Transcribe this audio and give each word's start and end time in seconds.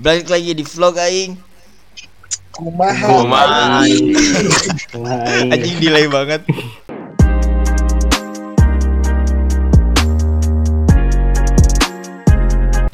Balik 0.00 0.32
lagi 0.32 0.56
di 0.56 0.64
vlog 0.64 0.96
aing. 0.96 1.36
Kumaha. 2.56 3.04
Kumaha. 3.04 3.84
Anjing 5.52 5.76
delay 5.76 6.08
banget. 6.08 6.40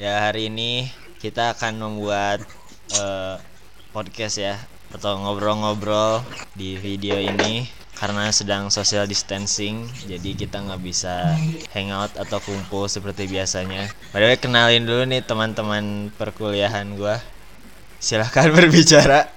Ya 0.02 0.18
hari 0.18 0.50
ini 0.50 0.90
kita 1.22 1.54
akan 1.54 1.78
membuat 1.78 2.42
eh, 2.98 3.38
podcast 3.94 4.42
ya 4.42 4.58
atau 4.90 5.14
ngobrol-ngobrol 5.22 6.26
di 6.58 6.74
video 6.74 7.22
ini 7.22 7.70
karena 7.96 8.28
sedang 8.28 8.68
social 8.68 9.08
distancing 9.08 9.88
jadi 10.04 10.36
kita 10.36 10.60
nggak 10.60 10.82
bisa 10.84 11.32
hangout 11.72 12.12
atau 12.20 12.38
kumpul 12.44 12.84
seperti 12.92 13.24
biasanya. 13.24 13.88
By 14.12 14.20
the 14.20 14.26
way, 14.28 14.36
kenalin 14.36 14.84
dulu 14.84 15.08
nih 15.08 15.24
teman-teman 15.24 16.12
perkuliahan 16.20 16.92
gua. 17.00 17.24
Silahkan 17.96 18.52
berbicara. 18.56 19.32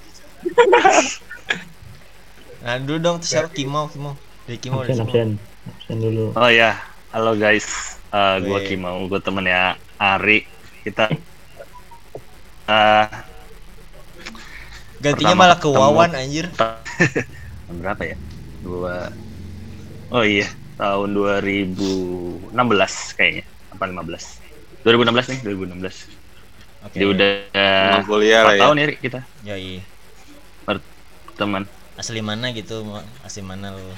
Nah 2.60 2.76
dulu 2.84 3.00
dong 3.00 3.18
terus 3.24 3.32
siapa 3.32 3.48
Kimo 3.56 3.88
Kimo 3.88 4.20
dari 4.44 4.60
Kimo 4.60 4.84
dari 4.84 4.92
Absen, 4.92 5.08
Kimo. 5.08 5.12
absen. 5.16 5.30
Absen 5.72 5.98
dulu. 6.04 6.26
Oh 6.36 6.52
ya, 6.52 6.76
halo 7.16 7.40
guys. 7.40 7.96
Eh 8.12 8.36
gua 8.44 8.60
Weh. 8.60 8.68
Kimau, 8.68 9.08
gua 9.08 9.24
temennya 9.24 9.80
Ari. 9.96 10.44
Kita 10.84 11.08
eh 12.68 13.08
Gantinya 15.00 15.32
malah 15.32 15.56
ke. 15.56 15.72
Wawan 15.72 16.12
anjir. 16.12 16.52
berapa 17.80 18.04
ya? 18.04 18.20
Dua 18.60 19.08
Oh 20.10 20.26
iya, 20.26 20.50
tahun 20.82 21.14
2016 21.14 22.50
kayaknya. 23.14 23.46
Apa 23.70 23.86
15? 23.86 24.42
2016 24.82 25.30
nih, 25.30 25.40
2016. 25.46 26.10
Oke. 26.80 26.96
Jadi 26.98 27.06
udah 27.06 27.32
Emang 27.54 28.08
kuliah 28.10 28.42
lah 28.42 28.56
4 28.56 28.58
ya. 28.58 28.62
tahun 28.64 28.76
ya 28.80 28.86
kita 28.98 29.20
Yoi. 29.46 29.76
teman. 31.38 31.64
Asli 31.96 32.20
mana 32.20 32.52
gitu? 32.52 32.84
Asli 33.24 33.44
mana 33.46 33.72
lu? 33.72 33.96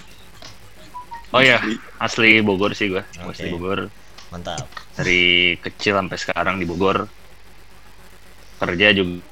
Oh 1.31 1.41
iya, 1.41 1.63
asli 1.97 2.43
Bogor 2.43 2.75
sih 2.75 2.91
gua. 2.91 3.07
Oke. 3.23 3.39
Asli 3.39 3.49
Bogor. 3.49 3.87
Mantap. 4.29 4.67
Dari 4.99 5.55
kecil 5.63 5.95
sampai 5.95 6.17
sekarang 6.19 6.59
di 6.59 6.67
Bogor. 6.67 7.07
Kerja 8.61 8.93
juga 8.93 9.25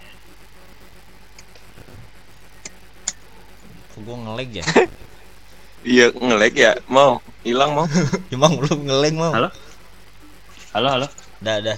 Kok 3.94 4.00
gua 4.06 4.16
ngelag 4.16 4.50
ya? 4.54 4.66
Iya 5.84 6.12
ngelek 6.12 6.54
ya. 6.60 6.72
Mau 6.92 7.24
hilang 7.48 7.72
mau. 7.76 7.88
Emang 8.34 8.60
lu 8.60 8.74
ngelag 8.84 9.16
mau? 9.16 9.32
Halo? 9.32 9.50
Halo, 10.76 10.88
halo. 10.92 11.08
Udah, 11.40 11.56
udah. 11.64 11.78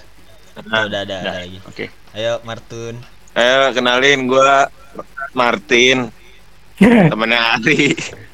Nah, 0.68 0.84
Udah, 0.90 1.02
udah, 1.08 1.20
lagi. 1.24 1.58
Oke. 1.64 1.86
Ayo 2.12 2.44
Martun. 2.44 3.00
Ayo 3.38 3.72
kenalin 3.72 4.28
gua 4.28 4.68
Martin. 5.38 6.10
Temennya 7.12 7.58
Ari. 7.60 7.94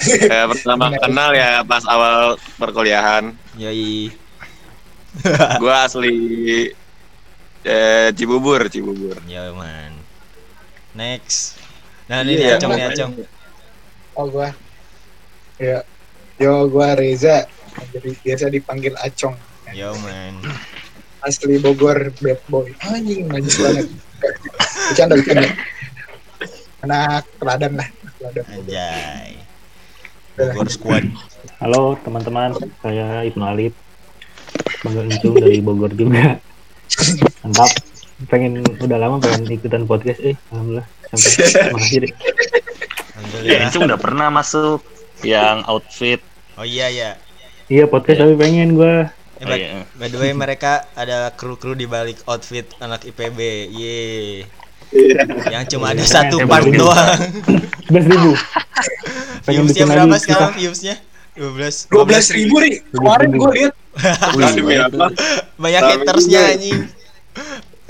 Eh, 0.00 0.46
pertama 0.48 0.96
kenal 0.96 1.36
ya 1.36 1.60
pas 1.60 1.84
awal 1.84 2.40
perkuliahan. 2.56 3.36
Yoi. 3.60 4.08
Gua 5.60 5.84
asli 5.84 6.72
eh, 7.68 8.08
Cibubur, 8.16 8.64
Cibubur. 8.72 9.20
Yo 9.28 9.52
man. 9.52 9.92
Next. 10.96 11.60
Nah, 12.08 12.24
ini 12.24 12.40
Iya, 12.40 12.56
Acong 12.56 12.72
nih. 12.80 12.84
Acong. 12.88 13.12
Oh 14.16 14.24
gua. 14.32 14.56
Ya. 15.60 15.84
Yo 16.40 16.72
gua 16.72 16.96
Reza. 16.96 17.44
Jadi 17.92 18.16
biasa 18.24 18.48
dipanggil 18.48 18.96
Acong. 18.96 19.36
Yo 19.76 19.92
man. 20.00 20.40
Asli 21.20 21.60
Bogor 21.60 22.16
bad 22.24 22.40
boy. 22.48 22.72
Anjing 22.80 23.28
najis 23.28 23.60
banget. 23.60 23.86
Bercanda 24.88 25.14
bercanda. 25.20 25.52
Anak 26.80 27.28
teladan 27.36 27.72
lah. 27.76 27.88
Teladan. 28.16 28.44
Anjay. 28.56 29.36
Bogor 30.40 30.68
Squad. 30.72 31.04
Halo 31.60 32.00
teman-teman, 32.00 32.56
saya 32.80 33.20
Ibnu 33.28 33.44
Alif. 33.44 33.76
Bangga 34.80 35.12
Encung 35.12 35.36
dari 35.36 35.60
Bogor 35.60 35.92
juga. 35.92 36.40
Mantap. 37.44 37.68
Pengen 38.32 38.64
udah 38.64 38.96
lama 38.96 39.20
pengen 39.20 39.44
ikutan 39.52 39.84
podcast 39.84 40.24
eh 40.24 40.36
alhamdulillah 40.48 40.88
sampai 41.12 41.30
makasih 41.76 41.98
deh. 42.08 42.12
Ya. 43.44 43.68
Encung 43.68 43.84
udah 43.84 44.00
pernah 44.00 44.32
masuk 44.32 44.80
yang 45.22 45.64
outfit. 45.66 46.20
Oh 46.56 46.66
iya 46.66 46.88
ya. 46.90 47.10
Iya 47.70 47.86
podcast 47.86 48.20
tapi 48.20 48.34
pengen 48.36 48.74
gua. 48.74 49.08
Eh, 49.08 49.08
Oh, 49.40 49.48
by, 49.48 49.56
iya. 49.56 49.88
by 49.96 50.08
the 50.12 50.18
way 50.20 50.32
mereka 50.36 50.84
adalah 50.92 51.32
kru-kru 51.32 51.72
di 51.72 51.88
balik 51.88 52.20
outfit 52.28 52.68
anak 52.76 53.08
IPB. 53.08 53.38
Ye. 53.72 53.98
Yang 55.48 55.64
cuma 55.76 55.94
ada 55.96 56.04
satu 56.04 56.44
Hebat 56.44 56.50
part 56.50 56.66
doang. 56.68 57.18
Sebelas 57.88 58.06
ribu. 58.10 58.32
Pengen 59.48 59.64
Viewsnya 59.64 59.86
berapa 59.88 60.16
sekarang 60.20 60.52
viewsnya? 60.58 60.94
12 61.38 61.88
Dua 61.88 62.04
belas 62.04 62.26
ribu 62.28 62.60
ri. 62.60 62.84
Kemarin 62.92 63.30
gua 63.38 63.50
lihat. 63.54 63.72
Apa? 63.96 65.08
Banyak 65.56 65.82
hatersnya 65.88 66.40
juga. 66.42 66.52
anjing. 66.58 66.80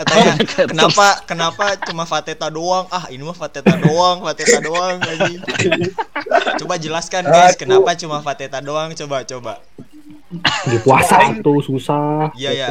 Katanya 0.01 0.33
kenapa 0.73 1.07
kenapa 1.23 1.65
cuma 1.83 2.05
Fateta 2.05 2.49
doang? 2.49 2.89
Ah, 2.89 3.05
ini 3.09 3.21
mah 3.21 3.37
Fateta 3.37 3.77
doang, 3.77 4.25
Fateta 4.25 4.59
doang 4.59 4.97
anjing. 4.97 5.45
Coba 6.57 6.75
jelaskan 6.77 7.23
guys, 7.23 7.53
Aku- 7.53 7.69
kenapa 7.69 7.93
cuma 7.95 8.19
Fateta 8.21 8.59
doang? 8.59 8.97
Coba 8.97 9.23
coba. 9.23 9.61
Di 10.65 10.79
puasa 10.81 11.21
tuh 11.43 11.61
susah. 11.61 12.33
Iya, 12.33 12.51
iya. 12.55 12.69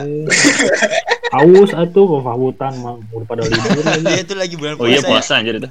Aus 1.29 1.69
atuh 1.69 2.03
kok 2.09 2.21
fahutan 2.23 2.73
mah 2.81 2.97
udah 3.13 3.27
pada 3.27 3.43
libur 3.45 3.77
lagi. 3.77 4.01
Dia 4.09 4.19
itu 4.19 4.33
lagi 4.33 4.55
bulan 4.57 4.73
Oh 4.75 4.87
iya 4.87 4.97
puasa. 4.97 5.05
ya. 5.05 5.11
puasa 5.13 5.31
anjir 5.37 5.55
itu. 5.57 5.69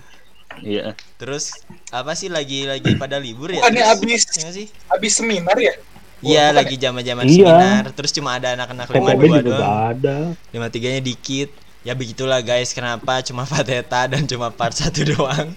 Iya. 0.58 0.84
Terus 1.16 1.44
apa 1.90 2.14
sih 2.14 2.30
lagi 2.30 2.66
lagi 2.66 2.94
pada 2.94 3.18
libur 3.18 3.50
ya? 3.50 3.58
Bukannya 3.58 3.84
abis 3.88 4.22
iya 4.28 4.38
nggak 4.44 4.54
sih? 4.54 4.66
abis 4.90 5.12
seminar 5.16 5.56
ya? 5.58 5.74
Iya, 6.20 6.44
bukan 6.44 6.56
lagi 6.56 6.74
zaman-zaman 6.76 7.24
Iya. 7.24 7.34
seminar. 7.46 7.84
Terus 7.92 8.10
cuma 8.10 8.30
ada 8.34 8.48
anak-anak 8.52 8.86
lima 8.88 9.12
dua 9.12 9.38
doang. 9.38 9.60
gak 9.60 9.78
ada. 9.92 10.16
lima 10.50 10.66
tiganya 10.66 11.00
dikit 11.00 11.50
ya 11.80 11.92
begitulah 11.92 12.40
guys 12.40 12.70
kenapa 12.70 13.22
cuma 13.22 13.44
Fateta 13.44 14.04
dan 14.06 14.24
cuma 14.24 14.50
part 14.50 14.74
satu 14.74 15.06
doang 15.06 15.54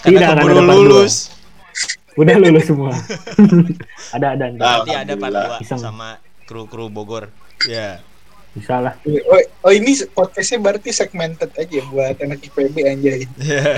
Tidak 0.00 0.04
karena 0.04 0.28
akan 0.28 0.36
keburu 0.38 0.60
lulus 0.62 1.32
Udah 2.14 2.36
lulus 2.36 2.64
semua. 2.64 2.92
ada 4.14 4.26
ada 4.34 4.44
nanti 4.48 4.92
ada 4.92 5.14
part 5.14 5.32
Alhamdulillah. 5.32 5.58
2 5.58 5.64
Iseng. 5.64 5.80
sama 5.80 6.08
kru-kru 6.44 6.88
Bogor 6.88 7.32
ya 7.64 8.04
Bisa 8.50 8.76
lah. 8.78 8.94
Oh, 9.24 9.38
oh 9.62 9.72
ini 9.72 9.92
podcastnya 10.08 10.58
berarti 10.58 10.90
segmented 10.90 11.48
aja 11.50 11.78
buat 11.86 12.16
anak 12.18 12.44
IPB 12.44 12.76
anjay. 12.82 13.20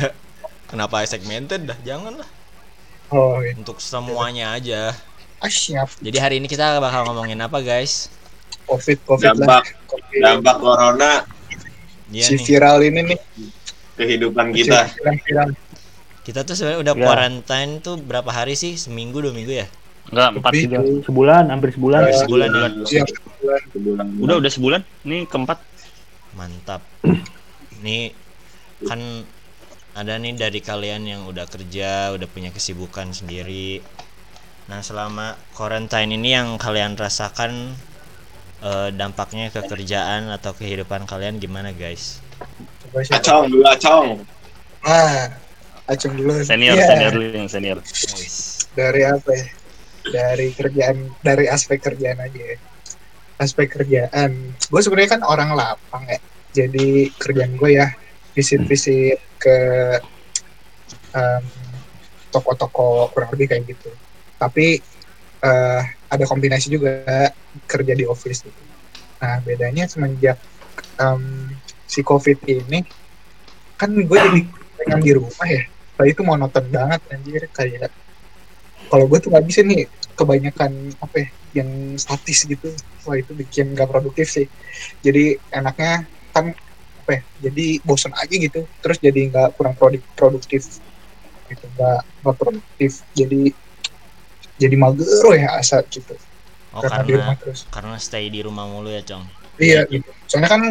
kenapa 0.71 1.03
segmented 1.04 1.65
dah 1.65 1.78
janganlah 1.81 2.27
Oh, 3.10 3.38
iya. 3.38 3.54
untuk 3.54 3.78
semuanya 3.78 4.54
aja 4.54 4.94
ah 5.40 5.48
siap. 5.48 5.88
jadi 5.98 6.18
hari 6.18 6.34
ini 6.36 6.46
kita 6.46 6.78
bakal 6.78 7.04
ngomongin 7.06 7.38
apa 7.38 7.60
guys 7.60 8.12
Covid 8.62 9.00
Covid 9.02 9.34
Dampak 9.34 9.64
lah. 9.64 9.88
Covid. 9.88 10.20
dampak 10.20 10.56
corona 10.56 11.12
Iya 12.08 12.26
si 12.26 12.34
nih 12.34 12.42
viral 12.44 12.78
ini 12.82 13.00
nih. 13.04 13.18
kehidupan 13.94 14.50
kita. 14.50 14.84
Si 14.84 14.98
viral-viral. 14.98 15.48
kita 16.20 16.40
tuh 16.42 16.54
sebenarnya 16.54 16.80
udah 16.82 16.94
Ya. 16.94 17.00
quarantine 17.00 17.72
tuh 17.78 17.94
berapa 17.96 18.28
hari 18.28 18.52
sih 18.52 18.74
seminggu 18.74 19.18
dua 19.18 19.30
minggu 19.30 19.54
ya 19.54 19.66
Enggak, 20.10 20.30
empat 20.34 20.52
juga. 20.56 20.78
Sebulan, 21.06 21.44
hampir 21.46 21.70
sebulan. 21.70 22.00
Eh, 22.02 22.18
sebulan 22.18 22.48
ya 22.50 22.66
Iya, 22.82 23.02
Sebulan. 23.70 24.06
Udah 24.18 24.36
udah 24.36 24.50
sebulan. 24.50 24.80
Ini 25.04 25.18
keempat. 25.24 25.58
mantap 26.30 26.78
nih 27.80 28.14
kan 28.80 28.98
ada 29.92 30.14
nih 30.14 30.30
dari 30.32 30.58
kalian 30.58 31.02
yang 31.02 31.22
udah 31.26 31.42
kerja 31.44 32.14
udah 32.14 32.26
punya 32.26 32.48
kesibukan 32.48 33.10
sendiri 33.10 33.82
nah 34.70 34.78
selama 34.86 35.34
quarantine 35.58 36.14
ini 36.14 36.38
yang 36.38 36.54
kalian 36.54 36.94
rasakan 36.94 37.75
eh, 38.62 38.88
dampaknya 38.94 39.50
ke 39.50 39.66
kerjaan 39.66 40.31
atau 40.31 40.54
kehidupan 40.54 41.10
kalian 41.10 41.42
gimana 41.42 41.75
guys? 41.75 42.22
Acong 43.10 43.50
dulu 43.50 43.66
acong. 43.66 44.22
Ah, 44.86 45.27
acung 45.91 46.15
dulu. 46.15 46.39
Senior, 46.47 46.78
Iya. 46.78 46.86
senior 46.86 47.10
dulu 47.18 47.27
yang 47.34 47.50
senior. 47.50 47.78
guys 47.83 48.62
Dari 48.78 49.03
apa 49.03 49.30
ya? 49.34 49.47
Dari 50.10 50.47
kerjaan, 50.54 50.97
dari 51.21 51.44
aspek 51.50 51.83
kerjaan 51.83 52.22
aja 52.22 52.41
ya. 52.54 52.56
Aspek 53.42 53.66
kerjaan. 53.74 54.54
Gue 54.71 54.80
sebenarnya 54.80 55.18
kan 55.18 55.22
orang 55.27 55.50
lapang 55.59 56.06
ya. 56.06 56.21
Jadi 56.54 57.10
kerjaan 57.18 57.59
gue 57.59 57.71
ya 57.74 57.91
visit-visit 58.39 59.18
ke 59.42 59.59
em, 61.10 61.44
toko-toko 62.30 63.10
kurang 63.10 63.34
lebih 63.34 63.50
kayak 63.50 63.66
gitu. 63.66 63.91
Tapi 64.41 64.81
eh, 65.45 65.83
ada 66.10 66.25
kombinasi 66.25 66.72
juga 66.72 67.04
kerja 67.69 67.92
di 67.92 68.09
office 68.09 68.41
gitu. 68.48 68.63
Nah 69.21 69.37
bedanya 69.45 69.84
semenjak 69.84 70.41
em, 70.97 71.53
si 71.84 72.01
covid 72.01 72.41
ini 72.48 72.81
kan 73.77 73.92
gue 73.92 74.04
jadi 74.16 74.41
pengen 74.81 75.01
di 75.04 75.13
rumah 75.13 75.48
ya. 75.48 75.63
Tadi 75.97 76.10
itu 76.16 76.22
monoton 76.25 76.65
banget 76.72 77.01
anjir. 77.13 77.42
Kayak 77.53 77.92
kalau 78.89 79.04
gue 79.07 79.19
tuh 79.21 79.28
nggak 79.31 79.47
bisa 79.47 79.60
nih 79.63 79.84
kebanyakan 80.16 80.72
apa 81.01 81.16
ya, 81.21 81.28
yang 81.63 81.71
statis 82.01 82.48
gitu. 82.48 82.72
Wah 83.04 83.16
itu 83.16 83.33
bikin 83.33 83.72
gak 83.77 83.89
produktif 83.89 84.28
sih. 84.28 84.48
Jadi 85.01 85.37
enaknya 85.53 86.04
kan 86.33 86.53
apa 87.01 87.10
ya 87.16 87.21
jadi 87.48 87.66
bosan 87.84 88.13
aja 88.16 88.34
gitu. 88.37 88.65
Terus 88.81 88.98
jadi 89.01 89.21
nggak 89.33 89.48
kurang 89.57 89.75
produ- 89.77 90.04
produktif 90.16 90.81
gitu 91.48 91.65
nggak 91.77 92.01
produktif. 92.25 93.04
Jadi 93.16 93.53
jadi 94.60 94.77
mager 94.77 95.09
ya 95.41 95.57
asa 95.57 95.80
gitu. 95.89 96.12
Oh 96.71 96.84
karena 96.84 97.03
di 97.03 97.12
rumah 97.16 97.34
karena 97.34 97.41
terus. 97.41 97.60
karena 97.72 97.97
stay 97.97 98.28
di 98.28 98.41
rumah 98.45 98.68
mulu 98.68 98.92
ya 98.92 99.01
cong? 99.03 99.24
Iya 99.57 99.89
gitu. 99.89 100.07
Soalnya 100.28 100.51
kan 100.53 100.62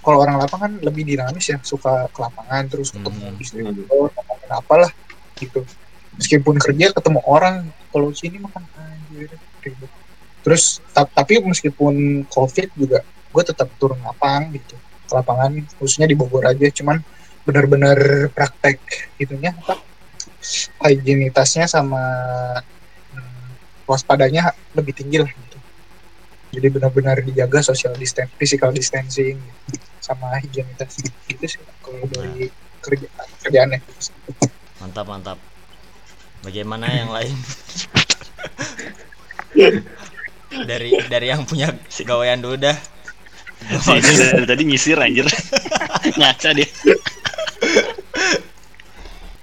kalau 0.00 0.18
orang 0.22 0.36
lapang 0.38 0.60
kan 0.60 0.72
lebih 0.80 1.02
dinamis 1.04 1.50
ya 1.50 1.58
suka 1.60 2.06
ke 2.08 2.18
lapangan 2.22 2.62
terus 2.70 2.94
ketemu 2.94 3.26
Hmm. 3.28 3.42
istri 3.42 3.60
ngobrol 3.60 4.08
ngomongin 4.14 4.50
apalah 4.54 4.90
gitu. 5.34 5.60
Meskipun 6.14 6.54
kerja 6.62 6.94
ketemu 6.94 7.20
orang 7.26 7.66
kalau 7.90 8.14
sini 8.14 8.38
makan 8.38 8.62
anjir 8.78 9.34
ribet. 9.60 9.90
Terus 10.44 10.78
ta- 10.94 11.08
tapi 11.08 11.42
meskipun 11.42 12.24
covid 12.30 12.68
juga 12.78 13.02
gue 13.04 13.42
tetap 13.42 13.66
turun 13.76 13.98
lapang 14.00 14.54
gitu. 14.54 14.78
Ke 15.04 15.12
lapangan 15.20 15.50
khususnya 15.76 16.06
di 16.06 16.14
Bogor 16.16 16.46
aja 16.46 16.70
cuman 16.70 17.02
benar-benar 17.44 18.32
praktek 18.32 18.80
itunya 19.20 19.52
apa 19.52 19.76
higienitasnya 20.84 21.64
sama 21.68 22.00
waspadanya 23.84 24.52
lebih 24.76 24.92
tinggi 24.96 25.20
lah 25.20 25.30
gitu. 25.30 25.58
Jadi 26.54 26.66
benar-benar 26.70 27.18
dijaga 27.24 27.60
social 27.66 27.94
distance 27.98 28.30
physical 28.38 28.70
distancing 28.70 29.42
sama 29.98 30.38
higienitas 30.38 31.00
gitu 31.26 31.44
sih 31.48 31.60
kalau 31.82 32.04
dari 32.12 32.52
kerja 32.84 33.08
kerjaannya. 33.42 33.80
Mantap 34.78 35.06
mantap. 35.08 35.38
Bagaimana 36.44 36.86
yang 36.92 37.08
lain? 37.08 37.36
Dari 40.54 40.94
dari 41.10 41.34
yang 41.34 41.42
punya 41.42 41.74
gawean 42.06 42.38
dulu 42.38 42.54
dah. 42.54 42.78
Si 43.80 43.90
ini 43.90 44.12
dari 44.14 44.46
tadi 44.46 44.62
nyisir 44.62 44.98
anjir. 45.00 45.26
Ngaca 46.20 46.50
dia. 46.54 46.68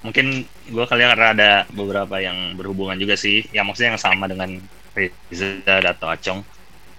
Mungkin 0.01 0.45
gue 0.45 0.85
kali 0.89 1.01
ya 1.05 1.13
karena 1.13 1.27
ada 1.33 1.51
beberapa 1.69 2.17
yang 2.17 2.57
berhubungan 2.57 2.97
juga 2.97 3.13
sih. 3.17 3.45
Yang 3.53 3.65
maksudnya 3.71 3.89
yang 3.95 4.01
sama 4.01 4.25
dengan 4.25 4.49
Reza 4.97 5.77
atau 5.81 6.07
Acong. 6.09 6.41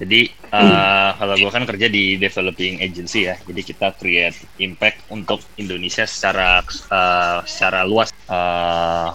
Jadi 0.03 0.27
eh, 0.31 1.11
kalau 1.15 1.35
gue 1.39 1.51
kan 1.51 1.65
kerja 1.67 1.87
di 1.87 2.19
developing 2.19 2.83
agency 2.83 3.27
ya. 3.31 3.39
Jadi 3.39 3.61
kita 3.63 3.95
create 3.99 4.39
impact 4.63 5.07
untuk 5.11 5.43
Indonesia 5.59 6.07
secara 6.07 6.63
eh, 6.67 7.39
secara 7.47 7.83
luas. 7.87 8.11
Eh, 8.27 9.11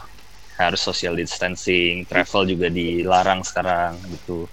harus 0.58 0.82
social 0.82 1.14
distancing, 1.14 2.04
travel 2.10 2.50
juga 2.50 2.68
dilarang 2.74 3.46
sekarang 3.46 3.94
gitu. 4.10 4.50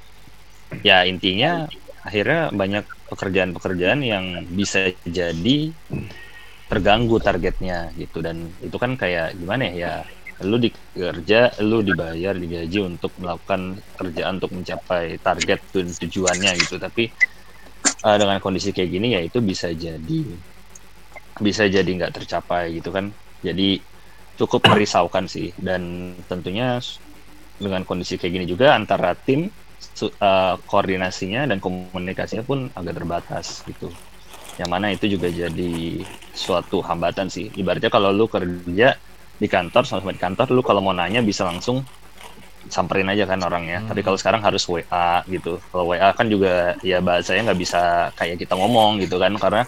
Ya 0.85 1.09
intinya 1.09 1.65
akhirnya 2.05 2.53
banyak 2.53 2.85
pekerjaan-pekerjaan 3.09 4.05
yang 4.05 4.45
bisa 4.53 4.93
jadi 5.09 5.73
terganggu 6.71 7.17
targetnya 7.27 7.93
gitu. 8.01 8.19
Dan 8.27 8.37
itu 8.67 8.77
kan 8.83 8.93
kayak 9.01 9.37
gimana 9.41 9.63
ya 9.71 9.75
ya 9.85 9.93
lu 10.51 10.57
dikerja 10.59 11.39
lu 11.63 11.79
dibayar 11.87 12.35
digaji 12.43 12.79
untuk 12.83 13.13
melakukan 13.23 13.79
kerjaan 13.99 14.33
untuk 14.43 14.53
mencapai 14.59 15.05
target 15.23 15.61
tu- 15.73 15.97
tujuannya 16.03 16.53
gitu. 16.63 16.77
Tapi 16.83 17.05
eh, 18.07 18.17
dengan 18.21 18.39
kondisi 18.45 18.71
kayak 18.77 18.91
gini 18.95 19.09
ya 19.17 19.21
itu 19.29 19.39
bisa 19.45 19.69
jadi 19.75 20.21
bisa 21.39 21.65
jadi 21.67 21.87
nggak 21.99 22.15
tercapai 22.23 22.79
gitu 22.81 22.91
kan. 22.95 23.07
Jadi 23.43 23.83
cukup 24.39 24.63
merisaukan 24.71 25.25
sih. 25.31 25.53
Dan 25.59 25.83
tentunya 26.31 26.79
dengan 27.59 27.83
kondisi 27.89 28.15
kayak 28.21 28.33
gini 28.35 28.47
juga 28.49 28.75
antara 28.79 29.15
tim 29.19 29.51
eh, 30.03 30.55
koordinasinya 30.71 31.43
dan 31.51 31.59
komunikasinya 31.63 32.45
pun 32.47 32.71
agak 32.75 32.95
terbatas 32.99 33.63
gitu. 33.69 33.89
Yang 34.55 34.71
mana 34.71 34.87
itu 34.95 35.07
juga 35.11 35.29
jadi 35.31 36.03
suatu 36.31 36.79
hambatan 36.83 37.27
sih. 37.27 37.51
Ibaratnya 37.55 37.91
kalau 37.91 38.15
lu 38.15 38.31
kerja 38.31 38.95
di 39.35 39.47
kantor 39.51 39.83
sama-sama 39.83 40.15
di 40.15 40.23
kantor, 40.23 40.47
lu 40.55 40.63
kalau 40.63 40.79
mau 40.79 40.95
nanya 40.95 41.19
bisa 41.23 41.43
langsung 41.43 41.83
samperin 42.71 43.11
aja 43.11 43.27
kan 43.27 43.43
orangnya. 43.43 43.83
Tapi 43.85 44.01
kalau 44.01 44.17
sekarang 44.17 44.41
harus 44.41 44.63
WA 44.71 45.27
gitu. 45.27 45.59
Kalau 45.71 45.91
WA 45.91 46.15
kan 46.15 46.31
juga 46.31 46.79
ya 46.87 47.03
bahasanya 47.03 47.51
nggak 47.51 47.61
bisa 47.61 48.09
kayak 48.15 48.41
kita 48.41 48.55
ngomong 48.55 49.03
gitu 49.03 49.19
kan 49.19 49.35
karena 49.37 49.63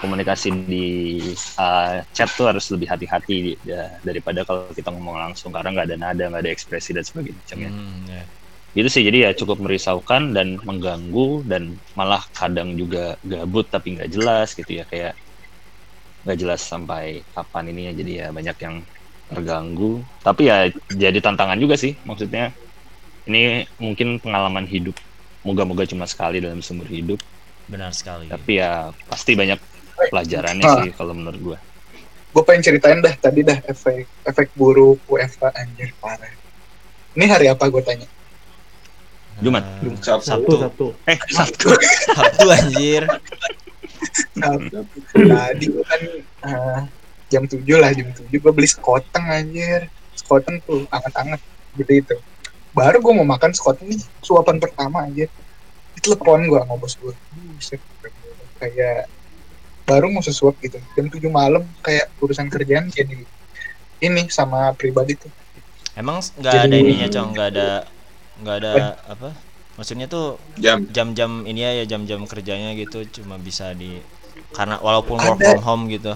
komunikasi 0.00 0.48
di 0.64 1.20
uh, 1.60 2.00
chat 2.16 2.32
tuh 2.32 2.48
harus 2.48 2.64
lebih 2.72 2.88
hati-hati 2.88 3.60
ya, 3.68 4.00
daripada 4.00 4.48
kalau 4.48 4.72
kita 4.72 4.88
ngomong 4.88 5.20
langsung 5.20 5.52
karena 5.52 5.76
nggak 5.76 5.86
ada 5.92 5.96
nada, 6.00 6.24
nggak 6.32 6.42
ada 6.48 6.52
ekspresi 6.56 6.96
dan 6.96 7.04
sebagainya. 7.04 7.68
Hmm, 7.68 8.08
ya. 8.08 8.24
Gitu 8.70 8.86
sih 8.86 9.02
jadi 9.02 9.18
ya 9.26 9.30
cukup 9.34 9.58
merisaukan 9.58 10.30
dan 10.30 10.54
mengganggu 10.62 11.42
dan 11.42 11.74
malah 11.98 12.22
kadang 12.30 12.78
juga 12.78 13.18
gabut 13.26 13.66
tapi 13.66 13.98
nggak 13.98 14.10
jelas 14.14 14.54
gitu 14.54 14.78
ya 14.78 14.86
kayak 14.86 15.18
nggak 16.22 16.38
jelas 16.38 16.60
sampai 16.62 17.26
kapan 17.34 17.72
ininya 17.74 17.92
jadi 17.98 18.12
ya 18.12 18.26
banyak 18.30 18.56
yang 18.60 18.76
terganggu. 19.30 20.02
Tapi 20.22 20.42
ya 20.50 20.68
jadi 20.90 21.18
tantangan 21.22 21.58
juga 21.58 21.74
sih 21.78 21.94
maksudnya 22.06 22.50
ini 23.26 23.66
mungkin 23.78 24.18
pengalaman 24.18 24.66
hidup 24.66 24.94
moga-moga 25.46 25.86
cuma 25.88 26.04
sekali 26.04 26.38
dalam 26.42 26.60
seumur 26.60 26.86
hidup. 26.86 27.18
Benar 27.70 27.94
sekali. 27.94 28.26
Tapi 28.30 28.58
ya 28.58 28.90
pasti 29.06 29.38
banyak 29.38 29.58
pelajarannya 30.10 30.66
Ah. 30.66 30.76
sih 30.82 30.90
kalau 30.94 31.14
menurut 31.14 31.40
gua. 31.40 31.58
Gue 32.30 32.42
pengen 32.46 32.62
ceritain 32.62 33.02
dah 33.02 33.14
tadi 33.18 33.42
dah 33.42 33.58
efek 33.66 34.06
efek 34.22 34.54
buruk 34.54 35.02
WFA 35.10 35.50
anjir 35.58 35.90
parah. 35.98 36.30
Ini 37.18 37.26
hari 37.26 37.50
apa 37.50 37.66
gue 37.66 37.82
tanya 37.82 38.06
Jumat. 39.40 39.64
Sabtu. 40.00 40.24
Sabtu, 40.24 40.24
Sabtu. 40.28 40.54
Sabtu. 40.60 40.86
eh 41.08 41.18
Sabtu. 41.32 41.68
Sabtu 42.16 42.44
anjir. 42.48 43.02
Tadi 45.14 45.64
gue 45.68 45.84
kan 45.84 46.00
eh, 46.46 46.80
jam 47.28 47.42
7 47.44 47.60
lah 47.80 47.90
jam 47.92 48.08
7 48.12 48.28
gue 48.30 48.52
beli 48.52 48.68
sekoteng 48.68 49.24
anjir. 49.28 49.88
Sekoteng 50.16 50.60
tuh 50.64 50.84
anget-anget 50.92 51.40
gitu 51.76 51.92
itu. 51.92 52.16
Baru 52.76 53.02
gue 53.02 53.12
mau 53.16 53.26
makan 53.26 53.52
sekoteng 53.56 53.88
nih 53.90 54.00
suapan 54.20 54.60
pertama 54.60 55.04
anjir. 55.04 55.28
Telepon 56.00 56.48
gue 56.48 56.60
sama 56.64 56.74
bos 56.80 56.96
gue 56.96 57.12
Buset, 57.60 57.80
kayak 58.56 59.04
baru 59.84 60.08
mau 60.08 60.24
sesuap 60.24 60.56
gitu. 60.64 60.80
Jam 60.96 61.12
7 61.12 61.20
malam 61.28 61.64
kayak 61.84 62.08
urusan 62.24 62.48
kerjaan 62.48 62.88
jadi 62.88 63.24
ini 64.00 64.22
sama 64.32 64.72
pribadi 64.72 65.16
tuh. 65.16 65.28
Emang 65.92 66.24
nggak 66.40 66.54
ada 66.70 66.76
ininya 66.76 67.08
cong? 67.12 67.28
Nggak 67.36 67.48
ada 67.52 67.68
nggak 68.40 68.56
ada 68.64 68.74
apa 69.06 69.28
maksudnya 69.76 70.06
tuh 70.06 70.36
Jam. 70.60 70.84
jam-jam 70.92 71.44
ini 71.48 71.60
ya 71.64 71.84
jam-jam 71.86 72.24
kerjanya 72.28 72.76
gitu 72.76 73.04
cuma 73.20 73.40
bisa 73.40 73.72
di 73.72 74.00
karena 74.52 74.76
walaupun 74.80 75.16
work 75.16 75.38
Ada. 75.40 75.56
from 75.56 75.62
home 75.62 75.84
gitu 75.88 76.12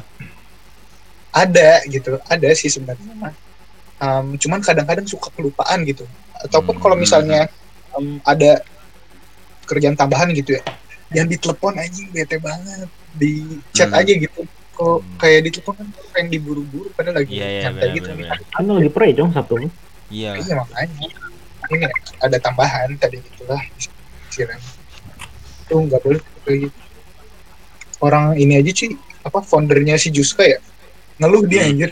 ada 1.34 1.82
gitu 1.90 2.18
ada 2.26 2.48
sih 2.54 2.70
sebenarnya 2.70 3.32
Em, 3.94 4.34
cuman 4.36 4.58
kadang-kadang 4.58 5.06
suka 5.06 5.30
kelupaan 5.32 5.86
gitu 5.86 6.02
ataupun 6.44 6.76
kalau 6.82 6.98
Hmm. 6.98 7.04
misalnya 7.06 7.46
em, 7.94 8.18
ada 8.26 8.58
kerjaan 9.64 9.94
tambahan 9.94 10.34
gitu 10.34 10.58
ya 10.58 10.62
yang 11.14 11.30
ditelepon 11.30 11.78
anjing 11.78 12.10
bete 12.10 12.36
banget 12.42 12.90
di 13.14 13.62
chat 13.70 13.88
Hmm. 13.88 14.02
aja 14.02 14.12
gitu 14.12 14.44
kok 14.74 14.98
Hmm. 14.98 15.16
kayak 15.22 15.40
ditelepon 15.46 15.74
kan 15.78 15.86
pengen 16.10 16.26
diburu-buru 16.34 16.90
padahal 16.92 17.22
lagi 17.22 17.38
iya 17.38 17.70
nyantai 17.70 17.86
benar 17.86 17.96
gitu 17.96 18.08
nih 18.10 18.18
benar. 18.26 18.38
Kan 18.50 18.64
lagi 18.66 18.90
pray 18.90 19.10
dong 19.14 19.30
Sabtu. 19.30 19.56
iya 20.10 20.30
iya 20.36 20.52
makanya 20.58 21.06
ini 21.70 21.86
ada 22.18 22.36
tambahan 22.36 22.92
tadi 22.94 23.18
gitulah 23.18 23.60
siram 24.28 24.60
tuh 25.64 25.80
nggak 25.80 26.00
boleh 26.00 26.20
kayak 26.42 26.58
gitu. 26.64 26.78
Orang 27.98 28.36
ini 28.36 28.58
aja 28.58 28.72
sih 28.74 28.92
apa 29.20 29.40
foundernya 29.40 29.96
si 29.96 30.08
Juska 30.08 30.44
ya? 30.44 30.60
Ngeluh 31.16 31.44
dia 31.44 31.64
Hmm. 31.64 31.70
anjir. 31.72 31.90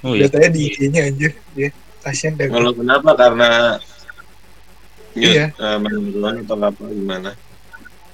Oh 0.00 0.12
iya. 0.12 0.28
Datanya 0.28 0.48
di 0.50 0.60
IG-nya 0.68 1.00
anjir. 1.04 1.32
Dia 1.52 1.68
kasihan 2.00 2.36
dah 2.36 2.46
Kalau 2.46 2.70
kenapa? 2.70 3.10
Karena 3.14 3.50
Iya. 5.14 5.50
eh, 5.50 5.78
menurun 5.78 6.42
atau 6.42 6.56
apa 6.60 6.82
gimana? 6.84 7.30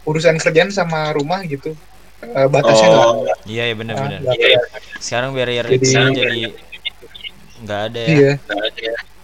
urusan 0.00 0.40
kerjaan 0.40 0.72
sama 0.72 1.12
rumah 1.12 1.44
gitu. 1.44 1.76
Eh, 2.22 2.46
batasnya 2.46 2.88
nggak 2.88 3.04
Oh, 3.06 3.24
iya 3.44 3.68
iya 3.68 3.74
benar 3.74 3.94
ah, 3.94 4.02
benar 4.02 4.18
nggak 4.20 4.36
ada. 4.36 4.60
sekarang 4.98 5.30
barrier 5.32 5.64
Jadi- 5.64 5.76
itu 5.76 6.00
jadi 6.10 6.40
nggak 7.60 7.80
ada 7.82 8.00
ya. 8.00 8.08
Iya 8.08 8.32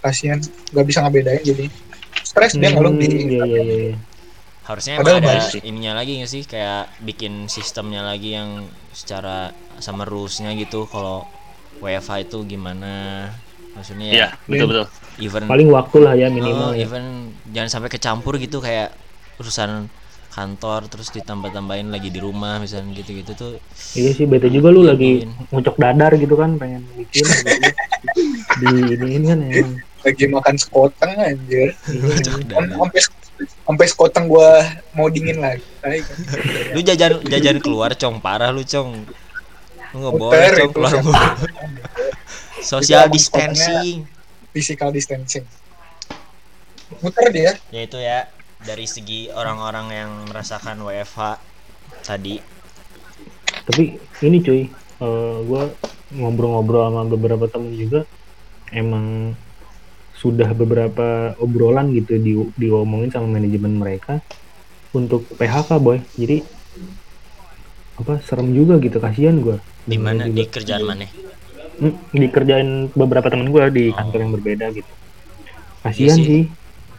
kasihan. 0.06 0.38
Nggak 0.70 0.86
bisa 0.86 0.98
ngebedain 1.02 1.42
jadi. 1.42 1.66
Stres 2.22 2.52
dia 2.58 2.70
ngeluh 2.75 2.94
di 2.98 3.06
Iya 3.06 3.44
iya 3.46 3.62
iya. 3.62 3.94
harusnya 4.66 4.98
Padahal 4.98 5.22
emang 5.22 5.30
ada 5.38 5.46
sih. 5.46 5.62
ininya 5.62 5.92
lagi 5.94 6.12
nggak 6.18 6.30
sih? 6.30 6.42
Kayak 6.42 6.90
bikin 7.02 7.46
sistemnya 7.46 8.02
lagi 8.02 8.34
yang 8.34 8.66
secara 8.90 9.54
sama 9.78 10.02
rulesnya 10.02 10.54
gitu. 10.58 10.86
Kalau 10.90 11.26
WFH 11.78 12.30
itu 12.30 12.38
gimana? 12.46 13.30
Maksudnya 13.76 14.06
ya 14.08 14.14
iya 14.14 14.28
betul 14.48 14.66
betul. 14.72 14.86
even 15.20 15.44
Paling 15.44 15.68
waktu 15.68 15.96
lah 16.00 16.14
ya 16.16 16.26
oh, 16.26 16.34
minimal 16.34 16.70
ya. 16.72 16.88
even 16.88 17.04
jangan 17.52 17.70
sampai 17.70 17.90
kecampur 17.92 18.40
gitu. 18.40 18.58
Kayak 18.58 18.96
urusan 19.36 19.86
kantor 20.36 20.92
terus 20.92 21.08
ditambah-tambahin 21.16 21.88
lagi 21.88 22.12
di 22.12 22.20
rumah 22.20 22.60
misalnya 22.60 22.92
gitu-gitu 22.92 23.32
tuh. 23.32 23.50
Iya 23.96 24.10
sih 24.12 24.28
bete 24.28 24.52
juga 24.52 24.68
lu 24.68 24.84
lagi 24.84 25.25
ngucok 25.48 25.80
dadar 25.80 26.12
gitu 26.20 26.36
kan 26.36 26.60
pengen 26.60 26.84
bikin 26.92 27.25
gitu. 27.25 27.48
di 28.60 28.66
ini 29.00 29.08
ini 29.16 29.26
kan 29.32 29.38
emang 29.40 29.72
lagi 30.06 30.25
makan 30.30 30.54
sekoteng 30.54 31.12
anjir 31.18 31.75
Kan 32.46 32.70
sampai 32.70 33.00
sampai 33.66 33.86
sekoteng 33.90 34.30
gua 34.30 34.62
mau 34.94 35.10
dingin 35.10 35.42
lagi 35.42 35.66
kan. 35.82 35.98
Lu 36.72 36.80
jajan 36.80 37.20
jajan 37.26 37.58
keluar 37.58 37.92
cong 37.98 38.22
parah 38.22 38.54
lu 38.54 38.62
cong. 38.62 39.04
Lu 39.92 39.96
nggak 40.00 40.14
boleh 40.14 40.48
cong 40.62 40.72
keluar. 40.72 40.94
Social 42.62 43.10
distancing. 43.10 44.06
physical 44.56 44.88
distancing 44.88 45.44
muter 47.02 47.28
dia 47.28 47.52
Ya 47.68 47.80
itu 47.84 47.98
ya 48.00 48.30
dari 48.62 48.88
segi 48.88 49.28
orang-orang 49.28 49.86
yang 49.92 50.10
merasakan 50.32 50.80
WFH 50.80 51.20
tadi. 52.02 52.40
tapi 53.66 53.98
ini 54.22 54.38
cuy 54.40 54.62
eh 55.02 55.36
gue 55.42 55.62
ngobrol-ngobrol 56.14 56.86
sama 56.86 57.02
beberapa 57.10 57.50
temen 57.50 57.75
juga 57.75 58.06
emang 58.70 59.34
sudah 60.23 60.50
beberapa 60.56 61.37
obrolan 61.44 61.92
gitu 61.92 62.12
di 62.26 62.32
diomongin 62.56 63.11
sama 63.12 63.28
manajemen 63.37 63.76
mereka 63.82 64.14
untuk 64.99 65.28
PHK 65.38 65.70
boy 65.85 65.99
jadi 66.16 66.37
apa 67.96 68.20
serem 68.20 68.52
juga 68.52 68.76
gitu 68.85 68.99
kasihan 69.00 69.37
gue 69.40 69.56
Di 69.88 69.96
mana 69.96 70.28
di 70.28 70.44
kerjaan 70.44 70.82
mana? 70.85 71.06
dikerjain 72.12 72.88
beberapa 72.96 73.28
temen 73.28 73.52
gue 73.52 73.64
di 73.68 73.85
kantor 73.92 74.18
yang 74.25 74.32
berbeda 74.37 74.66
gitu 74.73 74.92
kasihan 75.85 76.18
Iya 76.18 76.25
sih. 76.25 76.26
sih 76.28 76.42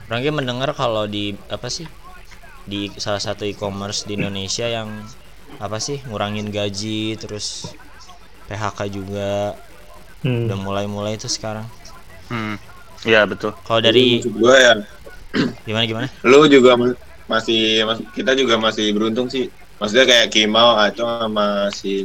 Orangnya 0.07 0.31
mendengar 0.39 0.69
kalau 0.71 1.03
di 1.09 1.35
apa 1.51 1.67
sih 1.67 1.87
di 2.67 2.91
salah 2.95 3.19
satu 3.19 3.43
e-commerce 3.47 4.07
di 4.07 4.15
Indonesia 4.19 4.67
yang 4.67 4.89
apa 5.57 5.77
sih 5.81 5.97
ngurangin 6.07 6.47
gaji 6.53 7.17
terus 7.17 7.75
PHK 8.47 8.79
juga 8.91 9.57
Hmm. 10.25 10.49
udah 10.49 10.57
mulai-mulai 10.57 11.13
itu 11.13 11.29
sekarang. 11.29 11.69
Hmm. 12.27 12.57
Iya 13.07 13.21
betul. 13.23 13.51
Kalau 13.63 13.79
dari 13.79 14.19
gua 14.37 14.55
ya 14.59 14.73
gimana 15.67 15.85
gimana? 15.87 16.07
lu 16.27 16.43
juga 16.51 16.75
ma- 16.75 16.97
masih 17.27 17.83
mas- 17.87 18.03
kita 18.15 18.31
juga 18.35 18.55
masih 18.59 18.91
beruntung 18.95 19.27
sih 19.31 19.47
maksudnya 19.79 20.05
kayak 20.07 20.27
Kimau 20.33 20.75
Acong 20.79 21.27
sama 21.27 21.47
si 21.71 22.03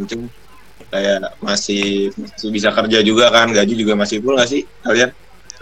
kayak 0.92 1.20
masih, 1.40 2.12
masih 2.20 2.48
bisa 2.52 2.68
kerja 2.68 2.98
juga 3.00 3.32
kan 3.32 3.48
gaji 3.48 3.74
juga 3.80 3.94
masih 3.96 4.20
full 4.20 4.36
nggak 4.36 4.50
sih 4.50 4.62
kalian 4.84 5.10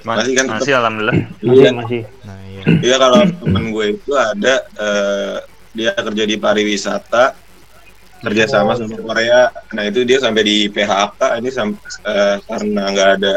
Ma- 0.01 0.17
Masih 0.17 0.33
kan 0.33 0.47
masih 0.49 0.75
alhamdulillah. 0.81 1.17
masih 1.45 1.61
Iya. 1.61 1.71
masih 1.77 2.01
Nah, 2.25 2.41
iya. 2.49 2.65
Iya 2.81 2.97
kalau 2.97 3.21
temen 3.29 3.65
gue 3.69 3.87
itu 3.97 4.13
ada 4.17 4.55
eh, 4.81 5.37
dia 5.77 5.93
kerja 5.93 6.25
di 6.25 6.37
pariwisata 6.41 7.25
kerja 8.21 8.45
sama 8.49 8.73
sama 8.77 8.97
Korea. 9.01 9.49
Nah 9.77 9.85
itu 9.89 10.05
dia 10.09 10.19
sampai 10.21 10.43
di 10.45 10.57
PHK 10.73 11.21
ini 11.41 11.49
sam- 11.53 11.77
eh, 12.05 12.37
karena 12.49 12.83
nggak 12.93 13.09
ada 13.21 13.35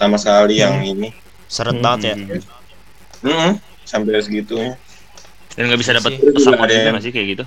sama 0.00 0.16
sekali 0.20 0.60
yang 0.64 0.80
ini. 0.84 1.08
Seret 1.52 1.76
Hmm. 1.76 1.84
banget 1.84 2.00
ya. 2.02 2.14
Hmm. 2.16 2.40
Hmm, 3.22 3.52
sampai 3.84 4.18
segitunya. 4.18 4.72
Dan 5.52 5.68
nggak 5.68 5.78
bisa 5.78 5.92
Iya 5.92 5.98
dapat 6.00 6.12
pesangon 6.16 6.58
Ada 6.58 6.64
juga 6.64 6.80
yang- 6.80 6.88
nggak 6.90 7.04
sih 7.04 7.12
kayak 7.12 7.26
gitu? 7.28 7.44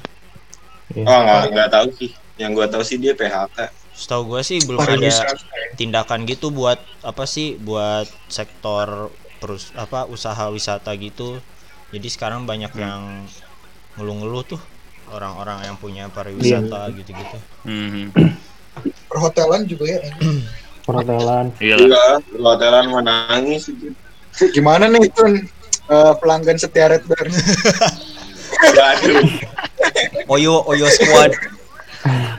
Iya. 0.94 1.04
Oh 1.04 1.20
nggak 1.20 1.42
nggak 1.52 1.70
tahu 1.74 1.88
sih. 1.98 2.10
Yang 2.38 2.52
gue 2.54 2.66
tahu 2.70 2.84
sih 2.86 2.98
dia 2.98 3.14
PHK. 3.14 3.58
Setahu 3.92 4.22
gue 4.30 4.42
sih 4.44 4.60
belum 4.62 4.78
ada 4.78 4.92
pariwisata 4.92 5.34
tindakan 5.74 6.20
gitu 6.24 6.52
buat 6.52 6.78
apa 7.02 7.24
sih 7.26 7.58
buat 7.58 8.06
sektor 8.28 9.10
terus 9.40 9.74
apa 9.74 10.06
usaha 10.06 10.48
wisata 10.48 10.94
gitu. 10.96 11.42
Jadi 11.90 12.08
sekarang 12.08 12.46
banyak 12.46 12.72
yang 12.76 13.26
ngeluh-ngeluh 13.96 14.44
tuh 14.46 14.62
orang-orang 15.08 15.64
yang 15.64 15.76
punya 15.76 16.06
pariwisata 16.08 16.94
gitu-gitu. 16.94 17.38
Hmm. 17.64 18.14
perhotelan 19.08 19.64
juga 19.64 19.88
ya. 19.88 20.00
perhotelan 20.86 21.50
Iya. 21.60 21.76
Iya, 21.82 22.06
hotelan 22.38 22.86
mau 22.94 23.02
nangis 23.02 23.68
gitu. 23.68 23.92
gimana 24.54 24.86
nih 24.88 25.10
itu 25.10 25.24
pelanggan 26.22 26.58
setia 26.58 26.90
Red 26.92 27.04
Bear 27.06 27.28
Waduh. 28.56 29.26
Oyo 30.32 30.64
Oyo 30.66 30.88
Squad. 30.88 31.34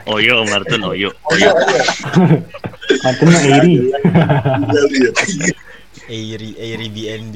Oyo 0.09 0.47
Martin 0.47 0.81
Oyo. 0.81 1.09
iya 1.35 1.51
Martin 3.03 3.27
mah 3.27 3.41
Eri 3.43 3.75
Airi 6.07 6.49
Airi 6.57 6.87
BNB. 6.87 7.35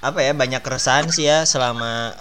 Apa 0.00 0.20
ya 0.24 0.32
banyak 0.36 0.60
keresahan 0.60 1.08
sih 1.08 1.28
ya 1.28 1.44
selama 1.44 2.12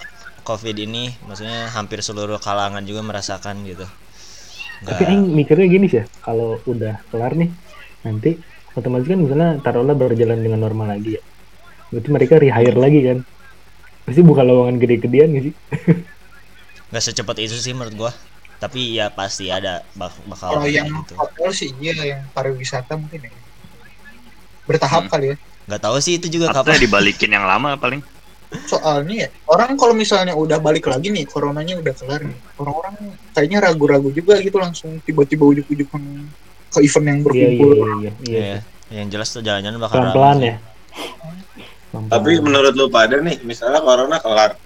Covid 0.44 0.76
ini, 0.80 1.14
maksudnya 1.28 1.70
hampir 1.70 2.02
seluruh 2.02 2.40
kalangan 2.42 2.82
juga 2.82 3.04
merasakan 3.06 3.62
gitu. 3.68 3.86
tapi 4.80 5.04
Aing 5.06 5.36
mikirnya 5.36 5.68
gini 5.68 5.86
sih 5.92 6.00
ya 6.02 6.06
kalau 6.24 6.56
udah 6.64 7.04
kelar 7.12 7.36
nih 7.36 7.52
nanti 8.06 8.30
otomatis 8.78 9.08
kan 9.12 9.20
misalnya 9.24 9.50
taruhlah 9.66 9.96
berjalan 10.02 10.40
dengan 10.46 10.60
normal 10.66 10.88
lagi 10.96 11.10
ya 11.18 11.22
berarti 11.92 12.10
mereka 12.18 12.36
rehire 12.44 12.78
lagi 12.86 13.00
kan 13.10 13.18
pasti 14.06 14.22
buka 14.30 14.44
lowongan 14.50 14.78
gede-gedean 14.82 15.30
gak 15.38 15.44
sih 15.48 15.56
nggak 16.90 17.04
secepat 17.06 17.38
itu 17.46 17.56
sih 17.66 17.74
menurut 17.78 17.96
gua. 17.98 18.12
Tapi 18.60 19.00
ya 19.00 19.08
pasti 19.16 19.48
ada 19.48 19.88
bak- 19.96 20.20
bakal 20.28 20.50
kalau 20.54 20.68
yang 20.68 20.88
gitu. 20.92 21.16
hotel 21.20 21.50
sih 21.60 21.70
iya 21.80 21.94
yang 22.12 22.22
pariwisata 22.36 22.94
mungkin 23.00 23.20
ya 23.28 23.32
bertahap 24.68 25.04
Hmm. 25.08 25.12
kali 25.12 25.28
ya 25.34 25.38
Nggak 25.70 25.82
tahu 25.86 25.98
sih 26.02 26.14
itu 26.18 26.28
juga 26.34 26.50
Atau 26.50 26.66
kapan. 26.66 26.82
dibalikin 26.82 27.30
yang 27.30 27.46
lama 27.46 27.78
paling. 27.78 28.02
soalnya 28.66 29.16
ya 29.24 29.30
orang 29.54 29.78
kalau 29.78 29.94
misalnya 29.94 30.34
udah 30.34 30.58
balik 30.58 30.86
lagi 30.90 31.08
nih 31.14 31.26
coronanya 31.30 31.78
udah 31.82 31.94
kelar 32.00 32.22
nih 32.26 32.40
orang-orang 32.58 32.96
kayaknya 33.34 33.60
ragu-ragu 33.66 34.10
juga 34.10 34.34
gitu 34.42 34.58
langsung 34.58 34.92
tiba-tiba 35.06 35.44
ujuk-ujuk 35.46 35.88
ke 36.70 36.80
event 36.86 37.06
yang 37.06 37.20
iya 37.20 37.26
berkumpul 37.26 37.70
iya 37.74 37.84
iya 37.84 38.12
iya 38.30 38.58
Iya, 38.90 39.06
yang 39.06 39.10
jelas 39.14 39.30
tuh 39.30 39.46
jalan-jalan 39.46 39.78
bakal 39.78 40.02
pelan-pelan 40.02 40.38
ya. 40.42 40.56
Pelan-pelan. 41.94 42.10
Tapi 42.10 42.32
menurut 42.42 42.74
lu 42.74 42.90
pada 42.90 43.22
nih, 43.22 43.38
misalnya 43.46 43.86
corona 43.86 44.18
kelar, 44.18 44.58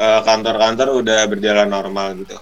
eh, 0.00 0.20
kantor-kantor 0.24 0.88
udah 0.96 1.20
berjalan 1.28 1.68
normal 1.68 2.16
gitu. 2.24 2.40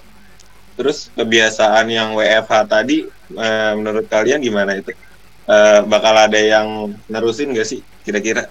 Terus 0.78 1.10
kebiasaan 1.18 1.90
yang 1.90 2.14
WFH 2.14 2.70
tadi, 2.70 3.02
eh, 3.34 3.72
menurut 3.74 4.06
kalian 4.06 4.38
gimana 4.38 4.78
itu? 4.78 4.94
Eh, 5.48 5.80
bakal 5.90 6.14
ada 6.14 6.38
yang 6.38 6.94
nerusin 7.10 7.50
gak 7.50 7.66
sih 7.66 7.82
kira-kira 8.06 8.46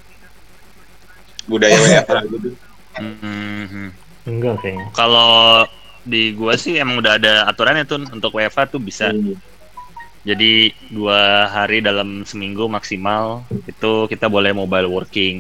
budaya 1.48 1.78
WFH 1.88 2.20
gitu? 2.28 2.50
Hmm. 2.98 3.94
enggak 4.28 4.60
kayaknya 4.60 4.90
Kalau 4.92 5.64
di 6.04 6.34
gua 6.36 6.58
sih 6.60 6.76
emang 6.76 7.00
udah 7.00 7.16
ada 7.16 7.34
aturannya 7.48 7.88
tuh 7.88 8.04
untuk 8.12 8.36
WFH 8.36 8.76
tuh 8.76 8.82
bisa. 8.84 9.14
Hmm. 9.14 9.40
Jadi 10.28 10.76
dua 10.92 11.48
hari 11.48 11.80
dalam 11.80 12.28
seminggu 12.28 12.68
maksimal 12.68 13.48
itu 13.64 14.12
kita 14.12 14.28
boleh 14.28 14.52
mobile 14.52 14.92
working. 14.92 15.40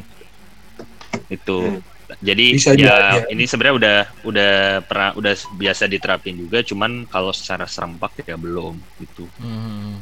Itu. 1.27 1.83
Jadi 2.23 2.55
Bisa 2.55 2.71
ya 2.71 3.19
jadi. 3.19 3.35
ini 3.35 3.43
sebenarnya 3.43 3.75
udah 3.75 3.99
udah 4.31 4.53
pernah 4.87 5.11
udah 5.19 5.33
biasa 5.59 5.91
diterapin 5.91 6.39
juga, 6.39 6.63
cuman 6.63 7.03
kalau 7.03 7.35
secara 7.35 7.67
serempak 7.67 8.23
ya 8.23 8.39
belum 8.39 8.79
gitu. 9.03 9.27
Hmm. 9.43 9.99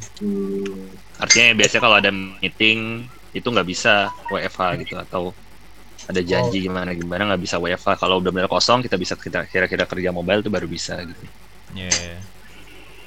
Artinya 1.18 1.58
biasanya 1.58 1.82
kalau 1.82 1.98
ada 1.98 2.13
meeting 2.13 3.10
itu 3.34 3.48
nggak 3.50 3.68
bisa 3.68 4.13
WFH 4.30 4.86
gitu 4.86 4.96
atau 5.01 5.34
ada 6.06 6.22
janji 6.22 6.70
gimana 6.70 6.94
gimana 6.94 7.34
nggak 7.34 7.42
bisa 7.42 7.58
WFH. 7.58 7.98
Kalau 7.98 8.22
udah 8.22 8.30
benar 8.30 8.54
kosong 8.54 8.86
kita 8.86 9.01
bisa 9.01 9.18
kita 9.18 9.50
kira-kira 9.50 9.89
kerja 9.89 10.13
mobile 10.13 10.46
tuh 10.46 10.54
baru 10.54 10.70
bisa 10.70 11.01
gitu. 11.01 11.25
Iya. 11.74 12.22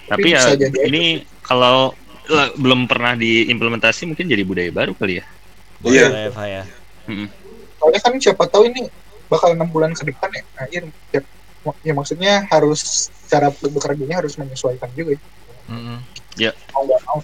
Tapi 0.09 0.33
Tapi 0.33 0.37
ya 0.37 0.43
ini 0.89 1.23
kalau 1.45 1.93
eh, 2.29 2.51
belum 2.57 2.89
pernah 2.89 3.15
diimplementasi 3.15 4.09
mungkin 4.09 4.27
jadi 4.29 4.43
budaya 4.45 4.71
baru 4.73 4.93
kali 4.97 5.21
ya. 5.21 5.25
Iya. 5.85 6.07
WFH 6.33 6.41
ya. 6.49 6.63
Soalnya 7.79 8.01
kan 8.03 8.13
siapa 8.19 8.45
tahu 8.51 8.69
ini 8.73 8.89
bakal 9.29 9.53
enam 9.53 9.69
bulan 9.69 9.93
ke 9.93 10.09
depan 10.09 10.33
ya 10.33 10.43
akhir 10.57 10.83
ya, 11.13 11.21
ya 11.85 11.93
maksudnya 11.93 12.49
harus 12.49 13.13
cara 13.29 13.53
bekerjanya 13.53 14.25
harus 14.25 14.35
menyesuaikan 14.41 14.89
juga 14.97 15.15
ya. 15.15 15.21
Mm-mm. 15.69 16.01
mau 16.73 16.83
nggak 16.89 17.01
mau 17.05 17.21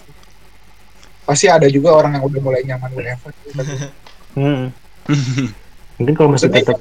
pasti 1.24 1.48
ada 1.48 1.64
juga 1.72 1.96
orang 1.96 2.20
yang 2.20 2.24
udah 2.28 2.40
mulai 2.44 2.60
nyaman 2.68 2.92
WFH 2.92 3.26
Hmm. 4.34 4.74
mungkin 5.94 6.14
kalau 6.18 6.34
masih 6.34 6.50
maksudnya 6.50 6.74
tetap 6.74 6.78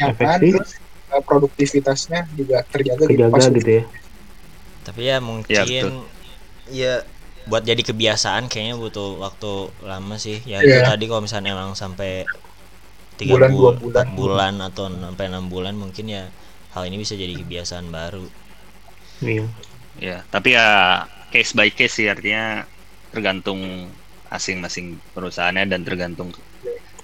nyaman 0.00 0.16
efektif. 0.16 0.52
terus 0.56 0.70
uh, 1.12 1.20
produktivitasnya 1.20 2.20
juga 2.32 2.64
terjaga 2.72 3.04
gitu 3.04 3.20
kejaga 3.20 3.36
Pas 3.36 3.46
gitu 3.52 3.70
ya 3.70 3.84
Tapi 4.86 5.00
ya 5.10 5.16
mungkin 5.28 5.54
Iya, 5.54 5.62
ya, 5.66 5.84
betul. 5.84 5.92
buat 7.50 7.62
jadi 7.70 7.82
kebiasaan 7.90 8.44
kayaknya 8.50 8.74
butuh 8.82 9.08
waktu 9.24 9.52
lama 9.90 10.14
sih. 10.26 10.38
Ya 10.52 10.58
Iya. 10.62 10.74
itu 10.74 10.78
tadi 10.90 11.04
kalau 11.10 11.22
misalnya 11.26 11.50
emang 11.56 11.72
sampai 11.82 12.10
tiga 13.20 13.34
Bulan, 13.34 13.50
bul- 13.52 13.62
dua 13.62 13.72
bulan. 13.82 14.06
bulan 14.18 14.54
atau 14.68 14.84
sampai 14.90 15.24
enam 15.30 15.46
bulan 15.54 15.74
mungkin 15.82 16.06
ya 16.16 16.24
hal 16.74 16.82
ini 16.88 16.96
bisa 17.04 17.14
jadi 17.22 17.34
kebiasaan 17.42 17.88
baru. 17.98 18.26
iya 19.22 19.46
Ya, 19.96 20.20
tapi 20.28 20.52
ya 20.52 20.66
case 21.32 21.52
by 21.56 21.68
case 21.72 21.94
sih 22.04 22.06
artinya 22.12 22.68
tergantung 23.12 23.88
masing-masing 24.28 25.00
perusahaannya 25.16 25.64
dan 25.72 25.80
tergantung 25.88 26.28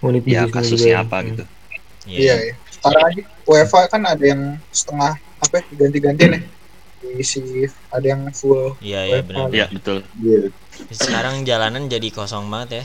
unit 0.02 0.24
ya 0.26 0.42
kasusnya 0.50 1.00
juga. 1.00 1.04
apa 1.06 1.16
Hmm. 1.22 1.28
gitu. 1.32 1.44
iya 2.10 2.34
ya 2.42 2.54
sekarang 2.74 3.02
aja 3.08 3.22
WFH 3.48 3.76
kan 3.88 4.02
ada 4.02 4.24
yang 4.26 4.42
setengah 4.74 5.12
apa 5.42 5.54
ya, 5.58 5.64
ganti-gantian 5.86 6.30
ya 6.36 6.40
di 7.02 7.20
shift 7.20 7.74
ada 7.90 8.06
yang 8.06 8.30
full 8.30 8.78
Iya 8.78 9.00
iya 9.04 9.20
benar. 9.20 9.50
Ya, 9.50 9.66
betul. 9.68 10.06
Iya. 10.16 10.48
Sekarang 10.88 11.42
jalanan 11.42 11.86
jadi 11.86 12.08
kosong 12.08 12.46
banget 12.46 12.70
ya. 12.72 12.84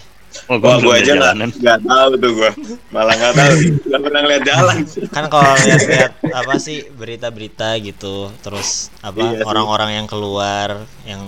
Oh, 0.52 0.60
gue 0.60 0.70
lihat 0.70 1.02
aja 1.02 1.12
nggak 1.16 1.34
nggak 1.56 1.80
tahu 1.82 2.12
tuh 2.20 2.32
gue, 2.36 2.52
malah 2.92 3.16
nggak 3.16 3.34
tahu, 3.34 3.54
nggak 3.90 4.02
pernah 4.06 4.22
lihat 4.28 4.44
jalan. 4.46 4.78
kan 5.10 5.26
kalau 5.32 5.50
lihat-lihat 5.56 6.12
apa 6.30 6.54
sih 6.60 6.78
berita-berita 6.92 7.80
gitu 7.80 8.30
terus 8.44 8.92
Iya 9.02 9.08
apa 9.08 9.24
sih. 9.34 9.44
orang-orang 9.48 9.90
yang 9.98 10.06
keluar 10.06 10.84
yang 11.04 11.24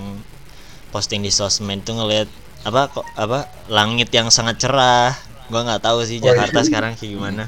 posting 0.91 1.23
di 1.23 1.31
sosmed 1.31 1.81
tuh 1.81 1.95
ngelihat 1.95 2.27
apa 2.61 2.91
kok 2.91 3.07
apa 3.15 3.47
langit 3.71 4.11
yang 4.11 4.27
sangat 4.29 4.59
cerah 4.59 5.15
gua 5.47 5.63
nggak 5.63 5.81
tahu 5.81 6.03
sih 6.03 6.19
Oh, 6.19 6.29
Jakarta 6.29 6.59
iya. 6.59 6.67
sekarang 6.67 6.91
kayak 6.93 7.09
gimana 7.09 7.43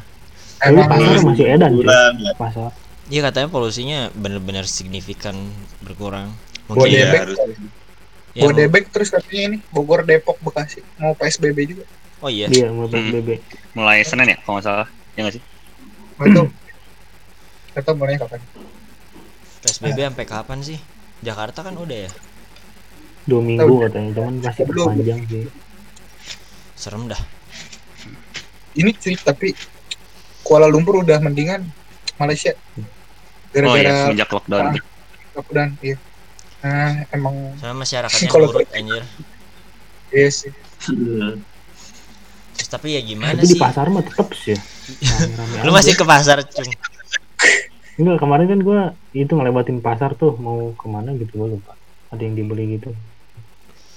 Tapi 0.58 0.72
Emang 0.72 0.88
pasar 0.88 1.20
masih 1.26 1.46
edan 1.52 1.72
ya. 1.76 2.32
Pasar. 2.38 2.70
Iya 3.12 3.20
katanya 3.22 3.52
polusinya 3.52 4.00
bener-bener 4.16 4.64
signifikan 4.68 5.36
berkurang 5.84 6.32
mungkin 6.66 6.88
Iya, 6.88 7.04
Debek. 7.06 7.22
harus. 7.22 7.38
ya, 8.32 8.42
Bodebek 8.42 8.84
terus 8.90 9.12
katanya 9.12 9.42
ini 9.50 9.58
Bogor, 9.70 10.08
Depok, 10.08 10.40
Bekasi 10.40 10.80
mau 10.96 11.12
PSBB 11.14 11.58
juga. 11.68 11.84
oh 12.24 12.30
iya 12.32 12.48
Iya, 12.48 12.72
mau 12.72 12.88
PSBB. 12.88 13.30
Mulai 13.76 14.08
Senin 14.08 14.32
ya, 14.32 14.38
kalau 14.40 14.58
nggak 14.58 14.66
salah. 14.66 14.88
Ya 15.14 15.20
nggak 15.22 15.36
sih? 15.36 15.44
Mau 16.16 16.26
itu 16.26 16.44
atau 17.72 17.94
mulai 17.96 18.16
kapan? 18.16 18.40
PSBB 19.62 20.00
sampai 20.02 20.26
kapan 20.26 20.60
sih 20.62 20.80
Jakarta 21.22 21.62
kan 21.62 21.76
udah 21.76 22.00
ya 22.08 22.12
Dua 23.22 23.38
minggu 23.38 23.86
katanya, 23.86 24.10
cuman 24.18 24.34
Belum. 24.66 24.88
panjang 24.98 25.22
sih. 25.30 25.46
serem 26.74 27.06
dah 27.06 27.22
Ini 28.74 28.90
cuy 28.96 29.14
tapi 29.20 29.48
Kuala 30.42 30.66
Lumpur 30.66 31.06
udah 31.06 31.22
mendingan 31.22 31.62
Malaysia 32.18 32.56
Oh 33.52 33.76
gara-gara 33.76 33.84
iya, 33.84 33.92
semenjak 34.08 34.30
lockdown. 34.32 34.66
lockdown 35.36 35.70
iya. 35.84 35.98
Nah, 36.62 36.94
emang 37.12 37.36
sama 37.58 37.84
masyarakatnya 37.84 38.30
nurut 38.32 38.70
anjir 38.72 39.04
iya 40.14 40.30
sih. 40.30 40.52
Hmm. 40.88 41.42
terus 42.58 42.70
tapi 42.70 42.94
ya 42.96 43.02
gimana 43.02 43.38
Tapi 43.38 43.48
di 43.48 43.56
sih 43.56 43.62
pasar 43.62 43.86
mah 43.90 44.04
tetep 44.06 44.30
sih 44.38 44.54
ya. 44.54 44.60
Lu 45.66 45.72
masih 45.74 45.94
ke 45.98 46.06
pasar 46.06 46.44
cung 46.46 46.70
Enggak, 48.00 48.18
kemarin 48.24 48.48
kan 48.50 48.60
gua 48.64 48.80
itu 49.12 49.30
ngelewatin 49.36 49.84
pasar 49.84 50.16
tuh 50.16 50.34
mau 50.40 50.72
ke 50.74 50.88
mana 50.90 51.12
gitu 51.20 51.38
gua 51.38 51.48
lupa. 51.54 51.74
Ada 52.10 52.24
yang 52.24 52.34
dibeli 52.40 52.80
gitu. 52.80 52.96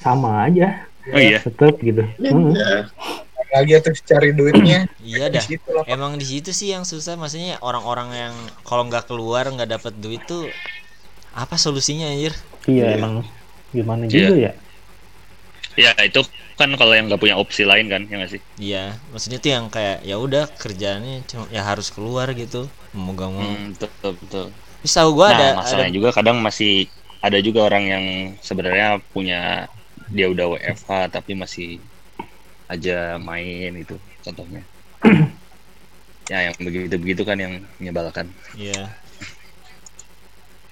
Sama 0.03 0.45
aja, 0.45 0.85
Oh 1.13 1.21
iya. 1.21 1.41
tetep 1.41 1.81
gitu. 1.81 2.05
Ya. 2.21 2.33
Lagi 3.55 3.71
terus 3.79 4.01
cari 4.03 4.35
duitnya 4.35 4.91
iya 5.07 5.31
di 5.31 5.39
dah 5.39 5.45
lah. 5.79 5.85
Emang 5.87 6.19
di 6.19 6.27
situ 6.27 6.51
sih 6.51 6.75
yang 6.75 6.83
susah, 6.83 7.15
maksudnya 7.15 7.63
orang-orang 7.63 8.09
yang 8.11 8.35
kalau 8.67 8.83
nggak 8.91 9.07
keluar 9.07 9.47
nggak 9.47 9.79
dapat 9.79 9.95
duit 10.03 10.23
tuh 10.27 10.51
apa 11.35 11.55
solusinya 11.55 12.11
anjir? 12.11 12.35
Iya 12.67 12.99
emang 12.99 13.23
gimana 13.71 14.07
Iya. 14.11 14.11
juga 14.11 14.35
ya. 14.39 14.53
Ya 15.75 15.91
itu 16.07 16.23
kan 16.55 16.71
kalau 16.79 16.95
yang 16.95 17.11
nggak 17.11 17.19
punya 17.19 17.35
opsi 17.35 17.67
lain 17.67 17.91
kan, 17.91 18.07
ya 18.07 18.15
nggak 18.23 18.31
sih? 18.31 18.41
Iya, 18.63 18.95
maksudnya 19.11 19.39
tuh 19.43 19.51
yang 19.51 19.67
kayak 19.71 20.07
ya 20.07 20.17
udah 20.23 20.47
kerjaannya 20.55 21.27
cuma 21.27 21.51
ya 21.51 21.63
harus 21.67 21.91
keluar 21.91 22.31
gitu, 22.31 22.71
mau 22.95 23.11
gak 23.11 23.31
mau. 23.35 23.43
Hmm, 23.43 23.75
betul 23.75 24.13
betul. 24.23 24.47
Tahu 24.87 25.11
gua 25.17 25.35
nah, 25.35 25.35
ada 25.35 25.47
masalahnya 25.59 25.91
ada 25.91 25.97
juga 25.97 26.09
kadang 26.15 26.39
masih 26.39 26.87
ada 27.25 27.39
juga 27.41 27.61
orang 27.67 27.85
yang 27.89 28.05
sebenarnya 28.39 29.01
punya 29.11 29.67
dia 30.13 30.27
udah 30.31 30.47
WFH 30.55 30.91
tapi 31.11 31.33
masih 31.35 31.81
aja 32.69 33.21
main 33.21 33.73
itu 33.77 33.97
contohnya. 34.25 34.63
ya 36.33 36.39
yang 36.51 36.57
begitu-begitu 36.57 37.23
kan 37.25 37.37
yang 37.37 37.61
menyebalkan. 37.77 38.29
Iya. 38.57 38.89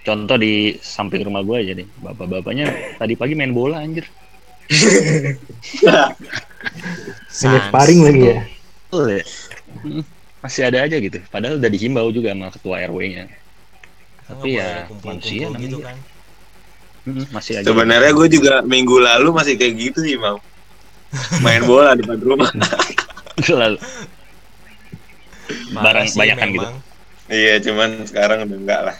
Contoh 0.03 0.35
di 0.35 0.75
samping 0.83 1.23
rumah 1.23 1.47
gue 1.47 1.57
aja 1.63 1.73
nih, 1.79 1.87
bapak-bapaknya 2.03 2.67
tadi 2.99 3.15
pagi 3.15 3.39
main 3.39 3.55
bola 3.55 3.79
anjir. 3.79 4.09
Hanya 5.83 6.17
Sans. 7.29 7.63
sparring 7.69 8.01
lagi 8.03 8.23
ya. 8.25 8.35
Ya? 8.93 9.25
Masih 10.43 10.63
ada 10.67 10.79
aja 10.83 10.97
gitu. 10.99 11.19
Padahal 11.31 11.61
udah 11.61 11.71
dihimbau 11.71 12.11
juga 12.11 12.35
sama 12.35 12.51
ketua 12.51 12.83
RW-nya. 12.89 13.31
Kan 14.27 14.39
Tapi 14.39 14.59
ya, 14.59 14.89
manusia 15.05 15.47
gitu 15.55 15.79
kan. 15.85 15.97
Masih 17.31 17.63
aja. 17.63 17.67
Sebenarnya 17.67 18.11
gue 18.11 18.29
juga 18.33 18.63
minggu 18.67 18.97
lalu 18.99 19.29
masih 19.31 19.55
kayak 19.55 19.75
gitu 19.79 19.99
sih 20.03 20.17
mau 20.19 20.43
main 21.44 21.62
bola 21.64 21.92
di 21.96 22.03
depan 22.05 22.18
rumah. 22.20 22.51
Lalu, 23.42 23.79
Parah 25.72 26.05
Barang 26.05 26.07
banyakan 26.12 26.48
gitu. 26.53 26.68
Iya, 27.33 27.55
cuman 27.64 27.90
sekarang 28.05 28.38
udah 28.44 28.59
enggak 28.61 28.81
lah. 28.92 28.96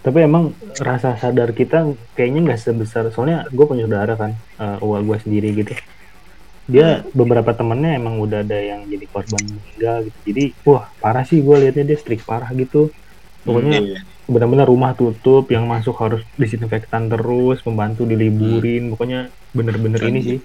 Tapi 0.00 0.18
emang 0.22 0.54
rasa 0.78 1.18
sadar 1.18 1.50
kita 1.50 1.92
kayaknya 2.14 2.52
nggak 2.52 2.60
sebesar. 2.62 3.10
Soalnya 3.10 3.44
gue 3.50 3.66
punya 3.66 3.84
saudara 3.90 4.14
kan, 4.14 4.32
uh, 4.56 4.78
uang 4.80 5.02
gue 5.08 5.18
sendiri 5.18 5.48
gitu. 5.56 5.74
Dia 6.66 7.02
beberapa 7.14 7.54
temennya 7.54 7.98
emang 7.98 8.18
udah 8.18 8.42
ada 8.42 8.58
yang 8.58 8.86
jadi 8.86 9.06
korban 9.10 9.42
meninggal 9.44 9.96
gitu. 10.08 10.18
Jadi 10.30 10.44
wah 10.66 10.90
parah 11.02 11.24
sih 11.26 11.42
gue 11.42 11.56
liatnya 11.58 11.84
dia 11.84 11.98
strik 11.98 12.22
parah 12.22 12.50
gitu. 12.54 12.90
Pokoknya 13.46 13.78
Iya. 13.82 14.00
benar-benar 14.26 14.66
rumah 14.66 14.90
tutup 14.98 15.46
yang 15.54 15.70
masuk 15.70 15.94
harus 16.02 16.26
disinfektan 16.34 17.06
terus 17.06 17.62
membantu 17.62 18.02
diliburin 18.02 18.90
pokoknya 18.90 19.30
bener-bener 19.54 20.02
ini 20.02 20.18
sih 20.18 20.38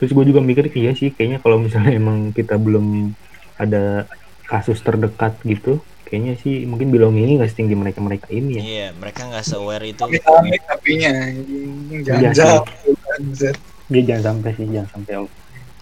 terus 0.00 0.16
gue 0.16 0.24
juga 0.24 0.40
mikir 0.40 0.72
iya 0.72 0.96
sih 0.96 1.12
kayaknya 1.12 1.44
kalau 1.44 1.60
misalnya 1.60 1.92
emang 1.92 2.32
kita 2.32 2.56
belum 2.56 3.12
ada 3.60 4.08
kasus 4.48 4.80
terdekat 4.80 5.36
gitu 5.44 5.76
kayaknya 6.08 6.34
sih 6.40 6.64
mungkin 6.66 6.90
belonging 6.90 7.38
nggak 7.38 7.52
setinggi 7.52 7.76
mereka 7.78 8.00
mereka 8.02 8.26
ini 8.32 8.58
ya 8.58 8.62
Iya, 8.64 8.88
mereka 8.98 9.30
nggak 9.30 9.44
se-aware 9.46 9.84
itu. 9.86 10.02
Amit-amit 10.02 10.62
tapinya 10.66 11.12
Iya 12.10 12.32
jangan 12.32 12.64
dia 13.90 14.02
jangan 14.06 14.22
sampai 14.34 14.50
sih 14.56 14.66
jangan 14.66 14.90
sampai 14.90 15.12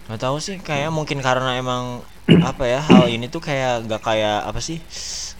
Gak 0.09 0.21
tahu 0.25 0.37
sih, 0.41 0.57
kayak 0.57 0.89
mungkin 0.89 1.21
karena 1.21 1.57
emang 1.57 2.01
apa 2.49 2.65
ya 2.65 2.81
hal 2.81 3.09
ini 3.09 3.29
tuh 3.29 3.41
kayak 3.41 3.89
gak 3.89 4.01
kayak 4.05 4.45
apa 4.45 4.57
sih? 4.61 4.81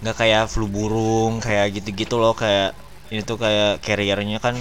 Gak 0.06 0.18
kayak 0.18 0.50
flu 0.50 0.70
burung 0.70 1.42
kayak 1.42 1.74
gitu-gitu 1.74 2.18
loh 2.18 2.34
kayak 2.34 2.74
ini 3.10 3.22
tuh 3.26 3.38
kayak 3.42 3.82
carriernya 3.82 4.38
kan 4.42 4.58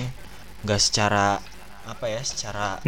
gak 0.64 0.80
secara 0.80 1.40
apa 1.88 2.04
ya 2.08 2.20
secara 2.20 2.80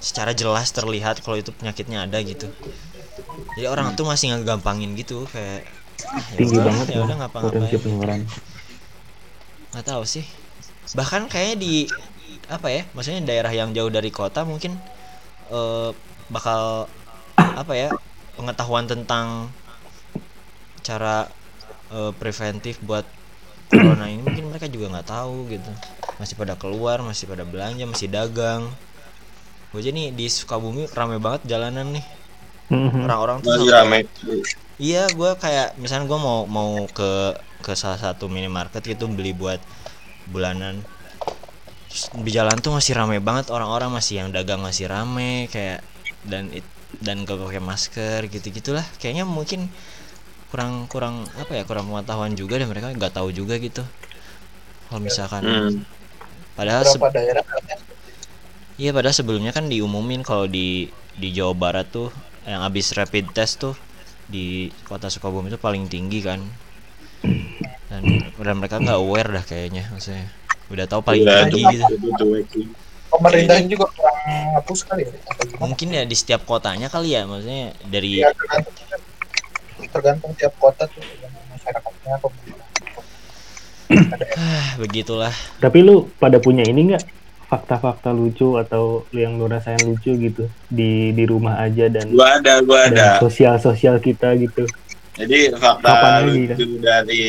secara 0.00 0.32
jelas 0.32 0.72
terlihat 0.72 1.20
kalau 1.20 1.36
itu 1.36 1.52
penyakitnya 1.52 2.08
ada 2.08 2.18
gitu. 2.24 2.48
Jadi 3.54 3.66
orang 3.68 3.92
tuh 3.94 4.08
masih 4.08 4.32
ngegampangin 4.32 4.96
gitu 4.96 5.28
kayak 5.28 5.68
ah, 6.08 6.24
ya 6.32 6.38
tinggi 6.40 6.56
udah, 6.56 6.64
banget 6.66 6.86
ya 6.88 6.98
udah 6.98 7.06
lah 7.06 7.16
ngapa-ngapain. 7.26 7.60
potensi 7.60 7.76
penularan 7.82 8.20
nggak 9.70 9.86
tahu 9.86 10.02
sih 10.02 10.26
bahkan 10.98 11.30
kayaknya 11.30 11.56
di 11.62 11.74
apa 12.50 12.66
ya 12.66 12.82
maksudnya 12.94 13.22
daerah 13.22 13.52
yang 13.54 13.70
jauh 13.70 13.90
dari 13.90 14.10
kota 14.10 14.42
mungkin 14.42 14.74
eh, 15.50 15.90
bakal 16.30 16.90
apa 17.38 17.72
ya 17.74 17.88
pengetahuan 18.34 18.90
tentang 18.90 19.50
cara 20.82 21.30
eh, 21.94 22.12
preventif 22.18 22.82
buat 22.82 23.06
corona 23.70 24.10
ini 24.10 24.26
mungkin 24.26 24.50
mereka 24.50 24.66
juga 24.66 24.90
nggak 24.98 25.08
tahu 25.14 25.46
gitu 25.46 25.70
masih 26.18 26.34
pada 26.34 26.58
keluar 26.58 26.98
masih 27.06 27.30
pada 27.30 27.46
belanja 27.46 27.86
masih 27.86 28.10
dagang 28.10 28.66
gue 29.70 29.78
aja 29.82 29.90
nih 29.94 30.06
di 30.18 30.26
Sukabumi 30.26 30.82
rame 30.98 31.16
banget 31.24 31.42
jalanan 31.50 31.86
nih 31.94 32.04
orang-orang 33.04 33.38
tuh 33.44 33.50
Masih 33.56 33.70
rame. 33.72 33.98
Iya, 34.80 35.12
gue 35.12 35.30
kayak 35.36 35.76
misalnya 35.82 36.06
gue 36.08 36.20
mau 36.26 36.38
mau 36.48 36.70
ke 36.96 37.36
ke 37.60 37.72
salah 37.76 38.00
satu 38.00 38.24
minimarket 38.32 38.82
gitu 38.96 39.04
beli 39.12 39.32
buat 39.36 39.60
bulanan. 40.32 40.80
Terus 41.90 42.04
di 42.14 42.30
jalan 42.30 42.56
tuh 42.64 42.72
masih 42.78 42.92
rame 42.94 43.18
banget 43.18 43.50
orang-orang 43.50 43.90
masih 43.90 44.22
yang 44.22 44.28
dagang 44.30 44.62
masih 44.62 44.86
rame 44.86 45.50
kayak 45.50 45.82
dan 46.22 46.44
it- 46.54 46.74
dan 47.02 47.22
gak 47.26 47.38
pakai 47.38 47.62
masker 47.62 48.20
gitu 48.30 48.46
gitulah. 48.54 48.86
Kayaknya 49.00 49.24
mungkin 49.26 49.60
kurang 50.50 50.72
kurang 50.92 51.16
apa 51.42 51.52
ya 51.58 51.62
kurang 51.68 51.86
pengetahuan 51.90 52.34
juga 52.40 52.58
dan 52.60 52.68
mereka 52.72 52.90
nggak 52.94 53.14
tahu 53.18 53.30
juga 53.34 53.54
gitu. 53.62 53.82
Kalau 54.90 55.00
misalkan 55.02 55.44
Hmm. 55.46 55.86
padahal 56.58 56.82
se- 56.84 56.98
berapa 56.98 57.08
daerah 57.14 57.44
Iya 58.80 58.96
padahal 58.96 59.12
sebelumnya 59.12 59.52
kan 59.52 59.68
diumumin 59.68 60.24
kalau 60.24 60.48
di 60.48 60.88
di 61.20 61.28
Jawa 61.36 61.52
Barat 61.52 61.92
tuh 61.92 62.08
yang 62.48 62.64
habis 62.64 62.96
rapid 62.96 63.28
test 63.36 63.60
tuh 63.60 63.76
di 64.24 64.72
kota 64.88 65.12
Sukabumi 65.12 65.52
itu 65.52 65.60
paling 65.60 65.84
tinggi 65.84 66.24
kan. 66.24 66.40
Dan 67.92 68.32
udah 68.40 68.54
mereka 68.56 68.80
nggak 68.80 68.96
aware 68.96 69.28
dah 69.36 69.44
kayaknya 69.44 69.84
maksudnya. 69.92 70.32
Udah 70.72 70.88
tahu 70.88 71.04
paling 71.04 71.28
Udah 71.28 71.52
tinggi 71.52 71.76
gitu. 71.76 72.64
itu 73.20 73.76
juga 73.76 73.86
kurang 73.92 74.16
hapus 74.56 74.80
kali 74.88 75.04
ya? 75.04 75.12
Mungkin 75.60 75.88
ya 75.92 76.08
di 76.08 76.16
setiap 76.16 76.48
kotanya 76.48 76.88
kali 76.88 77.12
ya 77.12 77.28
maksudnya 77.28 77.76
dari 77.84 78.24
ya 78.24 78.32
tergantung 78.32 78.72
tergantung 79.92 80.32
tiap 80.40 80.56
kota 80.56 80.88
tuh 80.88 81.04
masyarakatnya 81.52 82.16
pemerintah 82.16 82.66
ah, 84.40 84.68
begitulah. 84.82 85.34
Tapi 85.60 85.84
lu 85.84 86.08
pada 86.16 86.40
punya 86.40 86.64
ini 86.64 86.96
nggak 86.96 87.19
fakta-fakta 87.50 88.10
lucu 88.10 88.54
atau 88.54 89.02
yang 89.10 89.34
lu 89.34 89.44
rasain 89.44 89.82
lucu 89.82 90.14
gitu 90.14 90.46
di 90.64 91.10
di 91.10 91.24
rumah 91.24 91.58
aja 91.58 91.90
dan 91.90 92.06
Gua 92.08 92.38
ada, 92.38 92.62
gua 92.62 92.86
ada. 92.86 93.18
sosial 93.18 93.58
sosial 93.58 93.98
kita 93.98 94.38
gitu 94.38 94.62
Jadi 95.18 95.50
fakta 95.52 95.82
Kapan 95.84 96.22
lagi, 96.24 96.40
lucu 96.48 96.66
dari 96.78 97.24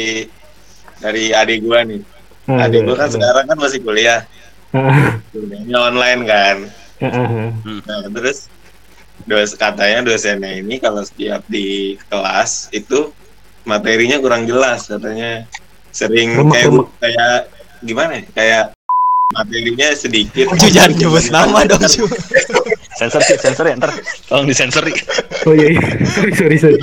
dari 0.96 1.24
adik 1.34 1.60
gua 1.62 1.82
nih. 1.82 2.00
Nah, 2.46 2.64
Adik 2.64 2.86
gua 2.86 2.94
ada- 2.94 3.00
kan 3.00 3.08
ada. 3.08 3.16
sekarang 3.18 3.46
kan 3.46 3.58
masih 3.60 3.80
kuliah. 3.82 4.22
Ah, 4.72 5.20
Kuliahnya 5.36 5.78
online 5.84 6.22
kan. 6.24 6.58
ah, 7.02 7.12
ah. 7.12 7.50
Nah, 7.60 8.08
terus 8.08 8.48
dos 9.22 9.52
katanya 9.54 10.00
dosennya 10.02 10.48
ini 10.56 10.80
kalau 10.80 11.04
setiap 11.04 11.44
di 11.46 12.00
kelas 12.08 12.72
itu 12.72 13.12
materinya 13.64 14.16
kurang 14.18 14.48
jelas 14.48 14.88
katanya 14.88 15.44
sering 15.90 16.40
kayak 16.48 16.72
kayak 16.98 17.38
gimana 17.82 18.12
ya 18.16 18.24
kayak 18.32 18.64
materinya 19.32 19.88
sedikit 19.96 20.46
Cu 20.52 20.68
jangan 20.68 20.92
nyebut 20.96 21.26
nama 21.32 21.64
dong 21.68 21.84
cu. 21.84 22.06
Sensor 23.00 23.22
sih, 23.24 23.38
sensor 23.40 23.66
ya 23.72 23.76
ntar. 23.80 23.92
Tolong 24.28 24.46
disensor. 24.46 24.84
Ri. 24.84 24.94
Oh 25.48 25.56
iya, 25.56 25.74
iya. 25.74 25.82
sorry 26.06 26.34
sorry 26.36 26.58
sorry. 26.60 26.78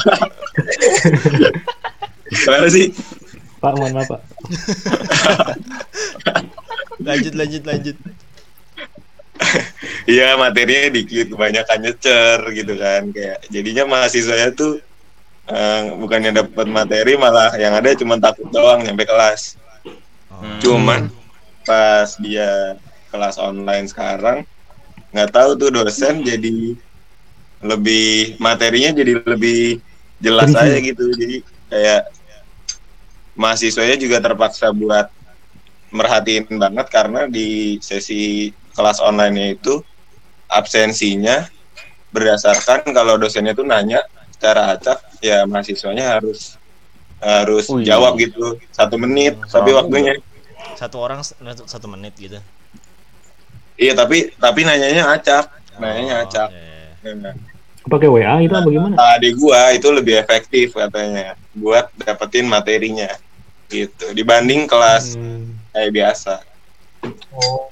gimana 2.29 2.69
sih 2.69 2.93
Pak, 3.59 3.73
mohon 3.75 3.93
maaf 3.97 4.09
Pak. 4.11 4.21
Lanjut 7.03 7.35
lanjut 7.35 7.63
lanjut. 7.67 7.97
Iya 10.09 10.35
materinya 10.35 10.91
dikit 10.91 11.27
kebanyakan 11.33 11.79
nyecer 11.85 12.39
gitu 12.57 12.75
kan 12.75 13.13
kayak 13.15 13.39
jadinya 13.53 13.85
mahasiswanya 13.87 14.51
tuh 14.57 14.83
eh, 15.47 15.83
bukannya 15.95 16.35
dapat 16.35 16.67
materi 16.67 17.15
malah 17.15 17.55
yang 17.55 17.73
ada 17.77 17.95
cuma 17.95 18.19
takut 18.19 18.49
doang 18.51 18.83
nyampe 18.83 19.07
kelas 19.07 19.59
Oh. 20.39 20.45
Hmm. 20.45 20.59
cuman 20.63 21.01
pas 21.69 22.09
dia 22.17 22.81
kelas 23.13 23.37
online 23.37 23.85
sekarang 23.93 24.49
nggak 25.13 25.31
tahu 25.33 25.51
tuh 25.61 25.69
dosen 25.69 26.25
jadi 26.25 26.77
lebih 27.65 28.39
materinya 28.39 28.95
jadi 28.95 29.13
lebih 29.27 29.83
jelas 30.23 30.55
aja 30.55 30.79
gitu. 30.79 31.11
Jadi 31.15 31.43
kayak 31.71 32.03
mahasiswanya 33.39 33.97
juga 33.99 34.19
terpaksa 34.19 34.71
buat 34.75 35.11
merhatiin 35.95 36.47
banget 36.59 36.87
karena 36.93 37.27
di 37.27 37.79
sesi 37.81 38.53
kelas 38.77 39.01
online 39.01 39.57
itu 39.59 39.81
absensinya 40.51 41.49
berdasarkan 42.13 42.89
kalau 42.93 43.17
dosennya 43.21 43.57
tuh 43.57 43.65
nanya 43.65 44.05
secara 44.33 44.77
acak 44.77 45.01
ya 45.19 45.45
mahasiswanya 45.49 46.19
harus 46.19 46.59
harus. 47.19 47.67
Oh, 47.67 47.83
jawab 47.83 48.15
gitu. 48.23 48.59
Satu 48.71 48.95
menit 48.95 49.35
Hmm, 49.35 49.51
tapi 49.51 49.75
waktunya 49.75 50.15
Satu 50.75 50.97
orang 50.99 51.21
s- 51.21 51.37
satu 51.65 51.87
menit 51.87 52.13
gitu. 52.15 52.37
iya 53.75 53.95
tapi 53.95 54.35
tapi 54.35 54.61
nanyanya 54.63 55.07
acak 55.09 55.47
nanyanya 55.77 56.15
Oh, 56.19 56.25
acak 56.25 56.49
iya. 56.51 57.15
Nah, 57.15 57.35
Pakai 57.87 58.05
WA 58.07 58.43
itu 58.43 58.53
gimana? 58.69 58.93
kata 58.93 59.07
adik 59.17 59.33
gua 59.35 59.71
itu 59.71 59.89
lebih 59.89 60.19
efektif 60.19 60.75
katanya 60.75 61.39
buat 61.55 61.89
dapetin 61.97 62.45
materinya 62.45 63.09
gitu 63.67 64.13
dibanding 64.13 64.67
kelas 64.67 65.15
Hmm. 65.15 65.55
kayak 65.71 65.95
biasa 65.95 66.35
Oh. 67.31 67.71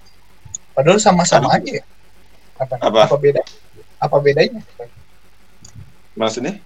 Padahal 0.70 0.96
sama-sama 0.96 1.50
aja 1.50 1.80
ya. 1.80 1.84
Apa, 2.54 2.78
Apa? 2.78 3.00
apa 3.04 3.16
beda? 3.18 3.42
Apa 3.98 4.16
bedanya? 4.16 4.62
maksudnya 6.14 6.62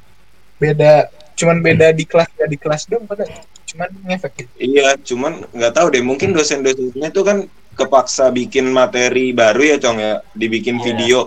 Beda 0.57 1.09
cuman 1.41 1.65
beda 1.65 1.97
di 1.97 2.05
kelas 2.05 2.29
ya 2.37 2.45
di 2.45 2.59
kelas 2.61 2.85
dong 2.85 3.09
pada 3.09 3.25
cuman 3.65 3.89
ngefek 4.05 4.33
gitu. 4.37 4.51
Iya, 4.61 4.89
cuman 5.01 5.33
nggak 5.57 5.73
tahu 5.73 5.87
deh. 5.89 6.03
Mungkin 6.05 6.37
dosen-dosennya 6.37 7.09
tuh 7.09 7.25
kan 7.25 7.39
kepaksa 7.73 8.29
bikin 8.29 8.69
materi 8.69 9.33
baru 9.33 9.63
ya, 9.65 9.77
Cong 9.81 9.97
ya. 9.97 10.21
Dibikin 10.37 10.77
Iya. 10.77 10.85
video, 10.85 11.19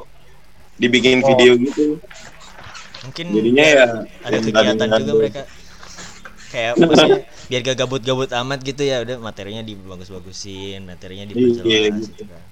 dibikin 0.77 1.25
Oh. 1.25 1.33
video 1.33 1.57
gitu. 1.57 1.97
Mungkin 3.03 3.25
Jadinya 3.35 3.65
ya 3.65 3.85
ada 4.23 4.37
kegiatan 4.39 4.87
juga 5.01 5.13
mereka 5.17 5.41
kayak 6.53 6.73
biar 7.49 7.61
gak 7.65 7.77
gabut-gabut 7.83 8.29
amat 8.31 8.59
gitu 8.63 8.85
ya 8.85 9.01
udah 9.03 9.17
materinya 9.19 9.65
dibagus-bagusin 9.65 10.85
materinya 10.85 11.25
diperjelas 11.27 11.65
Iya, 11.67 11.89
gitu. 11.89 12.05
gitu. 12.13 12.23
kan 12.29 12.43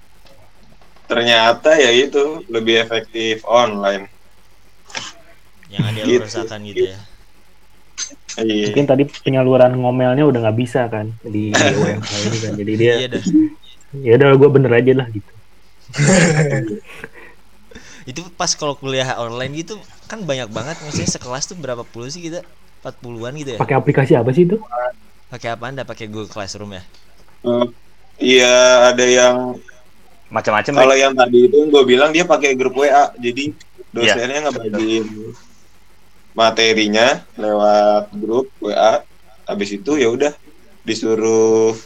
Ternyata 1.08 1.70
ya 1.76 1.90
itu 1.92 2.44
lebih 2.48 2.80
efektif 2.82 3.44
online. 3.44 4.08
yang 5.72 5.88
ada 5.88 6.04
Gitu. 6.04 6.28
gitu 6.68 6.84
ya 6.84 7.00
Iya. 8.38 8.72
Mungkin 8.72 8.84
tadi 8.86 9.02
penyaluran 9.04 9.76
ngomelnya 9.76 10.24
udah 10.24 10.40
nggak 10.48 10.58
bisa 10.58 10.88
kan 10.88 11.12
di 11.20 11.52
WFH 11.52 12.12
ini 12.24 12.38
kan. 12.40 12.52
Jadi 12.56 12.72
dia 12.76 12.92
iya 12.96 13.08
dah 13.10 13.22
ya 13.92 14.12
udah 14.16 14.28
gue 14.40 14.50
bener 14.50 14.72
aja 14.72 14.92
lah 14.96 15.06
gitu. 15.08 15.32
itu 18.02 18.20
pas 18.34 18.50
kalau 18.58 18.74
kuliah 18.74 19.14
online 19.14 19.62
gitu 19.62 19.78
kan 20.10 20.18
banyak 20.24 20.50
banget 20.50 20.74
maksudnya 20.82 21.06
sekelas 21.06 21.46
tuh 21.46 21.54
berapa 21.54 21.86
puluh 21.86 22.10
sih 22.10 22.18
kita 22.18 22.42
40-an 22.82 23.32
gitu 23.38 23.50
ya 23.54 23.58
Pakai 23.62 23.76
aplikasi 23.78 24.12
apa 24.18 24.34
sih 24.34 24.42
itu? 24.42 24.58
pakai 25.30 25.54
apa 25.54 25.64
anda 25.70 25.82
pakai 25.86 26.10
Google 26.10 26.28
Classroom 26.28 26.74
ya 26.74 26.82
Eh, 27.42 27.66
Iya, 28.22 28.54
ada 28.94 29.02
yang 29.02 29.36
Macam-macam. 30.30 30.72
kalau 30.72 30.96
yang 30.96 31.12
tadi 31.12 31.44
itu 31.44 31.58
gue 31.68 31.82
bilang 31.84 32.08
dia 32.08 32.24
pakai 32.24 32.56
grup 32.56 32.72
WA. 32.72 33.12
Jadi 33.18 33.52
dosennya 33.92 34.48
ngebagiin 34.48 35.04
materinya 36.32 37.20
lewat 37.36 38.12
grup 38.16 38.48
WA. 38.60 39.04
Habis 39.48 39.76
itu 39.76 39.98
ya 39.98 40.08
udah 40.08 40.32
disuruh 40.82 41.76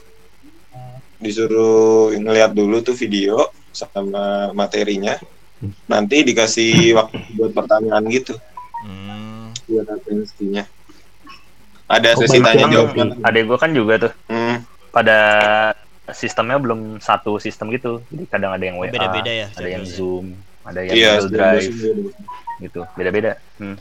disuruh 1.16 2.12
ngeliat 2.12 2.52
dulu 2.52 2.84
tuh 2.84 2.94
video 2.94 3.48
sama 3.72 4.52
materinya. 4.52 5.16
Nanti 5.88 6.20
dikasih 6.20 6.92
waktu 7.00 7.16
buat 7.32 7.56
pertanyaan 7.56 8.04
gitu 8.12 8.36
hmm, 8.84 9.56
buat 9.66 9.88
atensinya. 9.88 10.64
Ada 11.86 12.18
Oh, 12.18 12.20
sesi 12.26 12.42
tanya 12.42 12.66
jawab. 12.68 12.92
Emang 12.92 13.22
adek 13.22 13.42
gue 13.46 13.58
kan 13.58 13.70
juga 13.72 13.94
tuh 14.08 14.12
Hmm, 14.28 14.66
pada 14.90 15.18
sistemnya 16.12 16.58
belum 16.58 16.98
satu 17.00 17.38
sistem 17.38 17.72
gitu. 17.74 18.02
Jadi 18.10 18.24
kadang 18.28 18.52
ada 18.54 18.64
yang 18.66 18.76
WA, 18.78 18.90
beda-beda 18.92 19.32
ya 19.32 19.46
ada 19.54 19.68
yang 19.68 19.84
jadwalnya. 19.86 19.96
Zoom, 19.96 20.26
ada 20.66 20.80
yang 20.82 20.94
iya, 20.94 21.10
Google 21.18 21.30
Drive 21.32 21.66
gitu. 22.62 22.80
Beda-beda. 22.94 23.32
Hmm. 23.58 23.76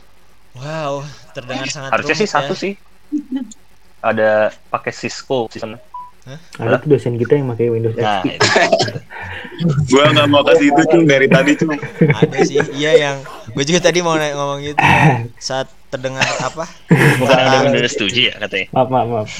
Wow 0.56 1.04
terdengar 1.36 1.66
sangat 1.68 1.90
Harusnya 1.92 2.16
sih 2.16 2.28
ya. 2.28 2.32
satu 2.32 2.52
sih. 2.56 2.72
Ada 4.00 4.54
pakai 4.72 4.92
Cisco 4.94 5.48
sistemnya. 5.52 5.80
Ada 6.58 6.82
tuh 6.82 6.98
dosen 6.98 7.14
kita 7.14 7.38
yang 7.38 7.46
pakai 7.54 7.70
Windows 7.70 7.94
Nah, 7.94 8.18
XP. 8.26 8.58
Gua 9.94 10.10
nggak 10.10 10.26
mau 10.26 10.42
kasih 10.42 10.74
itu 10.74 10.82
cung 10.90 11.06
dari 11.06 11.30
tadi 11.30 11.54
cung. 11.54 11.70
ada 12.02 12.38
sih 12.42 12.58
iya 12.74 12.92
yang 12.98 13.16
gue 13.54 13.64
juga 13.64 13.78
tadi 13.88 14.02
mau 14.02 14.18
naik 14.18 14.34
ngomong 14.34 14.58
gitu 14.66 14.76
ya. 14.82 15.22
saat 15.48 15.70
terdengar 15.88 16.26
apa 16.42 16.66
bukan 17.22 17.30
yang 17.30 17.46
ada 17.46 17.58
kata, 17.62 17.72
Windows 17.78 17.96
7 17.96 18.10
ya 18.10 18.34
katanya. 18.42 18.66
Maaf 18.74 18.88
maaf 18.90 19.08
maaf. 19.08 19.28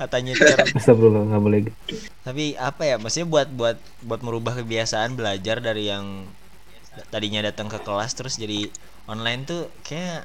katanya 0.00 0.32
ter 0.32 0.56
Astagfirullah 0.78 1.28
nggak 1.28 1.42
boleh 1.42 1.58
tapi 2.24 2.54
apa 2.56 2.82
ya 2.86 2.96
maksudnya 2.96 3.28
buat 3.28 3.48
buat 3.52 3.76
buat 4.06 4.20
merubah 4.24 4.56
kebiasaan 4.62 5.12
belajar 5.18 5.60
dari 5.60 5.90
yang 5.92 6.24
tadinya 7.10 7.44
datang 7.44 7.68
ke 7.68 7.76
kelas 7.82 8.14
terus 8.16 8.38
jadi 8.40 8.70
online 9.10 9.42
tuh 9.42 9.66
kayak 9.82 10.24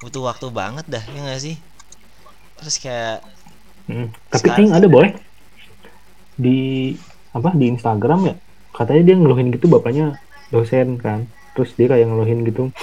butuh 0.00 0.24
waktu 0.24 0.48
banget 0.50 0.88
dah 0.88 1.04
ya 1.04 1.20
nggak 1.22 1.42
sih 1.42 1.56
terus 2.56 2.80
kayak 2.80 3.20
Hmm. 3.86 4.10
Tapi 4.26 4.50
Sekarang- 4.50 4.66
Aing 4.66 4.74
ada 4.74 4.88
boy 4.90 5.06
di 6.34 6.58
apa 7.30 7.54
di 7.54 7.70
Instagram 7.70 8.20
ya 8.26 8.34
katanya 8.74 9.02
dia 9.04 9.14
ngeluhin 9.14 9.54
gitu 9.54 9.70
bapaknya 9.70 10.18
dosen 10.50 10.98
kan 10.98 11.22
terus 11.54 11.70
dia 11.72 11.86
kayak 11.86 12.02
ngeluhin 12.04 12.42
gitu 12.42 12.74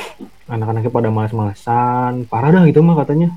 anak-anaknya 0.48 0.88
pada 0.88 1.12
malas-malasan 1.12 2.24
parah 2.26 2.50
dah 2.50 2.64
gitu 2.64 2.80
mah 2.80 2.96
katanya 2.96 3.36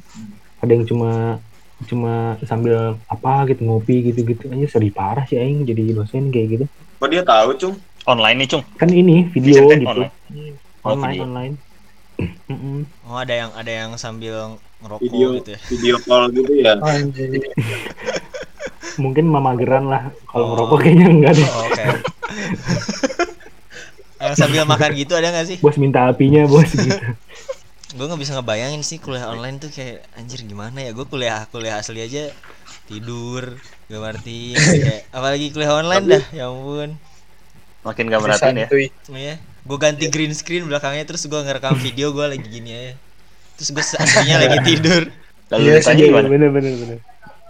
ada 0.56 0.72
yang 0.72 0.86
cuma 0.86 1.42
cuma 1.84 2.12
sambil 2.40 3.02
apa 3.04 3.50
gitu 3.50 3.60
ngopi 3.60 4.06
gitu-gitu 4.06 4.46
aja 4.46 4.66
sedih 4.70 4.94
parah 4.94 5.26
sih 5.26 5.34
Aing 5.34 5.66
jadi 5.66 5.90
dosen 5.90 6.30
kayak 6.30 6.48
gitu 6.48 6.64
Kok 6.96 7.08
dia 7.10 7.20
tahu 7.20 7.50
cung? 7.58 7.74
Online 8.06 8.36
nih, 8.38 8.48
Cung. 8.48 8.62
kan 8.78 8.88
ini 8.88 9.26
video 9.26 9.66
Tech 9.66 9.76
gitu 9.76 9.90
online. 9.90 10.12
Oh, 10.80 10.94
online 10.94 11.18
online. 11.20 11.54
Oh 13.06 13.16
ada 13.16 13.34
yang 13.34 13.50
ada 13.52 13.70
yang 13.70 13.90
sambil 13.96 14.56
ngerokok 14.80 15.02
Video 15.04 15.26
gitu 15.40 15.48
ya 15.56 15.60
video 15.68 15.96
call 16.04 16.24
gitu 16.32 16.52
ya. 16.56 16.72
Anjir. 16.86 17.30
mungkin 18.96 19.28
mamageran 19.28 19.88
lah 19.88 20.08
kalau 20.28 20.44
Oh. 20.44 20.48
ngerokok 20.56 20.78
kayaknya 20.80 21.06
enggak 21.12 21.32
deh 21.36 21.48
oh, 21.48 21.62
oke 21.68 21.84
yang 24.16 24.34
sambil 24.34 24.64
makan 24.64 24.90
gitu 24.96 25.12
ada 25.12 25.28
nggak 25.28 25.46
sih 25.46 25.58
bos 25.60 25.76
minta 25.76 26.08
apinya 26.08 26.48
bos 26.48 26.68
gitu 26.72 26.96
gue 27.96 28.04
nggak 28.04 28.20
bisa 28.20 28.36
ngebayangin 28.36 28.82
sih 28.84 29.00
kuliah 29.00 29.28
online 29.28 29.56
tuh 29.56 29.72
kayak 29.72 30.04
anjir 30.16 30.44
gimana 30.44 30.80
ya 30.84 30.90
gue 30.92 31.06
kuliah 31.08 31.44
kuliah 31.48 31.80
asli 31.80 32.00
aja 32.00 32.28
tidur 32.86 33.56
gak 33.86 34.00
ngerti 34.02 34.52
kayak 34.56 35.00
apalagi 35.16 35.46
kuliah 35.52 35.72
online 35.76 36.04
dah 36.04 36.24
ya 36.32 36.48
ampun 36.48 36.96
Makin 37.86 38.10
gak 38.10 38.18
merhatiin 38.18 38.56
ya. 38.58 38.66
Santuy. 38.66 38.86
Gue 39.66 39.78
ganti 39.78 40.06
green 40.06 40.30
screen 40.30 40.64
belakangnya 40.64 41.02
terus 41.04 41.26
gue 41.26 41.36
ngerekam 41.36 41.74
video 41.76 42.14
gue 42.14 42.22
lagi 42.24 42.46
gini 42.46 42.70
aja 42.70 42.92
terus 43.54 43.68
gue 43.70 43.82
aslinya 43.82 44.36
lagi 44.38 44.58
tidur 44.62 45.02
Lalu 45.46 45.62
Iya 45.62 45.74
ditanya 45.78 46.02
gimana? 46.02 46.26
bener 46.26 46.50
bener 46.50 46.72
bener 46.74 46.98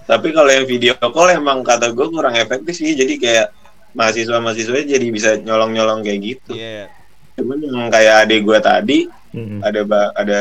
Tapi 0.04 0.28
kalau 0.30 0.50
yang 0.52 0.68
video 0.68 0.92
call 1.00 1.32
emang 1.32 1.64
kata 1.64 1.90
gue 1.90 2.06
kurang 2.06 2.36
efektif 2.36 2.76
sih. 2.76 2.92
Jadi 2.92 3.16
kayak 3.16 3.50
mahasiswa-mahasiswa 3.90 4.84
jadi 4.84 5.06
bisa 5.08 5.40
nyolong-nyolong 5.40 6.04
kayak 6.04 6.20
gitu. 6.20 6.52
iya 6.54 6.92
Cuman 7.34 7.56
yang 7.58 7.88
kayak 7.88 8.14
adik 8.22 8.44
gue 8.44 8.58
tadi 8.60 8.98
Mm-mm. 9.32 9.64
ada 9.64 9.80
ba- 9.82 10.12
ada 10.12 10.40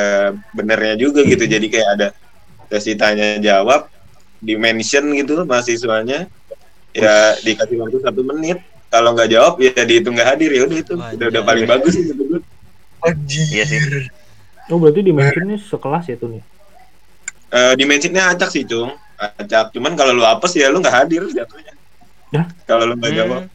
benernya 0.52 1.00
juga 1.00 1.24
gitu. 1.24 1.48
Jadi 1.48 1.66
kayak 1.72 1.90
ada 1.96 2.08
sesi 2.68 2.94
tanya 2.94 3.40
jawab 3.40 3.88
di 4.38 4.54
mention 4.54 5.10
gitu 5.16 5.48
mahasiswanya 5.48 6.28
ya 6.92 7.16
dikasih 7.40 7.80
waktu 7.80 8.04
satu 8.04 8.22
menit. 8.22 8.60
Kalau 8.96 9.12
nggak 9.12 9.28
jawab 9.28 9.54
ya 9.60 9.84
dihitung 9.84 10.16
nggak 10.16 10.30
hadir 10.32 10.50
ya 10.50 10.62
udah 10.64 10.78
itu 10.80 10.94
udah 10.96 11.28
udah 11.28 11.44
paling 11.44 11.68
bagus. 11.68 11.96
Iya 13.52 13.64
sih. 13.66 13.80
Oh 14.66 14.80
berarti 14.80 15.04
dimensionnya 15.04 15.60
sekelas 15.60 16.08
ya 16.08 16.16
tuh 16.16 16.32
nih. 16.32 16.44
Eh, 17.52 17.74
dimensinya 17.76 18.32
acak 18.32 18.50
sih 18.50 18.64
cung 18.64 18.90
acak 19.16 19.72
cuman 19.72 19.94
kalau 19.94 20.12
lu 20.12 20.24
apes 20.24 20.52
ya 20.54 20.68
lu 20.68 20.80
nggak 20.80 20.92
hadir 20.94 21.24
jatuhnya 21.30 21.72
Hah? 22.34 22.46
kalau 22.66 22.84
lu 22.84 22.96
nggak 22.96 23.14
jawab 23.16 23.44
Hmm, 23.46 23.54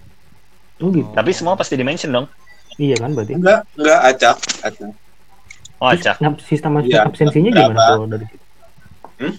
Oh 0.81 0.89
gitu. 0.89 1.13
Tapi 1.13 1.31
semua 1.33 1.53
pasti 1.53 1.77
dimension 1.77 2.09
dong. 2.09 2.25
Iya 2.77 2.97
kan 2.97 3.13
berarti. 3.13 3.37
enggak 3.37 3.69
enggak 3.77 4.01
acak 4.07 4.37
acak 4.61 4.89
Oh, 5.77 5.89
acak. 5.89 6.17
sistem 6.43 6.77
absen- 6.77 6.89
Iya, 6.89 7.01
absensinya 7.05 7.51
berapa? 7.51 7.69
gimana 7.69 7.89
kalau 7.91 8.07
dari 8.07 8.25
situ? 8.27 8.45
Hmm? 9.19 9.33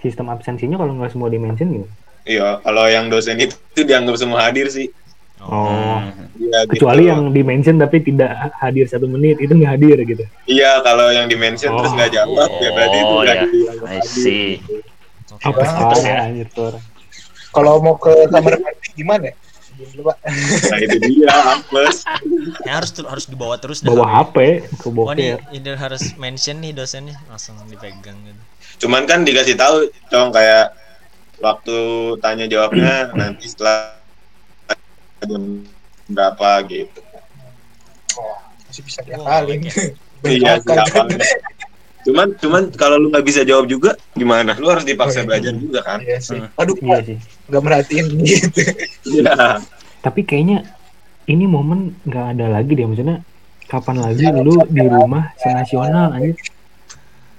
Sistem 0.00 0.26
absensinya 0.28 0.76
kalau 0.76 0.92
nggak 0.94 1.10
semua 1.10 1.28
dimension 1.28 1.66
gimana? 1.68 1.92
iya 2.24 2.56
kalau 2.58 2.88
yang 2.88 3.06
dosen 3.06 3.36
itu 3.36 3.52
dianggap 3.76 4.16
semua 4.16 4.40
hadir 4.42 4.66
sih 4.66 4.88
Oh. 5.44 6.00
Hmm. 6.00 6.32
Iya, 6.34 6.60
Kecuali 6.66 7.02
gitu. 7.02 7.10
yang 7.10 7.20
dimension 7.30 7.74
tapi 7.76 7.96
tidak 8.00 8.30
hadir 8.56 8.84
satu 8.84 9.06
menit 9.06 9.38
itu 9.38 9.50
nggak 9.50 9.72
hadir 9.72 9.96
gitu. 10.02 10.24
iya 10.46 10.78
kalau 10.80 11.08
yang 11.08 11.26
dimension 11.26 11.72
terus 11.72 11.90
Oh. 11.90 11.96
nggak 11.96 12.10
jawab 12.12 12.50
ya 12.54 12.70
berarti 12.70 12.96
itu 12.96 13.06
Oh, 13.08 13.20
nggak 13.20 13.36
iya. 13.36 13.44
dianggap 13.44 13.86
I 13.86 13.94
hadir. 13.94 14.10
see. 14.10 14.48
Oke. 15.30 15.44
Apa 15.44 15.60
Terus 15.62 16.02
ya? 16.04 16.16
anjir 16.22 16.48
tuh 16.48 16.64
orang. 16.68 16.84
Kalau 17.50 17.72
mau 17.78 17.94
ke 17.96 18.12
kamar 18.28 18.54
mandi 18.56 18.88
gimana? 18.92 19.30
Diam 19.74 19.90
dulu, 19.90 20.02
Pak. 20.06 20.16
nah 20.64 20.78
itu 20.78 20.96
dia 21.02 21.34
apes 21.50 21.96
Ya, 22.62 22.72
harus 22.72 22.90
harus 22.94 23.24
dibawa 23.26 23.54
terus. 23.56 23.82
Bawa 23.82 24.06
HP 24.22 24.36
ke 24.72 24.86
Wah 24.88 25.12
nih, 25.12 25.34
ini 25.50 25.74
harus 25.74 26.14
mention 26.14 26.58
nih 26.58 26.70
dosennya 26.70 27.18
langsung 27.26 27.58
dipegang 27.66 28.14
gitu. 28.22 28.42
cuman 28.76 29.02
kan 29.04 29.22
dikasih 29.22 29.54
tahu 29.54 29.82
cong 30.08 30.30
kayak 30.30 30.74
waktu 31.36 31.76
tanya 32.18 32.46
jawabnya 32.46 33.10
nanti 33.12 33.46
setelah 33.46 33.98
jam 35.24 35.42
berapa 36.06 36.48
gitu 36.66 37.00
Oh, 38.14 38.38
masih 38.64 38.82
bisa 38.82 39.00
diakalin. 39.02 39.60
iya 40.30 40.54
siapa 40.56 41.02
cuman 42.04 42.28
cuman 42.36 42.62
kalau 42.74 42.96
lu 42.96 43.08
nggak 43.08 43.24
bisa 43.24 43.42
jawab 43.42 43.64
juga 43.64 43.96
gimana 44.12 44.52
lu 44.54 44.68
harus 44.68 44.84
Oh, 44.84 44.88
dipaksa 44.88 45.18
iya. 45.18 45.26
belajar 45.26 45.52
juga 45.52 45.80
kan 45.80 45.98
Iya 45.98 46.18
sih. 46.20 46.36
Hmm. 46.38 46.52
Aduh, 46.54 46.76
Iya 46.78 46.98
sih. 47.02 47.16
nggak 47.48 47.62
merhatiin 47.62 48.06
gitu. 48.22 48.60
iya 49.10 49.58
Tapi 49.98 50.20
kayaknya 50.22 50.68
ini 51.24 51.44
momen 51.44 51.96
nggak 52.04 52.26
ada 52.36 52.46
lagi 52.50 52.70
deh 52.70 52.84
maksudnya 52.84 53.24
kapan 53.64 53.96
lagi 53.98 54.20
lu 54.30 54.60
di 54.68 54.84
rumah 54.84 55.32
senasional 55.34 56.12
anjir. 56.12 56.36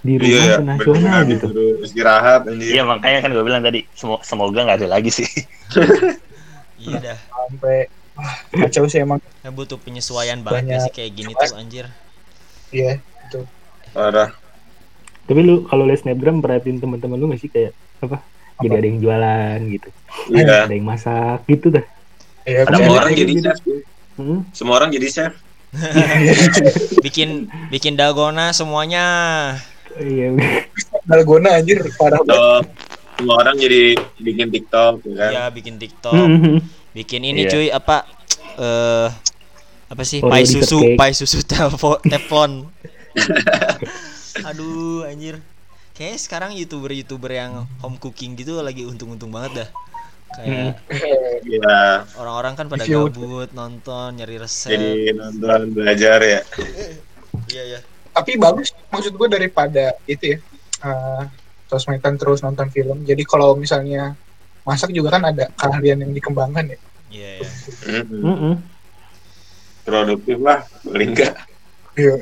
Di 0.02 0.14
rumah 0.18 0.34
iya 0.36 0.58
senasional 0.58 1.20
bener, 1.22 1.32
gitu. 1.32 1.48
istirahat 1.80 2.42
anjir. 2.46 2.70
Iya 2.74 2.84
makanya 2.84 3.20
kan 3.22 3.30
gue 3.32 3.44
bilang 3.44 3.62
tadi 3.62 3.86
semo- 3.94 4.22
semoga 4.22 4.60
nggak 4.60 4.82
ada 4.82 4.90
lagi 4.92 5.14
sih. 5.14 5.30
Iya 6.86 6.98
dah. 7.02 7.18
Sampai 7.18 7.78
wah, 8.14 8.36
kacau 8.54 8.86
sih 8.86 9.02
emang. 9.02 9.20
Ya, 9.42 9.50
butuh 9.50 9.78
penyesuaian 9.82 10.40
banget 10.46 10.70
Banyak. 10.70 10.82
sih 10.88 10.92
kayak 10.94 11.12
gini 11.14 11.32
tuh 11.34 11.54
anjir. 11.58 11.86
Iya, 12.70 13.00
itu. 13.02 13.42
parah 13.96 14.30
Tapi 15.26 15.40
lu 15.42 15.66
kalau 15.66 15.88
liat 15.90 16.06
snapgram 16.06 16.38
perhatiin 16.38 16.78
teman-teman 16.78 17.18
lu 17.18 17.26
nggak 17.32 17.42
sih 17.42 17.50
kayak 17.50 17.74
apa? 18.04 18.22
Jadi 18.62 18.74
ada 18.78 18.88
yang 18.88 19.00
jualan 19.02 19.58
gitu. 19.68 19.90
iya 20.32 20.64
Ada 20.64 20.74
yang 20.74 20.86
masak 20.86 21.40
gitu 21.50 21.74
dah. 21.74 21.86
Iya, 22.46 22.70
Ada 22.70 22.78
orang 22.86 23.14
jadi 23.18 23.34
gitu. 23.34 23.44
chef 23.50 23.58
Hmm. 24.16 24.48
semua 24.56 24.80
orang 24.80 24.96
jadi 24.96 25.08
chef 25.12 25.34
Bikin 27.06 27.52
bikin 27.68 28.00
dalgona 28.00 28.56
semuanya. 28.56 29.06
Iya. 30.00 30.32
Dalgona 31.10 31.60
anjir 31.60 31.84
parah 32.00 32.22
banget. 32.24 32.66
Semua 33.16 33.36
orang 33.40 33.56
jadi 33.56 33.82
bikin 34.18 34.48
tiktok 34.50 35.00
ya 35.02 35.14
kan 35.16 35.32
Ya 35.32 35.44
bikin 35.48 35.76
TikTok, 35.76 36.14
Hmm. 36.20 36.60
bikin 36.92 37.22
ini 37.24 37.44
Iya. 37.44 37.52
cuy 37.52 37.68
apa 37.70 37.98
eh 38.56 39.08
apa 39.86 40.04
sih? 40.04 40.20
Pai 40.20 40.44
susu, 40.44 40.96
pai 40.96 41.12
susu 41.12 41.40
teflon. 42.04 42.68
Aduh 44.44 45.06
anjir. 45.06 45.40
Kayaknya 45.94 46.20
sekarang 46.20 46.52
YouTuber-YouTuber 46.54 47.32
yang 47.32 47.52
home 47.80 47.96
cooking 47.96 48.36
gitu 48.36 48.60
lagi 48.60 48.84
untung-untung 48.84 49.32
banget 49.32 49.64
dah. 49.64 49.70
Kayak 50.34 50.84
Iya, 51.42 52.04
orang-orang 52.16 52.54
kan 52.54 52.66
pada 52.68 52.84
Review. 52.84 53.08
gabut 53.08 53.50
nonton 53.52 54.12
nyari 54.14 54.36
resep. 54.36 54.76
jadi 54.76 55.16
nonton 55.16 55.72
belajar 55.72 56.20
ya 56.20 56.42
Iya 57.48 57.64
ya. 57.70 57.80
Tapi 58.12 58.36
bagus 58.36 58.76
maksud 58.90 59.14
gue 59.14 59.28
daripada 59.30 59.96
itu 60.06 60.36
ya. 60.36 60.38
eh 60.84 61.24
sosmedan 61.66 62.16
terus 62.16 62.40
nonton 62.40 62.68
film. 62.68 63.02
Jadi 63.02 63.24
kalau 63.24 63.54
misalnya 63.54 64.14
masak 64.62 64.90
juga 64.90 65.14
kan 65.14 65.26
ada 65.26 65.50
keahlian 65.54 66.00
yang 66.00 66.12
dikembangkan 66.12 66.66
ya. 66.68 66.80
Iya 67.08 67.30
ya. 67.38 67.50
Mm-mm. 67.94 68.22
Mm-mm. 68.22 68.54
produktif 69.84 70.38
lah 70.40 70.60
paling 70.82 71.14
enggak 71.14 71.34
Iya. 71.94 72.14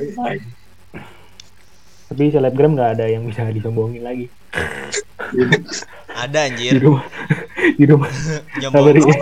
Tapi 2.04 2.30
selebgram 2.30 2.72
nggak 2.72 2.90
ada 2.94 3.06
yang 3.08 3.24
bisa 3.24 3.42
disombongin 3.48 4.00
lagi 4.00 4.28
Ada 6.14 6.46
di 6.46 6.70
anjir. 6.70 6.78
rumah. 6.78 7.02
di 7.74 7.84
rumah. 7.84 8.06
Nyombong, 8.60 8.86
Sabar 8.86 8.94
ya. 8.94 9.16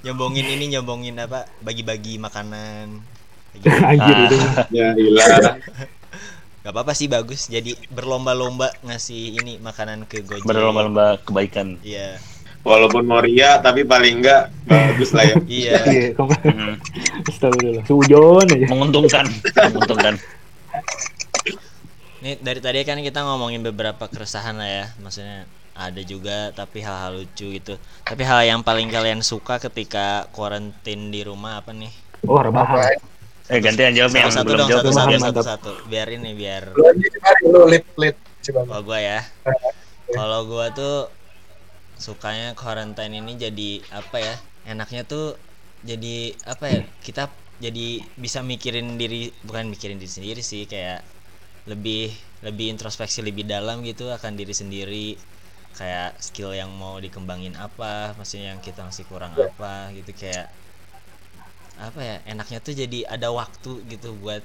nyombongin 0.00 0.46
ini 0.48 0.64
nyombongin 0.72 1.16
apa? 1.18 1.44
Bagi-bagi 1.60 2.16
makanan. 2.16 3.02
Bagi- 3.52 3.68
Anjir 3.90 4.14
Ah. 4.14 4.24
itu. 4.24 4.36
ya 4.70 4.86
gila 4.94 5.24
Gak 6.68 6.76
apa-apa 6.76 6.92
sih 6.92 7.08
bagus. 7.08 7.48
Jadi 7.48 7.72
berlomba-lomba 7.88 8.68
ngasih 8.84 9.40
ini 9.40 9.56
makanan 9.56 10.04
ke 10.04 10.20
Gojek. 10.20 10.44
Berlomba-lomba 10.44 11.16
kebaikan. 11.24 11.80
Iya. 11.80 12.20
walaupun 12.60 13.08
mau 13.08 13.24
ria 13.24 13.56
tapi 13.64 13.88
paling 13.88 14.20
enggak 14.20 14.52
bagus 14.68 15.16
lah 15.16 15.24
ya 15.24 15.36
Iya. 15.64 15.74
Iya, 15.88 16.08
Hmm. 16.44 16.76
Astagfirullah. 17.24 17.88
Sujon 17.88 18.44
aja. 18.52 18.68
Menguntungkan, 18.68 19.24
menguntungkan. 19.72 20.20
Nih 22.20 22.36
dari 22.36 22.60
tadi 22.60 22.84
kan 22.84 23.00
kita 23.00 23.24
ngomongin 23.24 23.64
beberapa 23.64 24.04
keresahan 24.04 24.60
lah 24.60 24.68
ya. 24.68 24.84
Maksudnya 25.00 25.48
ada 25.72 26.02
juga 26.04 26.52
tapi 26.52 26.84
hal-hal 26.84 27.24
lucu 27.24 27.48
gitu. 27.48 27.80
Tapi 28.04 28.22
hal 28.28 28.44
yang 28.44 28.60
paling 28.60 28.92
kalian 28.92 29.24
suka 29.24 29.56
ketika 29.56 30.28
karantin 30.36 31.08
di 31.08 31.24
rumah 31.24 31.64
apa 31.64 31.72
nih? 31.72 31.88
Oh, 32.28 32.44
rebahan. 32.44 33.00
Eh 33.48 33.58
gantian 33.58 33.96
jawab 33.96 34.12
yang 34.12 34.28
Satu-satu 34.28 34.44
belum 34.46 34.58
dong, 34.60 34.68
jawab. 34.68 34.82
satu-satu, 34.84 35.08
Mantap. 35.08 35.24
satu-satu. 35.32 35.70
Biar 35.88 36.06
ini 36.12 36.30
biar 36.36 36.62
Lu 37.44 37.64
lit 37.64 37.84
lit 37.96 38.16
coba. 38.44 38.60
kalau 38.68 38.82
gua 38.84 38.98
ya. 39.00 39.20
Kalau 40.08 40.40
gua 40.44 40.72
tuh 40.72 41.12
sukanya 41.96 42.52
quarantine 42.54 43.12
ini 43.14 43.36
jadi 43.36 43.70
apa 43.90 44.16
ya? 44.18 44.34
Enaknya 44.64 45.04
tuh 45.04 45.36
jadi 45.80 46.32
apa 46.44 46.64
ya? 46.66 46.80
Kita 47.00 47.28
jadi 47.58 48.00
bisa 48.16 48.40
mikirin 48.40 48.96
diri 48.96 49.28
bukan 49.42 49.68
mikirin 49.68 49.96
diri 49.96 50.08
sendiri 50.08 50.40
sih 50.40 50.64
kayak 50.64 51.04
lebih 51.64 52.08
lebih 52.40 52.70
introspeksi 52.70 53.20
lebih 53.20 53.44
dalam 53.44 53.80
gitu 53.82 54.08
akan 54.08 54.32
diri 54.32 54.54
sendiri 54.54 55.18
kayak 55.74 56.16
skill 56.18 56.54
yang 56.54 56.70
mau 56.70 56.96
dikembangin 56.96 57.52
apa 57.54 58.14
maksudnya 58.14 58.54
yang 58.54 58.62
kita 58.62 58.86
masih 58.86 59.04
kurang 59.04 59.34
apa 59.34 59.90
gitu 59.92 60.14
kayak 60.14 60.48
apa 61.78 62.00
ya 62.02 62.16
enaknya 62.26 62.58
tuh 62.58 62.74
jadi 62.74 63.06
ada 63.06 63.30
waktu 63.30 63.86
gitu 63.86 64.12
buat 64.18 64.42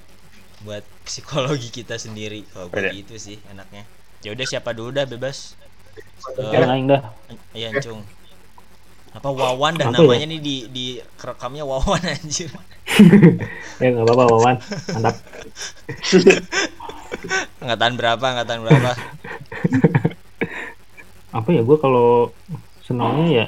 buat 0.64 0.86
psikologi 1.04 1.74
kita 1.74 1.98
sendiri 1.98 2.46
kalau 2.54 2.70
gue 2.70 2.80
Ada. 2.80 2.94
gitu 2.94 3.16
sih 3.18 3.38
enaknya 3.52 3.84
ya 4.24 4.32
udah 4.32 4.46
siapa 4.48 4.72
dulu 4.72 4.94
dah 4.94 5.04
bebas 5.10 5.58
Yang 6.40 6.66
lain 6.72 6.86
dah. 6.90 7.02
Iya 7.54 7.70
Cung. 7.84 8.02
Apa 9.14 9.30
Wawan 9.30 9.78
dah 9.78 9.94
Apa 9.94 10.02
ya? 10.02 10.08
namanya 10.08 10.26
nih 10.26 10.40
di 10.42 10.56
di 10.72 10.86
kerekamnya 11.20 11.68
Wawan 11.68 12.02
anjir. 12.02 12.50
Ya 13.82 13.92
nggak 13.94 14.06
apa-apa, 14.08 14.24
Wawan. 14.32 14.56
Mantap. 14.96 15.16
Angkatan 17.62 17.92
berapa? 18.00 18.26
Angkatan 18.26 18.58
berapa? 18.64 18.92
Apa 21.38 21.50
ya 21.52 21.62
gue 21.62 21.78
kalau 21.78 22.32
senangnya 22.82 23.28
ya 23.30 23.46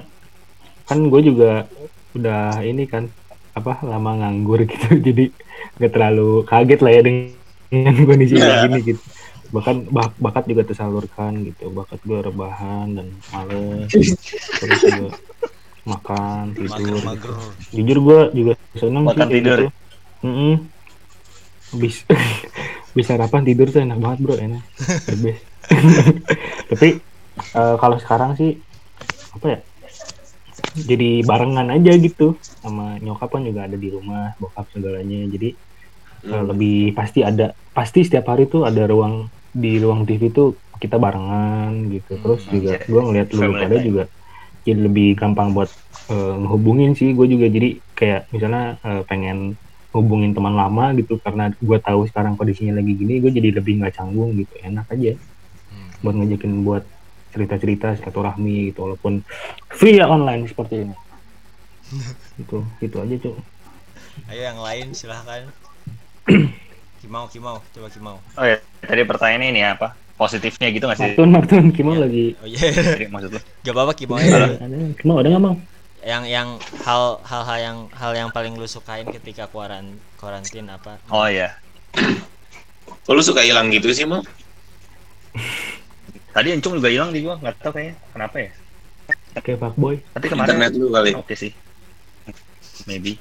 kan 0.86 1.02
gue 1.10 1.22
juga 1.22 1.66
udah 2.14 2.62
ini 2.62 2.86
kan 2.86 3.10
apa 3.56 3.80
lama 3.88 4.12
nganggur 4.20 4.68
gitu 4.68 4.88
jadi 5.08 5.32
nggak 5.80 5.92
terlalu 5.92 6.44
kaget 6.44 6.80
lah 6.84 6.92
ya 6.92 7.02
dengan 7.02 7.96
kondisi 8.10 8.36
kayak 8.36 8.60
gini 8.68 8.80
gitu 8.94 9.04
bahkan 9.54 9.88
bak- 9.88 10.18
bakat 10.20 10.44
juga 10.52 10.68
tersalurkan 10.68 11.32
gitu 11.48 11.72
bakat 11.72 12.00
gue 12.04 12.20
rebahan 12.20 12.88
dan 12.92 13.08
males 13.32 13.88
terus 14.60 14.82
juga 14.84 15.16
makan 15.86 16.58
tidur 16.58 16.82
gitu. 16.82 16.98
Mager-mager. 17.06 17.34
jujur 17.72 17.98
gue 18.02 18.20
juga 18.34 18.54
seneng 18.74 19.06
Makan 19.06 19.18
kayak 19.22 19.34
tidur. 19.38 19.60
gitu. 19.62 19.70
Mm-mm. 20.26 20.54
Bis 21.78 21.96
bisa 22.96 23.12
sarapan 23.14 23.44
tidur 23.46 23.68
tuh 23.70 23.84
enak 23.86 24.00
banget 24.00 24.20
bro 24.24 24.36
enak 24.40 24.64
tapi 26.72 26.90
eh, 27.38 27.76
kalau 27.78 27.98
sekarang 28.02 28.34
sih 28.40 28.58
apa 29.36 29.46
ya 29.52 29.60
jadi 30.76 31.24
barengan 31.30 31.68
aja 31.76 31.92
gitu 32.06 32.24
sama 32.64 32.98
nyokap 33.04 33.30
kan 33.34 33.44
juga 33.48 33.62
ada 33.68 33.78
di 33.84 33.88
rumah 33.96 34.34
bokap 34.42 34.66
segalanya 34.74 35.18
jadi 35.34 35.50
eh, 36.34 36.44
Hmm. 36.44 36.50
lebih 36.50 36.96
pasti 36.98 37.20
ada 37.26 37.54
pasti 37.78 38.00
setiap 38.08 38.26
hari 38.32 38.44
tuh 38.54 38.62
ada 38.70 38.84
ruang 38.92 39.30
di 39.64 39.80
ruang 39.84 40.04
TV 40.08 40.24
tuh 40.38 40.48
kita 40.84 40.98
barengan 41.00 41.72
gitu 41.94 42.12
terus 42.24 42.42
Hmm, 42.48 42.54
juga 42.54 42.70
iya. 42.72 42.80
gue 42.92 43.02
ngeliat 43.06 43.30
lu 43.38 43.44
pada 43.62 43.76
juga 43.80 44.04
jadi 44.66 44.80
lebih 44.88 45.08
gampang 45.20 45.50
buat 45.58 45.70
eh, 46.12 46.34
ngehubungin 46.42 46.92
sih 47.00 47.10
gue 47.18 47.28
juga 47.34 47.48
jadi 47.56 47.70
kayak 47.98 48.22
misalnya 48.36 48.64
eh, 48.88 49.02
pengen 49.10 49.38
hubungin 49.96 50.32
teman 50.36 50.56
lama 50.60 50.92
gitu 51.00 51.14
karena 51.26 51.44
gue 51.56 51.78
tahu 51.88 52.02
sekarang 52.12 52.36
kondisinya 52.40 52.74
lagi 52.80 52.94
gini 53.00 53.14
gue 53.24 53.32
jadi 53.38 53.50
lebih 53.58 53.74
nggak 53.82 53.94
canggung 53.98 54.36
gitu 54.40 54.54
enak 54.68 54.86
aja 54.94 55.12
Hmm. 55.70 55.90
buat 56.04 56.16
ngajakin 56.20 56.54
buat 56.68 56.84
cerita-cerita 57.36 58.00
silaturahmi 58.00 58.72
gitu 58.72 58.88
walaupun 58.88 59.20
via 59.76 60.08
online 60.08 60.48
seperti 60.48 60.88
ini 60.88 60.96
itu 62.42 62.58
itu 62.80 62.96
aja 62.96 63.16
cuy 63.20 63.36
Ayo 64.32 64.48
yang 64.48 64.64
lain 64.64 64.96
silahkan. 64.96 65.44
Kimau, 67.04 67.28
Kimau, 67.28 67.60
coba 67.76 67.92
Kimau. 67.92 68.16
Oh 68.34 68.48
ya, 68.48 68.64
tadi 68.80 69.04
pertanyaannya 69.04 69.50
ini 69.52 69.62
apa? 69.62 69.92
Positifnya 70.16 70.72
gitu 70.72 70.88
nggak 70.88 70.96
sih? 70.96 71.12
Martun 71.12 71.30
Martun 71.36 71.66
gimana 71.76 72.00
Iya. 72.00 72.04
lagi 72.08 72.26
Oh 72.40 72.48
iya, 72.48 72.60
Jadi 72.72 73.06
maksud 73.14 73.30
lu? 73.36 73.40
gak 73.62 73.74
apa-apa 73.76 73.94
Kimau 73.94 74.16
ya. 74.18 74.56
ada 74.56 74.56
gimana 74.96 75.20
ada 75.20 75.28
nggak 75.30 75.44
mau 75.44 75.56
yang 76.00 76.24
yang 76.24 76.48
hal 76.86 77.18
hal 77.28 77.42
hal 77.44 77.58
yang 77.60 77.78
hal 77.92 78.12
yang 78.16 78.30
paling 78.32 78.56
lu 78.56 78.64
sukain 78.66 79.04
ketika 79.10 79.52
kuaran 79.52 80.00
karantin 80.16 80.72
apa? 80.72 80.96
Oh 81.12 81.28
ya, 81.28 81.52
Kok 83.04 83.12
lu 83.12 83.20
suka 83.20 83.44
hilang 83.44 83.68
gitu 83.68 83.92
sih, 83.92 84.08
Mau? 84.08 84.24
tadi 86.36 86.48
Encung 86.52 86.76
juga 86.78 86.92
hilang 86.92 87.16
di 87.16 87.24
gua, 87.24 87.40
nggak 87.40 87.56
tahu 87.64 87.72
kayaknya 87.80 87.94
kenapa 88.12 88.36
ya. 88.44 88.52
kayak 89.40 89.60
Pak 89.60 89.74
Boy 89.80 89.96
Tapi 90.16 90.26
kemarin 90.32 90.60
Internet 90.60 90.72
lu 90.76 90.88
kali. 90.92 91.12
oke 91.16 91.36
sih. 91.36 91.52
Maybe. 92.86 93.18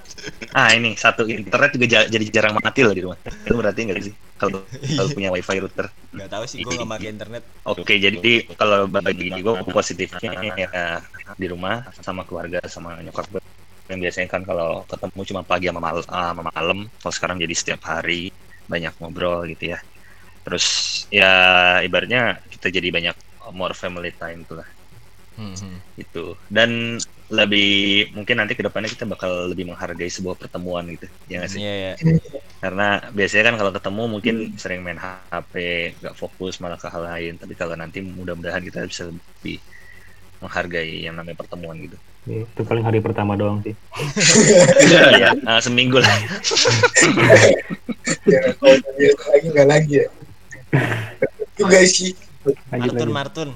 Ah 0.52 0.74
ini 0.74 0.92
satu 0.98 1.24
internet 1.24 1.70
juga 1.76 1.86
ja- 1.88 2.08
jadi 2.10 2.24
jarang 2.28 2.54
mati 2.58 2.80
loh 2.84 2.94
di 2.94 3.02
rumah. 3.04 3.18
Itu 3.22 3.54
berarti 3.54 3.80
nggak 3.86 3.98
sih 4.02 4.14
kalau 4.36 4.60
kalau 4.98 5.08
punya 5.14 5.30
wifi 5.30 5.56
router. 5.62 5.86
Gak 6.14 6.30
tahu 6.30 6.44
sih, 6.46 6.58
gue 6.62 6.72
gak 6.74 6.90
pakai 6.90 7.08
internet. 7.10 7.42
Oke, 7.64 7.94
jadi 7.96 8.32
kalau 8.54 8.86
bagi 8.90 9.30
gue 9.32 9.52
positifnya 9.72 10.30
ya, 10.54 10.68
di 11.38 11.46
rumah 11.48 11.86
sama 12.04 12.22
keluarga 12.28 12.60
sama 12.68 13.00
nyokap 13.00 13.26
gue 13.32 13.42
yang 13.88 14.00
biasanya 14.00 14.28
kan 14.32 14.42
kalau 14.48 14.80
ketemu 14.88 15.20
cuma 15.28 15.42
pagi 15.44 15.66
sama, 15.68 15.80
mal 15.80 15.98
ah, 16.08 16.32
sama 16.32 16.42
malam, 16.48 16.78
kalau 17.00 17.12
sekarang 17.12 17.36
jadi 17.36 17.54
setiap 17.56 17.80
hari 17.84 18.32
banyak 18.68 18.92
ngobrol 18.96 19.44
gitu 19.52 19.76
ya. 19.76 19.78
Terus 20.44 20.64
ya 21.08 21.32
ibaratnya 21.80 22.38
kita 22.52 22.68
jadi 22.68 22.88
banyak 22.92 23.16
more 23.52 23.72
family 23.76 24.12
time 24.12 24.44
tuh 24.44 24.60
lah 24.60 24.68
Hmm, 25.34 25.54
hmm. 25.54 25.78
gitu. 25.98 26.38
Dan 26.46 26.98
lebih 27.26 28.06
mungkin 28.14 28.38
nanti 28.38 28.54
ke 28.54 28.62
depannya 28.62 28.86
kita 28.86 29.02
bakal 29.08 29.50
lebih 29.50 29.66
menghargai 29.66 30.06
sebuah 30.06 30.38
pertemuan 30.38 30.86
gitu, 30.86 31.10
ya 31.26 31.42
nggak 31.42 31.50
sih? 31.50 31.58
Iya, 31.58 31.74
iya. 31.74 31.92
Karena 32.62 33.02
biasanya 33.10 33.44
kan 33.50 33.54
kalau 33.58 33.72
ketemu 33.74 34.02
mungkin 34.06 34.34
sering 34.54 34.80
main 34.86 35.00
HP, 35.00 35.54
nggak 35.98 36.14
fokus 36.14 36.62
malah 36.62 36.78
ke 36.78 36.86
hal 36.86 37.02
lain. 37.02 37.34
Tapi 37.34 37.54
kalau 37.58 37.74
nanti 37.74 37.98
mudah-mudahan 37.98 38.62
kita 38.62 38.86
bisa 38.86 39.10
lebih 39.10 39.58
menghargai 40.38 41.02
yang 41.02 41.18
namanya 41.18 41.34
pertemuan 41.34 41.82
gitu. 41.82 41.98
Ya, 42.24 42.40
itu 42.40 42.62
paling 42.64 42.80
hari 42.80 43.04
pertama 43.04 43.36
doang 43.36 43.60
sih 43.60 43.76
Iya, 44.80 45.36
eh, 45.36 45.60
seminggu 45.60 46.00
lah. 46.00 46.08
ya 48.24 48.40
kalau 48.56 48.80
lagi 49.28 49.46
nggak 49.52 49.68
lagi 49.68 49.92
ya 50.00 50.08
juga 51.54 51.78
sih 51.86 52.12
lanjut 52.70 52.92
Martun, 52.92 53.10
Martun. 53.10 53.48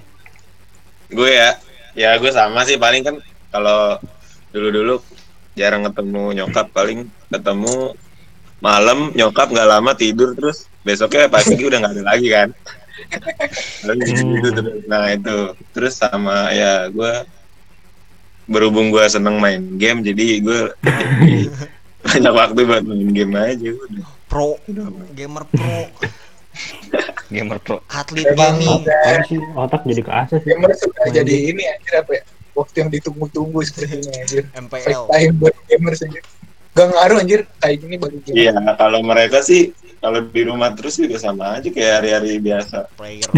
Gue 1.13 1.31
ya, 1.37 1.57
ya 1.97 2.17
gue 2.17 2.33
sama 2.33 2.65
sih. 2.65 2.81
Paling 2.81 3.03
kan 3.05 3.17
kalau 3.53 4.01
dulu-dulu 4.53 5.01
jarang 5.59 5.85
ketemu 5.85 6.45
nyokap 6.45 6.71
paling 6.73 7.09
ketemu 7.29 7.93
malam 8.59 9.13
nyokap 9.13 9.53
nggak 9.53 9.69
lama 9.69 9.93
tidur 9.95 10.35
terus 10.35 10.67
besoknya 10.83 11.29
pagi 11.29 11.61
udah 11.69 11.79
nggak 11.85 11.95
ada 12.01 12.05
lagi 12.05 12.29
kan. 12.33 12.49
Gitu 14.09 14.61
nah 14.89 15.13
itu. 15.13 15.55
Terus 15.77 16.01
sama 16.01 16.51
ya 16.53 16.89
gue 16.89 17.13
berhubung 18.49 18.89
gue 18.89 19.05
seneng 19.13 19.37
main 19.37 19.61
game 19.77 20.01
jadi 20.01 20.41
gue 20.41 20.61
banyak 22.09 22.33
waktu 22.33 22.61
buat 22.65 22.85
main 22.89 23.11
game 23.13 23.33
aja 23.37 23.69
udah. 23.77 24.07
Pro, 24.29 24.61
gamer 25.17 25.45
pro, 25.49 25.89
Gamer 27.35 27.59
pro. 27.61 27.85
atlet 27.93 28.25
Emang 28.33 28.57
gaming. 28.57 28.83
Sih? 29.29 29.39
Otak 29.53 29.83
jadi 29.85 30.03
ke 30.03 30.13
asas 30.13 30.41
sih. 30.43 30.49
Gamer 30.49 30.73
suka 30.75 31.01
Main 31.05 31.15
jadi 31.15 31.35
ini 31.53 31.63
anjir 31.69 31.95
apa 32.01 32.13
ya? 32.17 32.23
Waktu 32.57 32.77
yang 32.83 32.91
ditunggu-tunggu 32.91 33.59
seperti 33.63 34.01
ini 34.01 34.11
anjir. 34.17 34.45
Fake 34.49 34.89
MPL. 34.89 35.03
time 35.13 35.35
buat 35.37 35.55
gamers 35.69 36.01
anjir. 36.03 36.25
Gak 36.73 36.87
ngaruh 36.95 37.19
anjir 37.21 37.41
kayak 37.61 37.77
gini 37.85 37.95
bagi 38.01 38.19
gamer. 38.25 38.37
Iya 38.39 38.53
kalau 38.81 39.01
mereka 39.05 39.39
sih 39.45 39.77
kalau 39.99 40.23
di 40.23 40.43
rumah 40.47 40.71
terus 40.79 40.95
juga 40.95 41.19
sama 41.19 41.59
aja 41.59 41.69
kayak 41.69 41.93
hari-hari 42.03 42.39
biasa. 42.39 42.87
Player. 42.95 43.31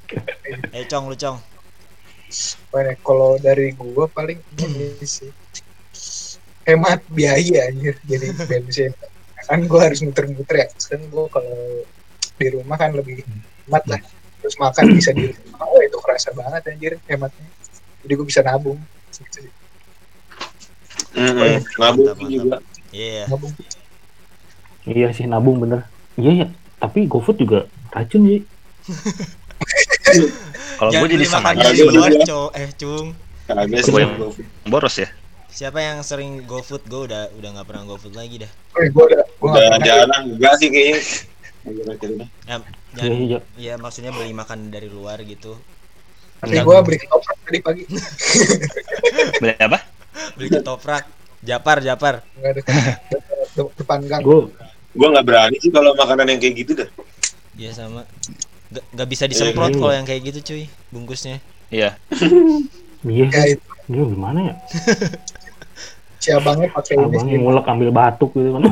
eh, 0.76 0.84
Cong, 0.90 1.06
lu 1.06 1.16
Cong. 1.16 1.38
Mana, 2.74 2.98
kalau 2.98 3.38
dari 3.38 3.70
gua 3.78 4.10
paling 4.10 4.42
ini 4.58 4.98
sih. 5.06 5.30
Hemat 6.66 7.04
biaya 7.12 7.70
anjir 7.70 7.94
jadi 8.04 8.34
bensin. 8.50 8.92
Kan 9.46 9.70
gua 9.70 9.86
harus 9.86 10.02
muter-muter 10.02 10.66
ya. 10.66 10.68
Sekarang 10.74 11.06
gua 11.14 11.30
kalau 11.30 11.86
di 12.34 12.48
rumah 12.50 12.76
kan 12.76 12.90
lebih 12.92 13.22
hemat 13.66 13.82
lah 13.86 14.00
terus 14.40 14.54
makan 14.58 14.84
bisa 14.92 15.10
di 15.12 15.30
rumah 15.30 15.64
oh 15.64 15.80
itu 15.80 15.96
kerasa 16.02 16.30
banget 16.34 16.62
anjir 16.68 16.92
hematnya 17.06 17.46
jadi 18.04 18.12
gua 18.14 18.26
bisa 18.28 18.40
nabung 18.44 18.78
gitu. 19.14 19.48
Mm-mm. 21.14 21.62
nabung 21.78 22.06
Mantap, 22.10 22.18
juga 22.26 22.58
Iya. 22.90 23.24
nabung 23.30 23.52
iya 24.84 25.08
sih 25.10 25.24
nabung 25.24 25.56
bener 25.62 25.86
iya 26.14 26.44
ya 26.44 26.46
tapi 26.78 27.06
GoFood 27.06 27.38
juga 27.40 27.58
racun 27.90 28.22
sih 28.28 28.40
Kalau 30.74 30.90
gue 30.90 31.08
jadi 31.08 31.24
sama 31.26 31.54
makan 31.54 31.62
aja 31.62 31.70
dari 31.70 31.78
sih 31.78 31.86
bener. 31.86 32.10
Eh, 32.54 32.68
Cung. 32.76 33.06
kagak 33.46 33.80
sih 33.80 33.92
boros 34.66 34.96
ya. 34.98 35.08
Siapa 35.54 35.78
yang 35.78 36.02
sering 36.02 36.42
GoFood? 36.44 36.82
Gue 36.90 37.06
udah 37.06 37.30
udah 37.38 37.48
nggak 37.54 37.66
pernah 37.70 37.82
GoFood 37.86 38.14
lagi 38.18 38.42
dah. 38.42 38.50
oh, 38.74 38.82
gua 38.90 39.04
udah 39.06 39.22
nggak 39.22 39.54
udah 39.54 39.78
jarang 39.86 40.22
enggak 40.34 40.54
sih 40.58 40.68
kayaknya 40.68 41.00
Ya, 41.64 42.60
iya 43.00 43.14
iya 43.16 43.38
ya 43.56 43.74
maksudnya 43.80 44.12
beli 44.12 44.36
makan 44.36 44.68
dari 44.68 44.92
luar 44.92 45.16
gitu. 45.24 45.56
tapi 46.44 46.60
gua 46.60 46.84
beli 46.84 47.00
ketoprak 47.00 47.36
tadi 47.40 47.58
pagi 47.64 47.82
Beli 49.40 49.54
apa? 49.56 49.78
Beli 50.36 50.48
ketoprak. 50.52 51.04
Japar, 51.40 51.80
Japar. 51.80 52.14
depan 53.76 54.00
gang 54.04 54.20
gue 54.20 54.48
gua 54.92 55.08
nggak 55.14 55.26
berani 55.26 55.56
sih 55.60 55.72
kalau 55.72 55.96
makanan 55.96 56.36
yang 56.36 56.40
kayak 56.40 56.54
gitu 56.64 56.72
dah 56.84 56.88
Iya 57.54 57.70
sama. 57.70 58.02
Gak, 58.74 58.82
gak 58.98 59.08
bisa 59.08 59.24
disemprot 59.30 59.70
Iya. 59.70 59.78
kalau 59.78 59.94
yang 59.94 60.02
kayak 60.02 60.22
gitu 60.26 60.38
cuy 60.42 60.64
bungkusnya. 60.90 61.38
Iya. 61.70 61.94
iya 63.08 63.24
ya 63.30 63.44
itu 63.54 64.02
gimana 64.10 64.38
ya 64.42 64.54
si 66.24 66.32
abangnya 66.32 66.72
pakai 66.72 66.96
ini 66.96 67.04
abangnya 67.06 67.36
ngulek 67.38 67.66
ambil 67.68 67.90
batuk 67.92 68.30
gitu 68.32 68.48
kan 68.50 68.62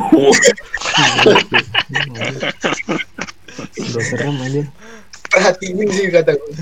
udah 3.79 4.03
serem 4.03 4.37
aja 4.39 4.63
perhatiin 5.29 5.89
sih 5.91 6.07
kata 6.09 6.33
gua 6.33 6.53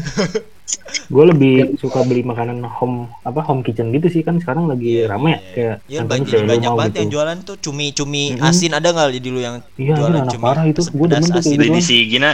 gue 1.11 1.25
lebih 1.29 1.53
suka 1.77 2.03
beli 2.03 2.23
makanan 2.23 2.63
home 2.63 3.11
apa 3.23 3.43
home 3.43 3.63
kitchen 3.63 3.91
gitu 3.91 4.07
sih 4.09 4.23
kan 4.23 4.39
sekarang 4.39 4.67
lagi 4.67 5.03
Iya, 5.03 5.07
rame 5.09 5.29
ya 5.29 5.35
iya. 5.35 5.43
kayak 5.51 5.77
Iya 5.85 5.99
contohnya 6.01 6.23
banyak, 6.23 6.47
banyak 6.47 6.71
banget 6.71 6.91
gitu. 6.91 6.99
yang 7.01 7.11
jualan 7.11 7.39
tuh 7.41 7.57
cumi-cumi 7.61 8.25
Mm-mm. 8.33 8.47
asin 8.47 8.73
ada 8.73 8.89
nggak 8.89 9.11
di 9.13 9.21
dulu 9.21 9.39
yang 9.39 9.57
Iya, 9.75 9.95
jualan 9.97 10.21
iya, 10.21 10.31
cumi 10.31 10.45
parah 10.45 10.65
itu. 10.65 10.81
Gua 10.89 11.07
pedas 11.07 11.19
demen 11.21 11.29
tuh 11.29 11.41
asin. 11.41 11.51
gitu. 11.53 11.63
di 11.69 11.81
si 11.81 11.97
Gina. 12.07 12.31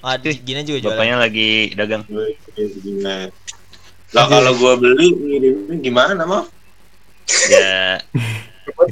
Ah, 0.00 0.16
di- 0.16 0.40
Gina 0.40 0.60
juga 0.62 0.78
jualan. 0.80 0.96
Bapaknya 0.96 1.16
lagi 1.16 1.48
dagang. 1.72 2.02
lah 4.10 4.24
kalau 4.26 4.52
gua 4.56 4.72
beli 4.74 5.08
gimana 5.78 6.22
mah 6.24 6.42
Ya, 7.46 7.98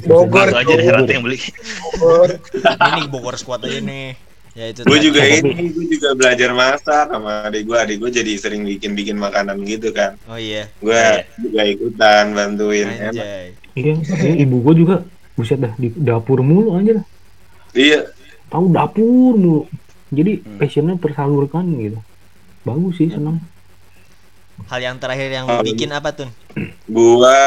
Bogor 0.05 0.49
aja 0.49 0.63
deh 0.69 0.85
Rata 0.85 1.07
yang 1.07 1.23
beli. 1.23 1.39
Bogor. 1.93 2.29
Ini 2.53 3.01
Bogor 3.07 3.35
Squad 3.35 3.63
aja 3.63 3.79
nih. 3.79 4.15
Ya 4.51 4.65
itu. 4.67 4.81
gue 4.81 4.99
juga 4.99 5.21
ini 5.23 5.71
gue 5.71 5.87
juga 5.89 6.09
belajar 6.13 6.51
masak 6.51 7.05
sama 7.07 7.47
adik 7.47 7.63
gue 7.63 7.77
adik 7.77 7.97
gue 7.97 8.11
jadi 8.11 8.33
sering 8.35 8.65
bikin 8.65 8.91
bikin 8.91 9.15
makanan 9.15 9.61
gitu 9.63 9.93
kan 9.93 10.17
Oh 10.25 10.35
iya. 10.35 10.67
gue 10.75 10.89
Iya. 10.91 11.23
juga 11.37 11.61
ikutan 11.63 12.23
bantuin 12.33 12.87
Anjay. 12.89 13.53
iya 13.77 13.93
iya, 13.95 14.33
ibu 14.35 14.59
gue 14.59 14.73
juga 14.75 14.95
buset 15.37 15.61
dah 15.61 15.71
di 15.77 15.93
dapur 15.93 16.41
mulu 16.41 16.75
aja 16.75 16.97
iya 17.71 18.09
tahu 18.49 18.67
dapur 18.69 19.05
mulu 19.37 19.63
jadi 20.09 20.41
Hmm. 20.41 20.57
passionnya 20.57 20.95
tersalurkan 20.97 21.63
gitu 21.77 21.99
bagus 22.61 22.97
sih 22.97 23.07
senang 23.07 23.39
Hal 24.67 24.79
yang 24.83 24.97
terakhir 24.99 25.29
yang 25.31 25.47
Oh, 25.47 25.61
bikin 25.63 25.89
apa 25.95 26.09
tuh? 26.11 26.29
gua 26.89 27.37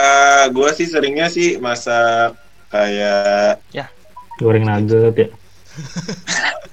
gua 0.55 0.71
sih 0.73 0.87
seringnya 0.89 1.27
sih 1.29 1.59
masak 1.59 2.39
kayak 2.73 3.61
goreng 4.41 4.65
nugget 4.67 5.15
ya 5.19 5.29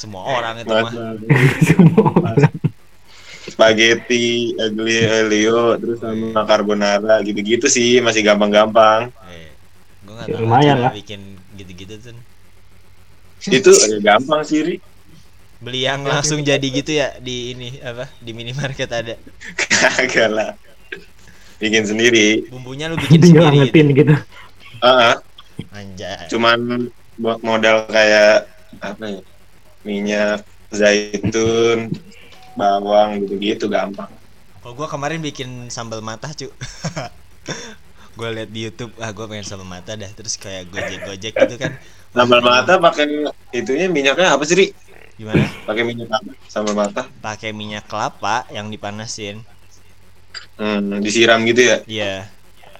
Semua 0.00 0.22
orang 0.38 0.56
itu 0.64 0.72
mah. 0.72 0.92
masak 0.94 1.16
semua 1.68 2.08
orang. 2.16 2.52
spaghetti 3.50 4.54
aglio 4.60 5.74
terus 5.80 5.98
sama 6.04 6.42
carbonara 6.46 7.20
gitu-gitu 7.26 7.66
sih 7.66 7.98
masih 8.04 8.22
gampang-gampang 8.24 9.10
Eh, 9.28 9.50
gua 10.04 10.14
nggak 10.20 10.28
Ya, 10.30 10.34
tahu 10.36 10.42
lumayan 10.44 10.78
lah. 10.84 10.92
bikin 10.94 11.20
gitu-gitu 11.58 11.94
tuh. 12.00 12.16
itu 13.50 13.72
ya, 13.90 13.98
gampang 14.04 14.42
sih 14.44 14.60
Ri 14.66 14.74
Beli 15.60 15.84
yang 15.84 16.02
langsung 16.08 16.40
jadi 16.40 16.64
gitu 16.64 16.96
ya 16.96 17.16
di 17.20 17.52
ini 17.52 17.68
apa? 17.84 18.08
Di 18.20 18.32
minimarket 18.32 18.88
ada. 18.88 19.14
kagak 19.80 20.28
lah 20.32 20.50
bikin 21.60 21.84
sendiri 21.84 22.48
Bumbunya 22.48 22.88
lu 22.88 22.96
bikin 22.96 23.20
sendiri 23.20 23.68
gitu. 23.68 23.92
gitu 23.92 24.14
ah 24.80 25.12
ah. 25.12 25.16
Anjay. 25.76 26.24
cuman 26.32 26.88
buat 27.20 27.44
modal 27.44 27.84
kayak 27.92 28.48
apa 28.80 29.04
ya 29.04 29.20
minyak 29.84 30.40
zaitun 30.72 31.92
bawang 32.56 33.20
gitu-gitu 33.24 33.68
gampang 33.68 34.08
Kalau 34.60 34.76
gua 34.76 34.92
kemarin 34.92 35.24
bikin 35.24 35.72
sambal 35.72 36.04
mata, 36.04 36.36
cu. 36.36 36.52
gua 38.20 38.28
lihat 38.28 38.52
di 38.52 38.68
YouTube, 38.68 38.92
ah 39.00 39.08
gua 39.08 39.24
pengen 39.24 39.48
sambal 39.48 39.64
mata 39.64 39.96
dah. 39.96 40.12
Terus 40.12 40.36
kayak 40.36 40.68
gojek-gojek 40.68 41.32
gitu 41.32 41.56
kan. 41.56 41.80
Sambal 42.12 42.44
mata 42.44 42.76
pakai 42.76 43.24
itunya 43.56 43.88
minyaknya 43.88 44.36
apa 44.36 44.44
sih 44.44 44.60
Ri? 44.60 44.66
Gimana? 45.20 45.44
pakai 45.62 45.84
minyak 45.84 46.08
apa 46.08 46.32
sambal 46.48 46.72
mata 46.72 47.04
Pakai 47.20 47.52
minyak 47.52 47.84
kelapa 47.84 48.48
yang 48.48 48.66
dipanasin. 48.66 49.44
hmm, 50.56 50.96
disiram 50.98 51.44
gitu 51.44 51.60
ya 51.62 51.76
Iya. 51.84 52.14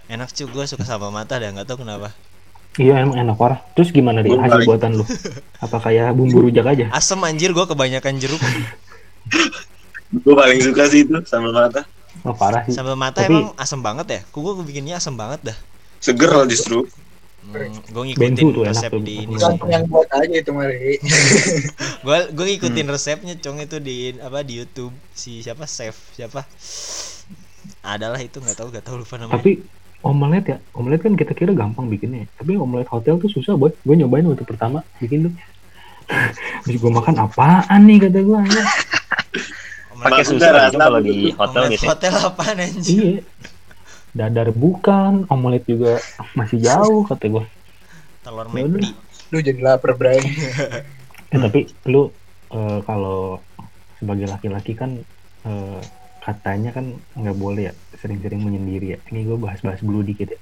Enak 0.09 0.33
cu, 0.33 0.49
gua 0.49 0.65
suka 0.65 0.83
sambal 0.83 1.11
mata 1.11 1.37
dah, 1.37 1.53
nggak 1.53 1.69
tahu 1.69 1.85
kenapa. 1.85 2.11
Iya 2.75 2.99
emang 2.99 3.15
enak 3.15 3.37
parah. 3.37 3.61
Terus 3.73 3.91
gimana 3.91 4.19
deh 4.21 4.31
Gua 4.31 4.41
hasil 4.41 4.65
buatan 4.65 4.91
lu? 4.97 5.05
Apa 5.61 5.77
kayak 5.79 6.11
bumbu 6.13 6.41
rujak 6.41 6.65
aja? 6.65 6.89
Asem 6.91 7.21
anjir 7.21 7.53
gua 7.53 7.63
kebanyakan 7.65 8.17
jeruk. 8.17 8.41
gue 10.11 10.35
paling 10.35 10.59
suka 10.59 10.89
sih 10.89 11.05
itu 11.05 11.15
sambal 11.23 11.53
mata 11.53 11.87
Oh 12.21 12.33
parah 12.33 12.65
sih. 12.65 12.73
Sambal 12.73 12.97
mata 12.97 13.21
Tapi- 13.21 13.31
emang 13.31 13.55
asem 13.55 13.79
banget 13.79 14.07
ya? 14.09 14.21
Gua 14.31 14.57
bikinnya 14.59 14.97
asem 14.97 15.13
banget 15.13 15.41
dah. 15.45 15.59
seger 16.01 16.33
loh 16.33 16.49
justru 16.49 16.89
Hmm, 17.41 17.73
gue 17.73 18.03
ngikutin 18.07 18.35
tuh 18.37 18.63
resep 18.63 18.93
di 19.01 19.25
ini. 19.25 19.35
Yang 19.67 19.85
buat 19.89 20.09
aja 20.13 20.37
itu 20.37 20.53
mari. 20.53 21.01
Gue 22.05 22.19
gue 22.31 22.47
ngikutin 22.47 22.85
Hmm. 22.85 22.95
resepnya 22.95 23.35
cong 23.35 23.59
itu 23.59 23.77
di 23.77 23.97
apa 24.15 24.41
di 24.41 24.61
YouTube 24.61 24.93
si 25.11 25.41
siapa 25.41 25.65
chef 25.65 26.13
siapa? 26.13 26.45
Adalah 27.83 28.21
itu 28.21 28.39
nggak 28.39 28.55
tahu 28.55 28.69
nggak 28.71 28.85
tahu 28.85 28.97
lupa 29.01 29.17
namanya. 29.17 29.35
Tapi 29.35 29.65
omelet 30.01 30.45
ya, 30.47 30.57
omelet 30.73 31.01
kan 31.01 31.13
kita 31.13 31.33
kira 31.33 31.51
gampang 31.51 31.89
bikinnya. 31.89 32.29
Tapi 32.37 32.55
omelet 32.55 32.87
hotel 32.87 33.17
tuh 33.17 33.27
susah 33.27 33.57
boy. 33.57 33.73
Gue 33.83 33.97
nyobain 33.97 34.25
waktu 34.25 34.45
pertama 34.45 34.85
bikin 34.97 35.29
tuh. 35.29 35.35
Terus 36.65 36.77
gue 36.77 36.93
makan 36.93 37.15
apaan 37.21 37.81
nih 37.85 38.05
kata 38.05 38.21
gue. 38.21 38.41
Pakai 39.97 40.25
itu 40.25 40.41
kalau 40.73 41.01
di 41.01 41.29
hotel 41.31 41.61
Omelet 41.61 41.71
biasanya. 41.77 41.89
hotel 41.93 42.13
apaan 42.17 42.57
anjir? 42.57 42.95
Iya. 42.95 43.21
Dadar 44.11 44.51
bukan, 44.51 45.27
omelet 45.31 45.63
juga 45.65 46.03
masih 46.35 46.59
jauh 46.59 47.07
kata 47.07 47.31
gue. 47.31 47.45
Telur 48.21 48.47
Ya 48.51 48.67
McD. 48.67 48.85
Lu 49.31 49.39
jadi 49.39 49.61
lapar, 49.63 49.95
Bray. 49.95 50.19
Eh, 51.31 51.39
tapi 51.39 51.63
lu 51.87 52.11
eh, 52.51 52.83
kalau 52.83 53.39
sebagai 54.03 54.27
laki-laki 54.27 54.75
kan 54.75 54.99
eh, 55.47 55.81
katanya 56.19 56.75
kan 56.75 56.91
nggak 57.15 57.39
boleh 57.39 57.71
ya 57.71 57.73
sering-sering 57.95 58.43
menyendiri 58.43 58.87
ya. 58.95 58.99
Ini 59.15 59.31
gue 59.31 59.39
bahas-bahas 59.39 59.79
dulu 59.79 60.03
dikit 60.03 60.35
ya. 60.35 60.41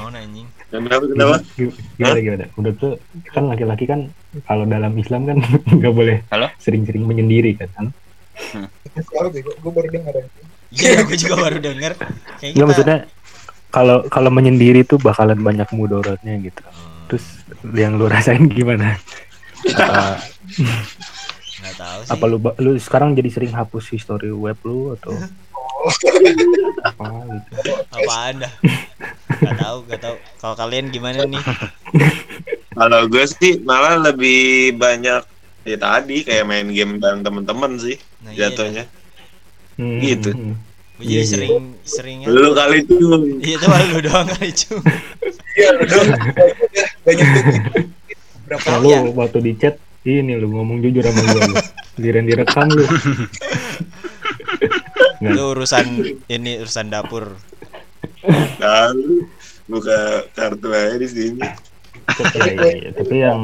Mau 0.00 0.08
anjing. 0.08 0.48
kenapa 0.72 1.04
kenapa 1.04 1.36
Gim- 1.60 1.76
Gimana 2.00 2.18
gimana? 2.24 2.44
Udah 2.56 2.72
tuh 2.72 2.92
kan 3.36 3.44
laki-laki 3.52 3.84
kan 3.84 4.08
kalau 4.48 4.64
dalam 4.64 4.96
Islam 4.96 5.28
kan 5.28 5.44
nggak 5.76 5.92
boleh 5.92 6.24
sering-sering 6.56 7.04
menyendiri 7.04 7.52
kan. 7.52 7.68
Halo? 7.76 7.92
Tahu 8.96 9.28
sih, 9.36 9.44
gue 9.44 9.72
baru 9.76 9.88
dengar. 9.92 10.24
Iya, 10.72 11.04
gue 11.04 11.16
juga 11.16 11.34
baru 11.36 11.58
denger. 11.58 11.92
Kayak 12.40 12.52
Nggak 12.56 12.66
maksudnya 12.66 12.98
kalau 13.68 14.04
kalau 14.08 14.28
menyendiri 14.28 14.82
tuh 14.82 14.96
bakalan 14.96 15.38
banyak 15.38 15.68
mudorotnya 15.72 16.34
gitu. 16.40 16.62
Hmm, 16.64 17.08
Terus 17.08 17.24
yang 17.72 17.96
lu 17.96 18.08
rasain 18.08 18.48
gimana? 18.48 18.96
Apa, 19.68 20.18
nggak 21.62 21.74
tahu 21.78 21.98
sih. 22.02 22.10
apa 22.10 22.24
lu 22.26 22.36
lu 22.58 22.70
sekarang 22.76 23.14
jadi 23.14 23.30
sering 23.30 23.52
hapus 23.52 23.92
history 23.92 24.32
web 24.32 24.58
lu 24.64 24.96
atau 24.96 25.14
apa 26.82 27.04
gitu? 27.36 27.70
Apaan 27.92 28.34
dah? 28.42 28.52
Gak 29.32 29.56
tahu, 29.58 29.76
gak 29.86 30.00
tahu. 30.00 30.14
Kalau 30.38 30.54
kalian 30.54 30.90
gimana 30.90 31.22
nih? 31.24 31.42
kalau 32.78 33.06
gue 33.06 33.24
sih 33.26 33.60
malah 33.62 34.00
lebih 34.00 34.72
banyak 34.74 35.22
ya 35.62 35.76
tadi 35.76 36.24
kayak 36.24 36.42
main 36.42 36.68
game 36.68 36.98
bareng 36.98 37.22
temen-temen 37.22 37.78
sih 37.78 37.96
Nah, 38.22 38.32
iya 38.32 38.50
jatuhnya 38.50 38.84
Hmm, 39.74 39.98
Gitu. 39.98 40.30
hmm, 40.30 40.44
hmm. 40.44 40.54
Gue 40.92 41.02
Iya, 41.02 41.10
jadi 41.10 41.18
iya. 41.18 41.26
sering 41.26 41.52
seringnya. 41.82 42.26
lu 42.28 42.52
kali 42.52 42.76
itu 42.80 42.94
Iya 43.40 43.56
tuh 43.58 43.68
lu 43.90 43.98
doang 44.00 44.26
kali 44.28 44.48
cu. 44.52 44.72
Iya, 45.52 45.68
udah. 45.74 46.02
Banyak 47.02 47.26
tuh. 47.26 47.44
Berapa 48.44 48.68
lu 48.78 48.86
iya. 48.86 48.98
waktu 49.10 49.38
di 49.40 49.52
chat 49.56 49.74
ini 50.02 50.32
lu 50.34 50.46
ngomong 50.48 50.78
jujur 50.78 51.02
sama 51.02 51.20
gua 51.24 51.40
lu. 51.42 51.54
Giliran 51.94 52.24
direkam 52.24 52.66
lu. 52.68 52.84
Itu 55.22 55.42
urusan 55.54 55.84
ini 56.26 56.50
urusan 56.58 56.88
dapur. 56.88 57.36
lalu 58.56 59.26
buka 59.66 60.22
kartu 60.30 60.70
aja 60.70 60.94
di 60.94 61.06
sini 61.06 61.42
Iya, 62.38 62.50
iya, 62.52 62.70
iya. 62.78 62.90
Tapi 62.94 63.14
yang 63.18 63.40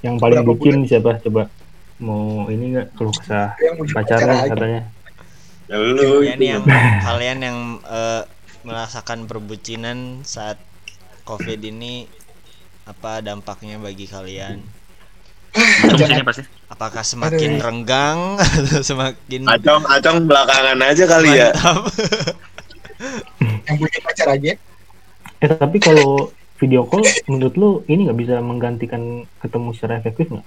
yang 0.00 0.14
paling 0.18 0.42
bucin 0.42 0.82
siapa 0.84 1.18
coba 1.18 1.46
mau 1.98 2.46
ini 2.46 2.74
nggak 2.74 2.94
keluh 2.94 3.10
kesah 3.10 3.54
pacarnya 3.88 4.34
aja. 4.36 4.46
katanya 4.50 4.78
ya 4.78 4.82
lu 5.78 6.22
Ya 6.22 6.34
itu 6.34 6.36
nih 6.36 6.48
yang 6.52 6.64
kalian 7.06 7.38
yang 7.42 7.58
eh, 7.84 8.22
merasakan 8.62 9.26
perbucinan 9.26 9.98
saat 10.24 10.58
covid 11.24 11.60
ini 11.62 12.06
apa 12.84 13.22
dampaknya 13.22 13.78
bagi 13.78 14.06
kalian? 14.06 14.58
Pasti. 16.24 16.42
Apakah 16.68 17.04
semakin 17.04 17.60
Aduh. 17.60 17.60
renggang 17.60 18.18
atau 18.40 18.80
semakin 18.80 19.42
acong 19.46 19.84
acong 19.86 20.18
belakangan 20.24 20.78
aja 20.80 21.04
kali 21.04 21.30
ya 21.36 21.52
mantap? 21.52 21.84
Yang 23.66 23.76
punya 23.78 23.98
pacar 24.02 24.28
aja. 24.30 24.52
eh 25.42 25.50
tapi 25.52 25.78
kalau 25.78 26.30
video 26.56 26.86
call 26.86 27.02
menurut 27.26 27.54
lu 27.56 27.70
ini 27.86 28.06
nggak 28.06 28.18
bisa 28.18 28.34
menggantikan 28.40 29.02
ketemu 29.38 29.68
secara 29.74 29.98
efektif 29.98 30.30
nggak 30.30 30.46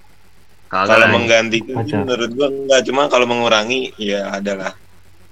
Kagak 0.65 0.87
kalau 0.87 1.07
lah. 1.07 1.11
menggantikan 1.11 1.75
Pacar. 1.75 1.99
menurut 1.99 2.29
gua 2.33 2.47
enggak 2.49 2.81
cuma 2.87 3.01
kalau 3.07 3.25
mengurangi 3.27 3.93
ya 3.97 4.31
adalah 4.31 4.73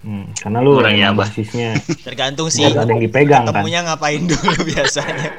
hmm, 0.03 0.25
karena 0.37 0.57
lu 0.59 0.77
Kurang 0.77 0.95
ya, 0.95 1.09
emang 1.09 1.17
Bah. 1.19 1.27
basisnya 1.27 1.69
Tergantung 2.07 2.47
sih. 2.51 2.67
ada 2.67 2.83
yang 2.85 3.01
dipegang 3.01 3.47
kan 3.47 3.55
Ketemunya 3.55 3.79
ngapain 3.87 4.21
dulu 4.23 4.53
biasanya? 4.71 5.31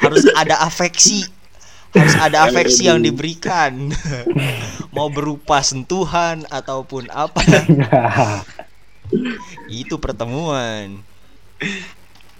Harus 0.00 0.24
ada 0.32 0.64
afeksi. 0.64 1.28
Harus 1.90 2.14
ada 2.16 2.46
afeksi 2.46 2.86
yang 2.86 3.02
diberikan. 3.02 3.90
Mau 4.96 5.10
berupa 5.10 5.60
sentuhan 5.60 6.46
ataupun 6.48 7.10
apa. 7.10 7.42
Itu 9.68 9.98
pertemuan. 9.98 11.02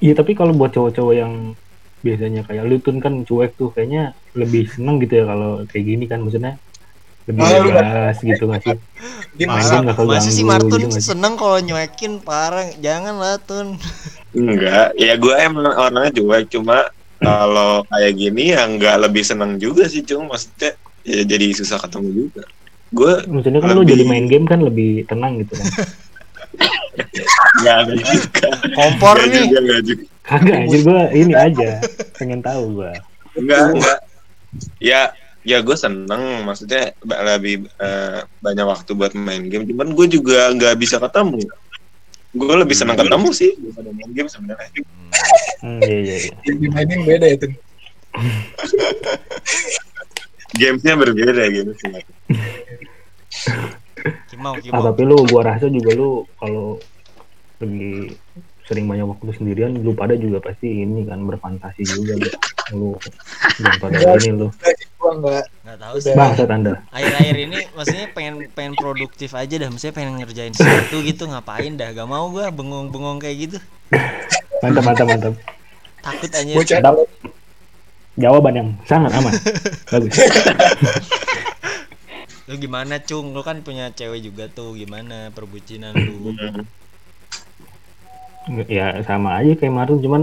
Iya 0.01 0.16
tapi 0.16 0.33
kalau 0.33 0.57
buat 0.57 0.73
cowok-cowok 0.73 1.14
yang 1.14 1.53
biasanya 2.01 2.49
kayak 2.49 2.64
lu 2.64 2.81
kan 2.81 3.29
cuek 3.29 3.53
tuh 3.61 3.68
kayaknya 3.77 4.16
lebih 4.33 4.64
seneng 4.73 4.97
gitu 5.05 5.21
ya 5.21 5.25
kalau 5.29 5.61
kayak 5.68 5.85
gini 5.85 6.05
kan 6.09 6.25
maksudnya 6.25 6.57
lebih 7.31 7.41
Ah, 7.41 7.51
lu 7.57 7.70
bebas 7.70 8.16
gitu 8.18 8.43
nggak 8.45 8.61
sih? 8.61 8.76
Dia 9.33 9.47
Main 9.47 9.57
masa 9.57 9.74
nggak 9.78 9.97
Masa 10.03 10.28
sih 10.28 10.43
Martun 10.43 10.76
gitu 10.76 10.91
nggak 10.91 11.05
seneng 11.05 11.35
kalau 11.35 11.59
nyuekin 11.59 12.18
parah. 12.18 12.66
Jangan 12.76 13.14
lah 13.14 13.39
Tun. 13.39 13.78
Enggak. 14.33 14.93
Ya 14.95 15.14
gua 15.14 15.35
emang 15.39 15.64
orangnya 15.68 16.11
cuek. 16.12 16.51
Cuma 16.51 16.91
kalau 17.16 17.87
kayak 17.87 18.12
gini 18.14 18.51
ya 18.51 18.64
enggak 18.64 18.99
lebih 18.99 19.22
seneng 19.22 19.57
juga 19.57 19.87
sih. 19.87 20.03
Cuma 20.03 20.31
maksudnya 20.31 20.74
ya 21.01 21.22
jadi 21.22 21.47
susah 21.53 21.78
ketemu 21.78 22.09
juga. 22.20 22.43
Gua 22.91 23.22
Maksudnya 23.24 23.61
kan 23.61 23.70
lu 23.70 23.81
Lebih- 23.81 23.91
jadi 23.93 24.03
main 24.05 24.26
game 24.26 24.45
kan 24.45 24.61
lebih 24.61 25.07
tenang 25.07 25.39
gitu 25.39 25.55
kan. 25.55 25.68
enggak 27.57 27.74
ada 27.83 27.95
juga. 27.97 28.49
Kompor 28.72 29.14
Enggak 29.14 29.28
nih. 29.31 29.41
juga 29.41 29.59
enggak 29.61 29.81
juga. 29.85 30.05
Kagak 30.20 30.57
anjir 30.57 30.81
gua 30.81 31.01
ini 31.11 31.33
aja. 31.33 31.70
Pengen 32.14 32.41
tahu 32.41 32.62
gua. 32.76 32.93
enggak 33.33 33.61
enggak 33.72 33.99
ya 34.78 35.14
ya 35.41 35.59
gue 35.61 35.72
seneng 35.72 36.45
maksudnya 36.45 36.93
lebih 37.03 37.64
eh, 37.80 38.20
banyak 38.41 38.66
waktu 38.66 38.91
buat 38.93 39.12
main 39.14 39.49
game 39.49 39.64
cuman 39.64 39.93
gue 39.93 40.07
juga 40.11 40.53
nggak 40.53 40.76
bisa 40.76 41.01
ketemu 41.01 41.41
gue 42.30 42.55
lebih 42.55 42.76
seneng 42.76 42.95
ketemu 42.95 43.28
sih 43.32 43.51
daripada 43.57 43.91
main 43.91 44.11
game 44.12 44.28
sebenarnya 44.28 44.70
Hmm, 45.61 45.76
iya 45.84 45.99
iya 46.01 46.16
iya. 46.24 46.32
yang 46.49 46.57
dimainin 46.57 47.01
beda 47.05 47.26
tuh. 47.36 47.53
gamesnya 50.57 50.95
berbeda 50.97 51.45
gitu 51.53 51.72
sih 51.76 51.91
Kimau 54.32 54.57
Ah, 54.57 54.61
kimau 54.64 54.80
tapi 54.82 55.03
lu 55.05 55.20
gua 55.28 55.53
rasa 55.53 55.68
juga 55.68 55.93
lu 55.93 56.24
kalau 56.41 56.80
lagi 57.61 58.16
sering 58.64 58.88
banyak 58.88 59.05
waktu 59.05 59.36
sendirian 59.36 59.76
lu 59.76 59.93
pada 59.93 60.16
juga 60.16 60.41
pasti 60.41 60.80
ini 60.80 61.05
kan 61.05 61.20
berfantasi 61.28 61.84
juga 61.84 62.16
lu. 62.16 62.28
Lu 62.72 62.88
jangan 63.61 63.76
pada 63.84 64.16
ini 64.16 64.30
lu. 64.32 64.49
Gua 65.01 65.12
enggak. 65.16 65.44
Gak 65.64 65.78
tahu 65.80 65.96
sih 65.96 66.12
Bangsat 66.12 66.51
Anda. 66.53 66.84
Akhir-akhir 66.92 67.36
ini 67.40 67.59
maksudnya 67.72 68.07
pengen 68.12 68.34
pengen 68.53 68.74
produktif 68.76 69.32
aja 69.32 69.55
dah 69.57 69.72
Maksudnya 69.72 69.96
pengen 69.96 70.20
ngerjain 70.20 70.53
sesuatu 70.53 71.01
gitu 71.01 71.24
Ngapain 71.24 71.72
dah 71.80 71.88
Gak 71.96 72.05
mau 72.05 72.28
gua 72.28 72.53
bengong-bengong 72.53 73.16
kayak 73.16 73.36
gitu 73.48 73.59
Mantap 74.61 74.84
mantap 74.84 75.07
mantap. 75.09 75.34
Takut 76.05 76.30
aja. 76.36 76.53
Jawaban 78.20 78.53
yang 78.53 78.68
sangat 78.84 79.16
aman. 79.16 79.32
Bagus. 79.88 80.16
Lu 82.51 82.61
gimana 82.61 83.01
Cung? 83.01 83.32
Lu 83.32 83.40
kan 83.40 83.64
punya 83.64 83.88
cewek 83.96 84.20
juga 84.20 84.53
tuh 84.53 84.76
Gimana 84.76 85.32
perbucinan 85.32 85.96
lu? 85.96 86.36
ya 88.66 88.98
sama 89.07 89.38
aja 89.38 89.53
kayak 89.55 89.70
Marun 89.70 90.01
cuman 90.03 90.22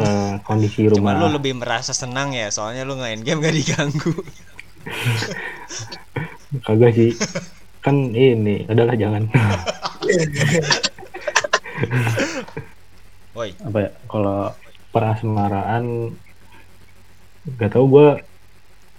eh, 0.00 0.34
kondisi 0.42 0.86
Cuma 0.90 1.14
rumah. 1.14 1.20
lu 1.22 1.26
lebih 1.38 1.54
merasa 1.58 1.94
senang 1.94 2.34
ya, 2.34 2.50
soalnya 2.50 2.82
lu 2.82 2.98
main 2.98 3.20
game 3.22 3.42
gak 3.42 3.54
diganggu. 3.54 4.14
kagak 6.66 6.92
sih. 6.94 7.10
Kan 7.84 8.16
ini 8.16 8.64
adalah 8.66 8.96
jangan. 8.96 9.28
Woi, 13.34 13.50
apa 13.66 13.78
ya 13.82 13.90
kalau 14.06 14.54
perasmaraan 14.94 16.14
gak 17.58 17.74
tau 17.74 17.84
gue 17.90 18.08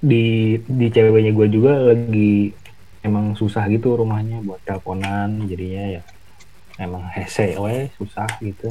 di 0.04 0.26
di 0.68 0.88
ceweknya 0.92 1.32
gue 1.34 1.48
juga 1.50 1.74
lagi 1.96 2.52
emang 3.02 3.34
susah 3.34 3.66
gitu 3.72 3.96
rumahnya 3.96 4.44
buat 4.44 4.62
teleponan 4.68 5.48
jadinya 5.50 5.98
ya 5.98 6.04
emang 6.78 7.08
hese 7.16 7.56
we 7.58 7.90
susah 7.96 8.28
gitu 8.44 8.70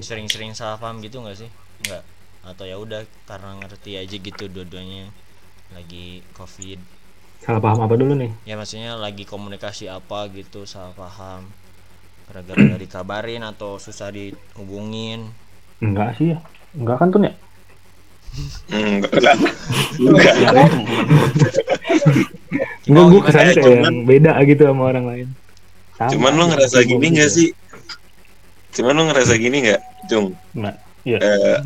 sering-sering 0.00 0.54
salah 0.54 0.78
paham 0.80 0.98
gitu 0.98 1.22
nggak 1.22 1.36
sih? 1.38 1.50
Nggak. 1.86 2.02
Atau 2.44 2.64
ya 2.66 2.76
udah 2.76 3.02
karena 3.24 3.56
ngerti 3.60 3.96
aja 3.96 4.16
gitu 4.16 4.44
dua-duanya 4.48 5.08
lagi 5.72 6.22
covid. 6.32 6.78
salah 7.44 7.60
paham 7.60 7.84
apa 7.84 7.94
dulu 7.94 8.16
nih 8.16 8.32
Ya 8.48 8.56
maksudnya 8.56 8.96
lagi 8.96 9.28
komunikasi 9.28 9.84
apa 9.88 10.32
gitu 10.32 10.64
salah 10.64 10.96
paham. 10.96 11.44
Gara-gara 12.24 12.56
nggak 12.56 12.82
dikabarin 12.88 13.44
atau 13.44 13.76
susah 13.76 14.08
dihubungin. 14.08 15.28
enggak 15.78 16.16
sih 16.16 16.32
ya 16.32 16.38
enggak 16.72 16.96
kan 16.98 17.08
tuh 17.10 17.20
ya 17.22 17.34
Hmm, 18.66 18.98
enggak 18.98 19.12
enggak. 19.14 19.36
Enggak. 20.00 20.70
enggak 22.86 23.06
Oh, 23.06 23.06
gue 23.10 23.20
kesannya 23.24 23.54
ya, 23.54 23.62
kayak 23.62 23.78
yang 23.80 23.96
beda 24.04 24.32
gitu 24.44 24.62
sama 24.68 24.82
orang 24.90 25.04
lain 25.06 25.28
Sama 25.94 26.10
Cuman 26.10 26.34
aja, 26.34 26.44
ngerasa 26.50 26.78
gini 26.84 27.08
gitu. 27.14 27.28
sih? 27.28 27.48
Cuman 28.74 28.94
lu 28.98 29.02
ngerasa 29.10 29.34
gini 29.38 29.70
nggak, 29.70 29.82
Cung? 30.10 30.34
Nah, 30.58 30.74
iya. 31.06 31.18
Eh, 31.22 31.58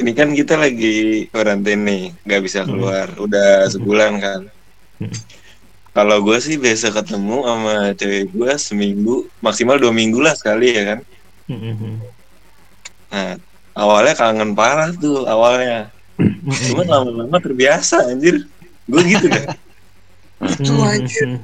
ini 0.00 0.10
kan 0.16 0.32
kita 0.32 0.56
lagi 0.56 1.28
karantina 1.28 1.84
nih, 1.84 2.02
nggak 2.24 2.42
bisa 2.42 2.64
keluar. 2.64 3.12
Udah 3.20 3.68
sebulan 3.68 4.12
kan. 4.18 4.40
Hmm. 4.96 5.12
Kalau 5.90 6.22
gue 6.22 6.38
sih 6.38 6.54
biasa 6.54 6.94
ketemu 6.94 7.36
sama 7.44 7.74
cewek 7.98 8.30
gue 8.30 8.52
seminggu, 8.56 9.26
maksimal 9.42 9.76
dua 9.76 9.90
minggu 9.90 10.22
lah 10.22 10.38
sekali 10.38 10.70
ya 10.70 10.96
kan. 10.96 11.00
Mm-mm. 11.50 11.98
Nah, 13.10 13.34
awalnya 13.74 14.14
kangen 14.14 14.54
parah 14.54 14.94
tuh 14.94 15.26
awalnya. 15.26 15.90
Cuman 16.70 16.86
lama-lama 16.86 17.36
terbiasa 17.42 18.06
anjir. 18.06 18.46
Gue 18.86 19.02
gitu 19.02 19.26
dah. 19.26 19.44
Itu 20.46 20.72
anjir. 20.78 21.42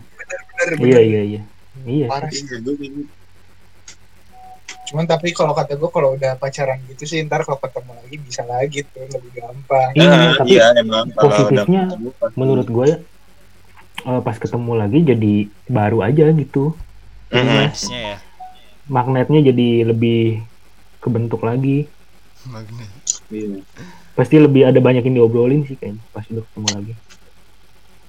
Bener, 0.56 0.70
Iya 0.78 1.00
iya 1.02 1.22
iya. 1.26 1.42
Iya. 1.84 2.06
Parah 2.06 2.30
sih. 2.30 2.46
Iya, 2.46 2.56
gua 2.62 2.74
gitu. 2.78 3.00
Cuman 4.86 5.04
tapi 5.04 5.34
kalau 5.34 5.50
kata 5.50 5.74
gue 5.74 5.90
kalau 5.90 6.14
udah 6.14 6.38
pacaran 6.38 6.78
gitu 6.86 7.02
sih 7.04 7.18
ntar 7.26 7.42
kalau 7.42 7.58
ketemu 7.58 7.90
lagi 7.98 8.16
bisa 8.22 8.42
lagi 8.46 8.86
tuh 8.86 9.02
lebih 9.10 9.30
gampang. 9.34 9.90
Iya, 9.92 10.06
Nah, 10.06 10.32
tapi 10.38 10.48
iya 10.54 10.66
emang 10.78 11.06
positifnya 11.10 11.82
ketemu 11.90 12.08
menurut 12.38 12.68
gue 12.70 12.86
ya 12.86 12.98
eh, 14.06 14.20
pas 14.22 14.36
ketemu 14.38 14.72
lagi 14.78 14.98
jadi 15.02 15.34
baru 15.66 15.98
aja 16.06 16.30
gitu. 16.30 16.70
Mm-mm. 17.34 17.66
Harusnya 17.66 17.98
ya. 17.98 18.16
Magnetnya 18.86 19.40
jadi 19.50 19.68
lebih 19.90 20.46
kebentuk 21.02 21.42
lagi. 21.42 21.90
Magnet. 22.46 22.90
Iya. 23.26 23.58
Pasti 24.14 24.38
lebih 24.38 24.70
ada 24.70 24.78
banyak 24.78 25.02
yang 25.02 25.18
diobrolin 25.18 25.66
sih 25.66 25.74
kayaknya 25.74 26.02
pas 26.14 26.22
udah 26.30 26.46
ketemu 26.46 26.68
lagi. 26.70 26.92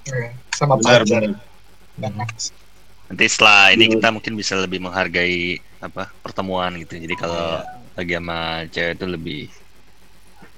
Iya, 0.07 0.29
Sama 0.53 0.77
Benar 0.77 1.01
pacar. 1.01 1.21
Nanti 3.07 3.25
setelah 3.25 3.73
ini 3.73 3.89
Iya. 3.89 3.93
kita 3.97 4.07
mungkin 4.13 4.33
bisa 4.37 4.53
lebih 4.61 4.77
menghargai 4.77 5.57
apa 5.81 6.09
pertemuan 6.21 6.73
gitu. 6.81 6.97
Jadi 6.97 7.15
kalau 7.17 7.61
lagi 7.97 8.13
sama 8.17 8.65
cewek 8.69 8.93
itu 8.97 9.05
lebih 9.05 9.41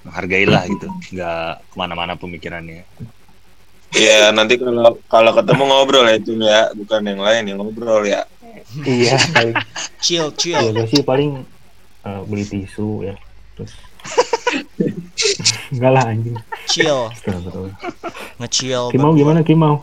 menghargai 0.00 0.46
lah 0.48 0.64
gitu, 0.64 0.88
nggak 1.12 1.52
ke 1.68 1.76
mana-mana 1.76 2.16
pemikirannya. 2.16 2.84
Iya 3.90 4.30
nanti 4.30 4.54
kalau 4.54 4.96
kalau 5.10 5.30
ketemu 5.34 5.62
ngobrol 5.66 6.06
ya 6.06 6.18
Cung 6.22 6.40
ya, 6.40 6.70
bukan 6.78 7.00
yang 7.02 7.20
lain 7.20 7.42
yang 7.50 7.58
ngobrol 7.58 8.06
ya. 8.06 8.22
iya, 8.86 9.18
paling 9.34 9.54
Chill, 10.04 10.30
ya 10.30 10.36
chill. 10.38 10.64
gue 10.70 10.86
sih 10.86 11.02
paling 11.02 11.42
eh, 12.06 12.20
beli 12.30 12.44
tisu 12.46 13.02
ya. 13.02 13.14
Terus 13.58 13.72
enggak 15.74 15.90
lah 15.90 16.04
anjing. 16.06 16.38
Chill, 16.70 17.00
nge-chill. 18.38 18.94
Kimau 18.94 19.12
gimana 19.12 19.42
Kimau? 19.42 19.82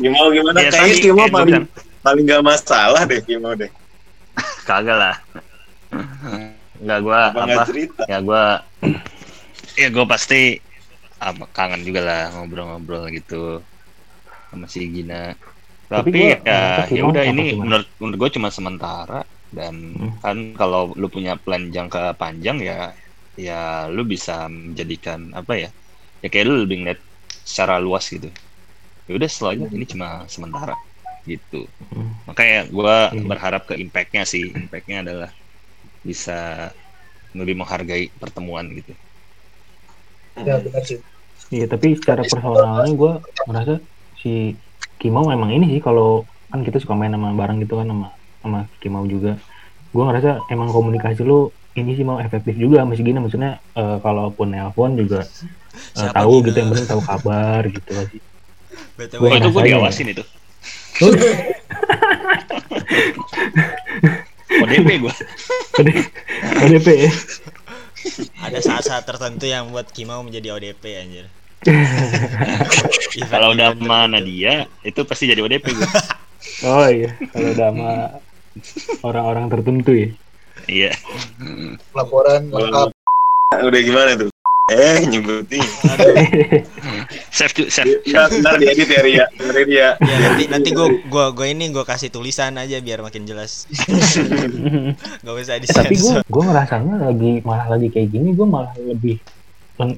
Kimau 0.00 0.26
gimana? 0.32 0.56
Ya, 0.64 0.70
Kayaknya 0.72 0.96
Kimau 1.04 1.26
kayak 1.28 1.30
gua 1.30 1.36
paling 1.36 1.62
paling 2.00 2.24
gak 2.28 2.42
masalah 2.44 3.02
deh 3.04 3.20
Kimau 3.20 3.52
deh. 3.52 3.68
Kagak 4.68 4.96
lah. 4.98 5.16
Nggak 6.84 6.98
gua 7.06 7.20
Apa? 7.32 7.62
Ya 8.10 8.18
gua 8.20 8.42
ya 9.78 9.88
gua 9.94 10.04
pasti 10.06 10.58
apa 11.18 11.44
kangen 11.56 11.82
juga 11.86 12.00
lah 12.04 12.22
ngobrol-ngobrol 12.34 13.08
gitu 13.14 13.62
sama 14.50 14.66
si 14.70 14.80
Gina. 14.92 15.32
Tapi 15.88 16.10
Tapi, 16.10 16.18
gua 16.20 16.30
ya 16.42 16.60
ya 16.90 17.02
udah 17.06 17.24
ini 17.24 17.44
menurut 17.54 17.88
menurut 18.00 18.18
gue 18.18 18.30
cuma 18.40 18.48
sementara 18.50 19.20
dan 19.54 19.74
Hmm. 19.94 20.10
kan 20.18 20.36
kalau 20.58 20.90
lu 20.98 21.06
punya 21.06 21.38
plan 21.38 21.70
jangka 21.70 22.18
panjang 22.18 22.58
ya 22.58 22.90
ya 23.38 23.86
lu 23.90 24.02
bisa 24.02 24.50
menjadikan 24.50 25.30
apa 25.34 25.52
ya 25.54 25.70
ya 26.22 26.28
kayak 26.32 26.46
lu 26.50 26.54
lebih 26.66 26.82
ngeliat 26.82 27.00
secara 27.46 27.78
luas 27.78 28.04
gitu 28.10 28.26
ya 29.06 29.12
udah 29.18 29.28
setelahnya 29.30 29.66
ini 29.70 29.84
cuma 29.86 30.26
sementara 30.26 30.74
gitu 31.24 31.60
Hmm. 31.92 32.10
makanya 32.28 32.58
gua 32.74 32.94
Iya. 33.14 33.22
berharap 33.30 33.62
ke 33.68 33.74
impactnya 33.84 34.22
sih 34.32 34.44
impactnya 34.62 34.96
adalah 35.04 35.30
bisa 36.08 36.38
lebih 37.38 37.54
menghargai 37.60 38.04
pertemuan 38.20 38.66
gitu 38.78 38.92
Ya 40.48 40.58
benar 40.58 40.82
sih. 40.82 40.98
Iya 41.54 41.66
tapi 41.72 41.94
secara 41.94 42.22
personalnya 42.26 42.92
gue 43.00 43.12
merasa 43.48 43.74
si 44.20 44.56
Kimau 44.98 45.28
emang 45.30 45.50
ini 45.54 45.66
sih 45.78 45.80
kalau 45.84 46.24
kan 46.50 46.60
kita 46.66 46.78
suka 46.82 46.94
main 46.98 47.12
sama 47.14 47.34
bareng 47.36 47.58
gitu 47.62 47.74
kan 47.78 47.86
sama 47.86 48.06
sama 48.42 48.58
Kimau 48.82 49.04
juga. 49.06 49.38
Gue 49.94 50.02
ngerasa 50.06 50.30
emang 50.54 50.70
komunikasi 50.74 51.22
lu 51.22 51.50
ini 51.78 51.90
sih 51.98 52.06
mau 52.06 52.18
efektif 52.22 52.54
juga 52.58 52.82
sama 52.82 52.94
si 52.98 53.02
Gina 53.06 53.20
maksudnya 53.22 53.50
eh, 53.78 53.98
kalaupun 54.02 54.46
nelpon 54.54 54.94
juga 54.98 55.26
Siapa 55.74 56.14
tahu 56.22 56.34
gitu 56.46 56.56
yang 56.60 56.70
penting 56.72 56.88
tahu 56.90 57.02
kabar 57.02 57.62
gitu 57.70 57.92
sih. 58.10 58.20
BTW, 58.98 59.22
oh 59.26 59.36
itu 59.38 59.48
gue 59.54 59.62
diawasin 59.70 60.06
itu 60.14 60.22
ODP 64.54 64.88
gue 65.00 65.14
Kode- 65.72 66.06
KDP 66.54 66.86
ya. 67.00 67.12
ada 68.38 68.58
saat-saat 68.60 69.02
tertentu 69.02 69.44
yang 69.44 69.72
buat 69.72 69.88
Kimau 69.88 70.20
menjadi 70.20 70.52
ODP 70.52 70.84
anjir. 70.94 71.26
kalau 73.32 73.50
udah 73.50 73.72
sama 73.72 73.80
tertentu. 74.04 74.12
Nadia 74.12 74.54
itu 74.82 75.00
pasti 75.02 75.24
jadi 75.24 75.40
ODP 75.40 75.66
gue 75.72 75.88
Oh 76.68 76.86
iya 76.86 77.10
kalau 77.32 77.48
udah 77.50 77.66
sama 77.66 77.90
orang-orang 79.02 79.46
tertentu 79.48 79.92
ya. 79.92 80.08
iya 80.66 80.92
Laporan 81.90 82.46
lengkap. 82.48 82.92
udah 83.56 83.80
gimana 83.80 84.10
tuh? 84.16 84.33
Eh 84.64 85.04
nyebutin. 85.04 85.60
save 87.36 87.52
to 87.52 87.68
save 87.68 88.00
Ntar, 88.02 88.32
ntar 88.32 88.56
diedit 88.56 88.88
ya 88.88 89.00
Ria. 89.04 89.24
Ntar 89.30 89.56
ya. 89.68 89.88
Ya 90.00 90.16
nanti 90.24 90.48
nanti 90.48 90.68
gue 90.72 91.04
gua 91.04 91.36
gua 91.36 91.44
ini 91.44 91.68
gue 91.68 91.84
kasih 91.84 92.08
tulisan 92.08 92.56
aja 92.56 92.80
biar 92.80 93.04
makin 93.04 93.28
jelas. 93.28 93.68
Gak 95.20 95.32
usah 95.36 95.60
Eh, 95.60 95.68
tapi 95.68 95.92
gue 95.92 96.16
disensor. 96.16 96.24
gue 96.24 96.42
ngerasanya 96.42 96.96
lagi 96.96 97.44
malah 97.44 97.68
lagi 97.68 97.92
kayak 97.92 98.08
gini 98.08 98.32
gue 98.32 98.46
malah 98.48 98.72
lebih 98.78 99.20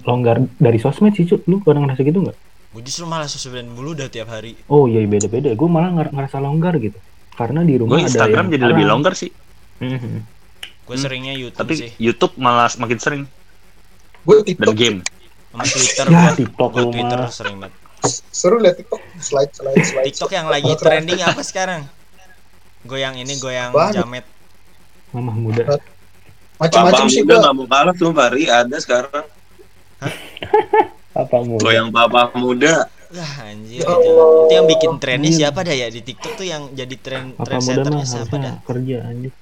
longgar 0.03 0.43
dari 0.59 0.83
sosmed 0.83 1.15
sih 1.15 1.23
Cuk. 1.25 1.47
lu 1.47 1.63
pernah 1.63 1.87
ngerasa 1.87 2.03
gitu 2.03 2.27
nggak? 2.27 2.37
Gue 2.75 2.83
justru 2.83 3.07
malah 3.07 3.31
sosialin 3.31 3.71
mulu 3.71 3.95
udah 3.95 4.11
tiap 4.11 4.27
hari. 4.27 4.59
Oh 4.67 4.91
iya 4.91 4.99
beda-beda. 5.01 5.55
Gue 5.55 5.69
malah 5.71 5.95
nger- 5.95 6.11
ngerasa 6.11 6.43
longgar 6.43 6.75
gitu. 6.83 6.99
Karena 7.33 7.63
di 7.63 7.79
rumah 7.79 7.95
gue 7.95 8.03
ada 8.03 8.11
Instagram 8.11 8.45
yang 8.45 8.53
jadi 8.53 8.65
lebih 8.67 8.83
halang. 8.83 8.99
longgar 8.99 9.15
sih. 9.15 9.31
Gue 9.79 9.87
Hmm. 10.91 10.99
seringnya 10.99 11.39
YouTube 11.39 11.55
tapi 11.55 11.75
sih. 11.79 11.91
YouTube 12.03 12.35
malah 12.35 12.67
makin 12.75 12.99
sering 12.99 13.23
Gue 14.27 14.35
dan 14.37 14.45
TikTok 14.45 14.75
game 14.75 14.99
Sama 15.49 15.65
Twitter 15.65 16.05
Ya. 16.07 16.25
TikTok 16.35 16.71
lu 16.75 16.87
Twitter 16.91 17.19
sering 17.31 17.57
banget. 17.57 17.75
seru 18.31 18.57
liat 18.59 18.77
TikTok 18.77 19.01
slide 19.19 19.51
slide 19.51 19.79
slide. 19.81 20.05
TikTok 20.05 20.31
yang 20.31 20.47
lagi 20.47 20.71
trending 20.77 21.21
apa 21.21 21.41
sekarang? 21.41 21.87
Goyang 22.85 23.17
ini 23.17 23.35
goyang 23.37 23.71
Banyak. 23.71 23.95
jamet. 23.97 24.25
Mama 25.11 25.33
muda. 25.33 25.81
Macam-macam 26.57 27.03
Papa 27.03 27.11
sih 27.11 27.21
muda 27.21 27.33
gue. 27.33 27.43
nggak 27.43 27.55
mau 27.55 27.67
kalah 27.67 27.95
tuh 27.95 28.11
Pari 28.11 28.45
ada 28.47 28.77
sekarang. 28.77 29.25
Apa 31.15 31.37
muda? 31.41 31.61
Goyang 31.63 31.89
papa 31.89 32.29
muda. 32.35 32.75
Lah 33.09 33.33
anjir. 33.43 33.81
Allah. 33.83 34.29
Itu 34.45 34.53
yang 34.53 34.67
bikin 34.69 34.93
trennya 34.99 35.31
siapa 35.33 35.63
dah 35.63 35.73
ya 35.73 35.89
di 35.89 36.01
TikTok 36.01 36.33
tuh 36.35 36.47
yang 36.47 36.69
jadi 36.71 36.95
tren 36.99 37.33
trendsetternya 37.35 38.05
siapa 38.05 38.35
dah? 38.37 38.55
kerja 38.63 38.97
anjir. 39.03 39.33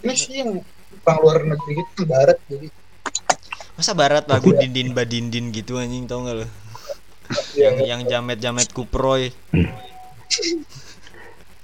Ini 0.00 0.14
sih 0.14 0.34
yang 0.36 0.58
orang 1.00 1.18
luar 1.22 1.38
negeri 1.46 1.72
gitu 1.78 2.02
barat 2.04 2.36
jadi 2.44 2.66
Masa 3.80 3.96
barat 3.96 4.28
lagu 4.28 4.52
dindin 4.52 4.92
badindin 4.92 5.56
gitu 5.56 5.80
anjing 5.80 6.04
tau 6.04 6.20
gak 6.20 6.44
lo? 6.44 6.46
ya, 7.56 7.72
Yang 7.72 7.76
yang 7.88 8.00
jamet-jamet 8.04 8.68
kuproy. 8.76 9.32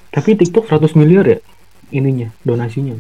Tapi 0.08 0.30
TikTok 0.32 0.64
100 0.64 0.96
miliar 0.96 1.28
ya 1.28 1.38
ininya 1.92 2.32
donasinya. 2.40 2.96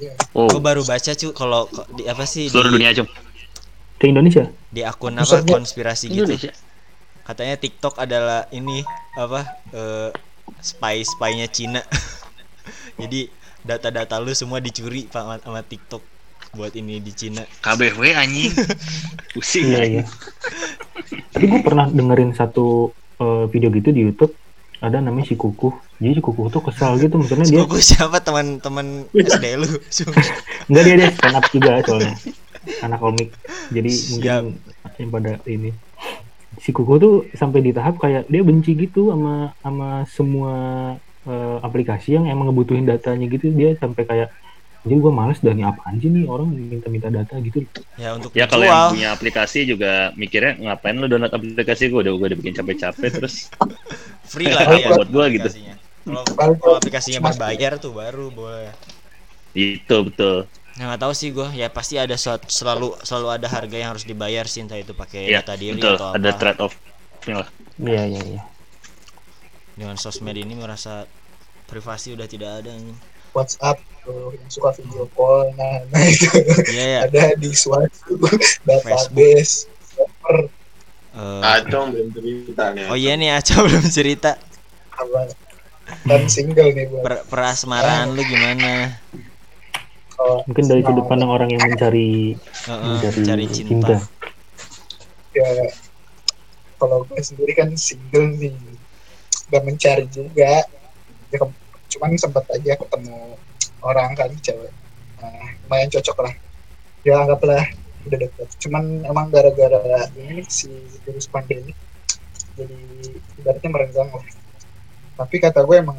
iya 0.00 0.16
Oh, 0.32 0.48
Gue 0.48 0.64
baru 0.64 0.80
baca 0.80 1.12
cu 1.12 1.28
kalau 1.36 1.68
di 1.92 2.08
apa 2.08 2.24
sih 2.24 2.48
seluruh 2.48 2.72
di, 2.72 2.76
dunia 2.80 2.96
cum. 2.96 3.06
Ke 4.00 4.08
Indonesia? 4.08 4.48
di 4.72 4.80
akun 4.80 5.12
apa 5.20 5.44
konspirasi 5.44 6.08
gitu. 6.08 6.24
Indonesia. 6.24 6.56
Katanya 7.28 7.60
TikTok 7.60 8.00
adalah 8.00 8.48
ini 8.48 8.80
apa 9.12 9.44
eh 9.76 10.08
spy 10.64 11.04
spynya 11.04 11.52
Cina. 11.52 11.84
Jadi 13.00 13.28
data-data 13.60 14.16
lu 14.24 14.32
semua 14.32 14.58
dicuri 14.58 15.04
Pak 15.04 15.20
sama, 15.20 15.36
sama 15.36 15.60
TikTok 15.60 16.02
buat 16.52 16.76
ini 16.76 17.00
di 17.00 17.12
Cina. 17.16 17.40
KBW 17.64 18.12
anjing. 18.12 18.52
Pusing. 19.32 19.72
Iya 19.72 19.82
iya. 19.88 20.02
Tapi 21.32 21.44
gue 21.48 21.60
pernah 21.64 21.88
dengerin 21.88 22.36
satu 22.36 22.92
eh, 23.16 23.44
video 23.48 23.72
gitu 23.72 23.88
di 23.88 24.04
YouTube 24.04 24.36
ada 24.84 25.00
namanya 25.00 25.32
si 25.32 25.34
Kukuh. 25.38 25.72
Jadi 25.96 26.20
si 26.20 26.22
Kukuh 26.22 26.52
tuh 26.52 26.60
kesal 26.60 27.00
gitu, 27.00 27.16
misalnya 27.16 27.48
dia 27.48 27.64
Gue 27.64 27.80
siapa 27.80 28.20
teman-teman 28.20 29.08
SD 29.16 29.44
lu? 29.56 29.68
enggak 30.68 30.82
dia 30.84 30.94
dia 31.00 31.08
stand 31.16 31.36
up 31.40 31.46
juga 31.48 31.80
soalnya 31.88 32.14
anak 32.84 33.00
komik. 33.00 33.28
Jadi 33.72 33.90
Siap. 33.90 34.10
mungkin 34.12 34.44
yang 35.00 35.10
pada 35.10 35.32
ini 35.48 35.70
si 36.60 36.68
Kukuh 36.68 37.00
tuh 37.00 37.14
sampai 37.32 37.64
di 37.64 37.72
tahap 37.72 37.96
kayak 37.96 38.28
dia 38.28 38.44
benci 38.44 38.76
gitu 38.76 39.08
sama 39.08 39.56
sama 39.64 40.04
semua 40.04 40.54
eh, 41.24 41.56
aplikasi 41.64 42.20
yang 42.20 42.28
emang 42.28 42.52
ngebutuhin 42.52 42.84
datanya 42.84 43.24
gitu 43.24 43.48
dia 43.56 43.72
sampai 43.80 44.04
kayak 44.04 44.28
jadi 44.82 44.94
gue 44.98 45.12
males 45.14 45.38
dan 45.38 45.62
apaan 45.62 45.94
sih 46.02 46.10
nih 46.10 46.26
orang 46.26 46.50
minta-minta 46.50 47.06
data 47.06 47.38
gitu 47.38 47.62
ya 47.94 48.18
untuk 48.18 48.34
Ya 48.34 48.50
kalau 48.50 48.66
yang 48.66 48.90
punya 48.90 49.08
aplikasi 49.14 49.62
juga 49.62 50.10
mikirnya 50.18 50.58
ngapain 50.58 50.98
lu 50.98 51.06
download 51.06 51.30
aplikasi 51.30 51.86
gue 51.86 52.00
udah 52.02 52.12
gue 52.18 52.26
udah 52.34 52.38
bikin 52.42 52.54
capek-capek 52.58 53.10
terus 53.22 53.46
free 54.26 54.50
lah 54.50 54.66
Apa 54.66 54.74
dia 54.74 54.88
buat 54.90 55.08
gua 55.12 55.24
gitu. 55.30 55.46
aplikasinya. 55.46 55.74
Kalau 56.02 56.74
aplikasinya 56.74 57.20
Mas- 57.22 57.38
berbayar 57.38 57.72
tuh 57.78 57.92
baru 57.94 58.26
boleh. 58.34 58.74
itu 59.54 59.96
betul. 60.08 60.48
Nah, 60.80 60.84
nggak 60.96 61.00
tahu 61.04 61.12
sih 61.12 61.28
gue 61.30 61.44
ya 61.52 61.68
pasti 61.68 62.00
ada 62.00 62.16
suat- 62.16 62.48
selalu 62.48 62.96
selalu 63.04 63.28
ada 63.36 63.46
harga 63.52 63.76
yang 63.76 63.92
harus 63.92 64.08
dibayar 64.08 64.48
sih 64.48 64.64
entah 64.64 64.80
itu 64.80 64.96
pakai 64.96 65.28
Ya 65.28 65.44
data 65.44 65.54
diri 65.54 65.76
betul. 65.76 65.94
atau 66.00 66.16
Ada 66.16 66.30
apa. 66.32 66.38
trade 66.40 66.60
off 66.64 66.74
lah. 67.28 67.48
iya 67.78 68.02
iya 68.08 68.20
iya 68.24 68.42
Dengan 69.76 69.96
sosmed 70.00 70.36
ini 70.36 70.56
merasa 70.56 71.04
privasi 71.68 72.16
udah 72.16 72.26
tidak 72.26 72.64
ada 72.64 72.72
anjing. 72.72 72.96
WhatsApp 73.32 73.76
tuh 74.02 74.34
yang 74.34 74.48
suka 74.48 74.74
video 74.74 75.06
call 75.12 75.46
nah, 75.54 75.78
nah 75.88 76.02
itu 76.10 76.26
Iya 76.68 76.84
ya. 76.84 76.98
ada 77.06 77.24
di 77.34 77.50
suatu 77.52 78.18
database 78.66 79.66
server. 79.88 80.48
Eh, 81.12 81.40
Acong 81.44 81.92
belum 81.92 82.08
cerita 82.10 82.72
nih. 82.72 82.88
oh 82.88 82.96
iya 82.96 83.12
nih 83.14 83.30
Aca 83.32 83.60
belum 83.66 83.84
cerita. 83.86 84.40
Dan 86.02 86.24
single 86.24 86.72
nih 86.72 86.88
buat 86.88 87.02
per 87.02 87.14
perasmaran 87.26 88.10
lu 88.10 88.22
gimana? 88.22 88.96
kalau 90.12 90.46
mungkin 90.46 90.64
dari 90.64 90.80
sudut 90.80 91.04
pandang 91.04 91.28
orang 91.28 91.50
yang 91.50 91.60
mencari 91.60 92.38
Heeh, 92.38 92.80
mencari 93.02 93.20
cari 93.26 93.46
cinta. 93.50 93.96
ya 95.34 95.48
kalau 96.78 97.02
gue 97.04 97.18
sendiri 97.18 97.52
kan 97.52 97.70
single 97.74 98.30
nih. 98.38 98.54
Gak 99.50 99.62
mencari 99.62 100.06
juga. 100.08 100.64
Ya, 101.28 101.36
cuman 102.02 102.18
sempat 102.18 102.42
aja 102.50 102.74
ketemu 102.74 103.38
orang 103.78 104.10
kan 104.18 104.26
cewek. 104.42 104.74
Nah, 105.22 105.54
lumayan 105.62 105.86
cocok 105.86 106.18
lah. 106.26 106.34
Ya 107.06 107.22
anggaplah 107.22 107.62
udah 108.02 108.18
deket. 108.26 108.48
Cuman 108.58 109.06
emang 109.06 109.30
gara-gara 109.30 110.10
ini 110.18 110.42
si 110.50 110.66
virus 111.06 111.30
pandemi 111.30 111.70
jadi 112.58 112.74
ibaratnya 113.38 113.70
merenggang 113.70 114.10
lah. 114.10 114.26
Tapi 115.14 115.38
kata 115.38 115.62
gue 115.62 115.78
emang 115.78 115.94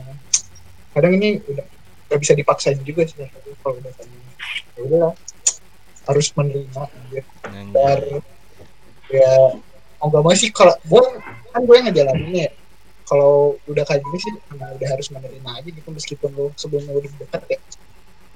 kadang 0.91 1.15
ini 1.15 1.39
udah 1.39 1.63
gak 2.11 2.19
bisa 2.19 2.35
dipaksain 2.35 2.83
juga 2.83 3.07
sih 3.07 3.23
kalau 3.63 3.79
udah 3.79 3.95
kayak 3.95 4.11
ya 4.75 4.81
udah 4.83 5.07
harus 6.03 6.27
menerima 6.35 6.83
aja. 6.83 7.21
Dan 7.47 8.19
ya 9.07 9.55
mau 10.03 10.11
gak 10.11 10.19
mau 10.19 10.35
sih 10.35 10.51
kalau 10.51 10.75
gue 10.83 11.03
kan 11.55 11.63
gue 11.63 11.75
yang 11.79 11.87
ngejalaninnya 11.87 12.51
ya 12.51 12.53
kalau 13.03 13.59
udah 13.67 13.83
kayak 13.83 14.01
gini 14.01 14.17
sih 14.19 14.33
emang 14.55 14.71
udah 14.79 14.87
harus 14.87 15.07
menerima 15.11 15.49
aja 15.59 15.69
gitu 15.69 15.89
meskipun 15.91 16.29
lo 16.35 16.45
sebelumnya 16.55 16.93
udah 16.95 17.11
dekat 17.19 17.43
ya. 17.51 17.59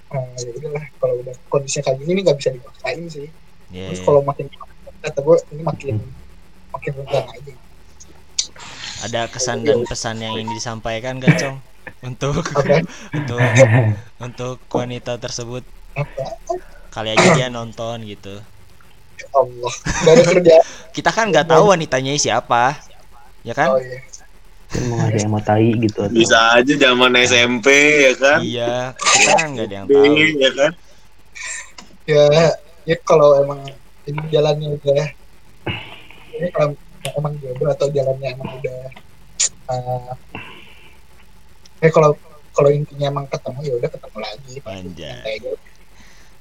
Nah, 0.07 0.23
ya 0.39 0.51
udahlah 0.55 0.85
kalau 0.99 1.15
udah 1.23 1.35
kondisinya 1.51 1.83
kayak 1.91 1.97
gini 2.03 2.19
nggak 2.23 2.37
bisa 2.39 2.49
dipaksain 2.51 3.05
sih. 3.07 3.27
Iya, 3.71 3.91
terus 3.91 3.99
iya. 4.03 4.07
kalau 4.07 4.21
makin 4.23 4.45
kata 5.03 5.19
gue 5.23 5.35
ini 5.55 5.63
makin 5.63 5.95
makin 6.71 6.91
renggang 6.99 7.27
aja. 7.31 7.53
Ada 9.07 9.21
kesan 9.29 9.61
dan 9.61 9.85
pesan 9.85 10.17
yang 10.19 10.33
ingin 10.35 10.57
disampaikan 10.57 11.21
gak 11.21 11.37
Cong? 11.37 11.57
Untuk 12.07 12.43
apa? 12.51 12.83
untuk 13.15 13.39
untuk 14.27 14.57
wanita 14.73 15.15
tersebut. 15.17 15.63
Kali 16.91 17.15
aja 17.15 17.27
dia 17.33 17.47
nonton 17.47 18.03
gitu. 18.03 18.43
Ya 19.17 19.27
Allah 19.33 19.73
kerja 20.27 20.55
kita 20.97 21.09
kan 21.09 21.33
nggak 21.33 21.49
tahu 21.49 21.73
wanitanya 21.73 22.13
siapa 22.17 22.77
ya 23.41 23.53
kan? 23.55 23.73
Oh 23.73 23.79
iya. 23.81 23.97
Kan 23.97 24.16
mau 24.67 24.99
ngasih 24.99 25.19
yang 25.23 25.31
mau 25.31 25.39
tai 25.39 25.69
gitu 25.79 25.99
atau 26.03 26.11
Bisa 26.11 26.37
aja 26.53 26.73
zaman 26.75 27.11
SMP 27.17 27.67
ya 28.03 28.13
kan. 28.15 28.39
iya 28.43 28.73
kita 28.93 29.31
kan 29.33 29.47
nggak 29.55 29.65
ada 29.65 29.75
yang 29.75 29.85
tahu 29.87 30.13
ya 30.35 30.51
kan. 30.53 30.71
ya 32.03 32.23
ya 32.83 32.95
kalau 33.01 33.29
emang 33.39 33.61
ini 34.03 34.21
jalannya 34.27 34.67
udah 34.75 35.05
ini 36.33 36.47
kalau 36.51 36.75
emang 37.13 37.33
jodoh 37.39 37.67
atau 37.69 37.87
jalannya 37.89 38.27
emang 38.31 38.49
udah 38.59 38.79
uh, 39.67 40.11
eh 41.79 41.91
kalau 41.91 42.15
kalau 42.51 42.69
intinya 42.69 43.07
emang 43.07 43.25
ketemu 43.27 43.59
ya 43.63 43.73
udah 43.77 43.89
ketemu 43.89 44.17
lagi 44.19 44.51
gitu. 44.55 44.67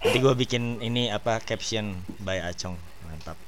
nanti 0.03 0.19
gue 0.19 0.35
bikin 0.37 0.63
ini 0.81 1.11
apa 1.11 1.39
caption 1.41 1.95
by 2.21 2.39
Acong 2.39 2.75
mantap 3.03 3.39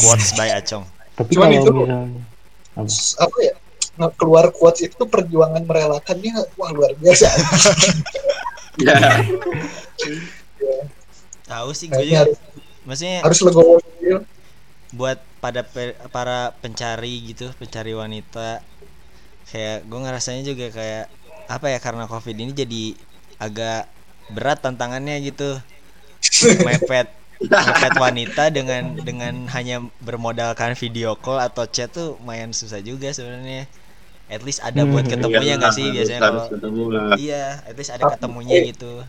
quotes 0.00 0.32
by 0.34 0.48
Acong 0.50 0.84
tapi 1.12 1.36
Cuman 1.36 1.48
kalau 1.48 1.56
itu- 1.60 1.72
misalnya 1.72 2.00
apa? 2.72 2.88
Apa 3.20 3.36
ya 3.40 3.54
keluar 4.16 4.50
quotes 4.52 4.82
itu 4.88 5.04
perjuangan 5.04 5.62
merelakannya 5.64 6.32
wah 6.56 6.70
luar 6.72 6.92
biasa. 6.98 7.28
Ya. 8.80 8.96
tahu 11.44 11.76
sih 11.76 11.92
gue 11.92 12.00
juga 12.08 12.24
harus 12.24 12.38
maksudnya 12.88 13.20
harus 13.20 13.40
legowo 13.44 13.76
sendiri. 13.84 14.24
buat 14.96 15.20
pada 15.44 15.60
pe- 15.60 15.92
para 16.08 16.56
pencari 16.56 17.20
gitu 17.28 17.52
pencari 17.60 17.92
wanita. 17.92 18.64
Kayak 19.52 19.84
gue 19.84 19.98
ngerasanya 20.00 20.42
juga 20.48 20.66
kayak 20.72 21.04
apa 21.52 21.66
ya 21.68 21.78
karena 21.84 22.08
covid 22.08 22.32
ini 22.32 22.56
jadi 22.56 22.84
agak 23.36 23.92
berat 24.32 24.64
tantangannya 24.64 25.20
gitu. 25.20 25.60
Mepet 26.64 27.12
mepet 27.42 27.94
wanita 27.98 28.48
dengan 28.54 28.94
dengan 29.02 29.50
hanya 29.50 29.82
bermodalkan 30.00 30.78
video 30.78 31.18
call 31.18 31.42
atau 31.42 31.66
chat 31.66 31.90
tuh 31.90 32.16
lumayan 32.22 32.54
susah 32.54 32.78
juga 32.80 33.10
sebenarnya 33.10 33.66
at 34.32 34.42
least 34.42 34.64
ada 34.64 34.82
buat 34.82 35.04
Hmm, 35.04 35.12
ketemunya 35.12 35.54
nggak 35.54 35.72
sih 35.72 35.84
Harus- 35.84 35.94
biasanya 35.94 36.20
kalau 36.20 36.42
iya 37.14 37.60
at 37.62 37.74
least 37.76 37.92
ada 37.92 38.04
ketemunya 38.10 38.56
gitu. 38.64 39.04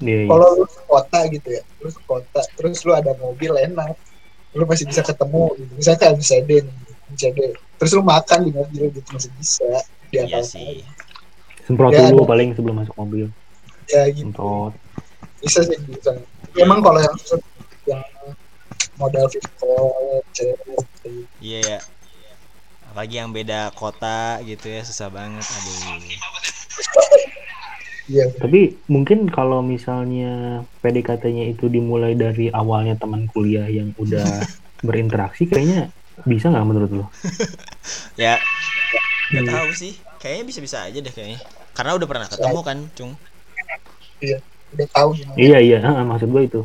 Iya, 0.00 0.16
iya. 0.18 0.28
kalau 0.28 0.48
lu 0.56 0.66
kota 0.88 1.20
gitu 1.28 1.48
ya 1.52 1.62
lu 1.78 1.88
kota 2.02 2.40
terus 2.56 2.80
lu 2.82 2.92
ada 2.92 3.12
mobil 3.14 3.52
enak. 3.52 3.92
Lu 4.54 4.64
masih 4.64 4.86
bisa 4.86 5.02
ketemu 5.02 5.52
gitu. 5.54 5.72
Misalnya 5.76 6.14
MCD 6.14 6.50
nih 6.62 6.76
MCD 7.10 7.38
terus 7.76 7.92
lu 7.92 8.02
makan 8.02 8.38
di 8.42 8.50
mobil 8.50 8.82
gitu 8.90 9.08
masih 9.12 9.30
bisa. 9.36 9.68
Di 10.08 10.24
iya 10.24 10.40
sih. 10.40 10.80
Semprot 11.64 11.92
Ya, 11.92 12.08
dulu 12.08 12.24
ada. 12.24 12.30
paling 12.32 12.48
sebelum 12.52 12.76
masuk 12.80 12.96
mobil. 12.96 13.24
Ya 13.86 14.08
gitu. 14.08 14.32
Semprot. 14.32 14.72
Bisa 15.38 15.60
sih 15.60 15.76
bisa. 15.84 16.10
Emang 16.56 16.80
kalau 16.80 16.98
yang 16.98 17.14
yang 17.84 18.02
modal 18.96 19.26
video 19.26 19.76
cewek 20.30 20.56
gitu. 20.64 21.10
iya. 21.42 21.60
ya 21.60 21.78
apalagi 22.94 23.18
yang 23.18 23.34
beda 23.34 23.74
kota 23.74 24.38
gitu 24.46 24.70
ya 24.70 24.86
susah 24.86 25.10
banget 25.10 25.42
aduh. 25.42 25.98
Iya. 28.06 28.30
Tapi 28.38 28.78
mungkin 28.86 29.26
kalau 29.26 29.66
misalnya 29.66 30.62
PDKT-nya 30.78 31.58
itu 31.58 31.66
dimulai 31.66 32.14
dari 32.14 32.54
awalnya 32.54 32.94
teman 32.94 33.26
kuliah 33.34 33.66
yang 33.66 33.90
udah 33.98 34.46
berinteraksi 34.86 35.50
kayaknya 35.50 35.90
bisa 36.22 36.54
nggak 36.54 36.66
menurut 36.70 36.90
lo? 36.94 37.04
ya 38.22 38.38
nggak 39.34 39.42
Hmm. 39.42 39.50
tahu 39.50 39.70
sih. 39.74 39.98
Kayaknya 40.22 40.44
bisa-bisa 40.46 40.86
aja 40.86 40.98
deh 41.02 41.10
kayaknya. 41.10 41.42
Karena 41.74 41.98
udah 41.98 42.06
pernah 42.06 42.28
ketemu 42.30 42.60
kan 42.62 42.78
cung? 42.94 43.12
Udah 44.70 44.86
tahu 44.94 45.18
Iya 45.34 45.58
iya, 45.58 45.78
maksud 45.82 46.30
gue 46.30 46.46
itu. 46.46 46.62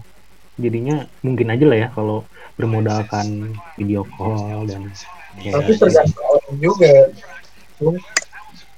Jadinya 0.62 1.10
mungkin 1.26 1.50
aja 1.50 1.66
lah 1.66 1.78
ya 1.82 1.90
kalau 1.90 2.22
bermodalkan 2.54 3.58
video 3.82 4.06
call 4.14 4.70
dan 4.70 4.94
Iya, 5.40 5.52
tapi 5.56 5.72
tergantung 5.80 6.26
orang 6.28 6.56
juga. 6.60 6.94
Lu 7.80 7.96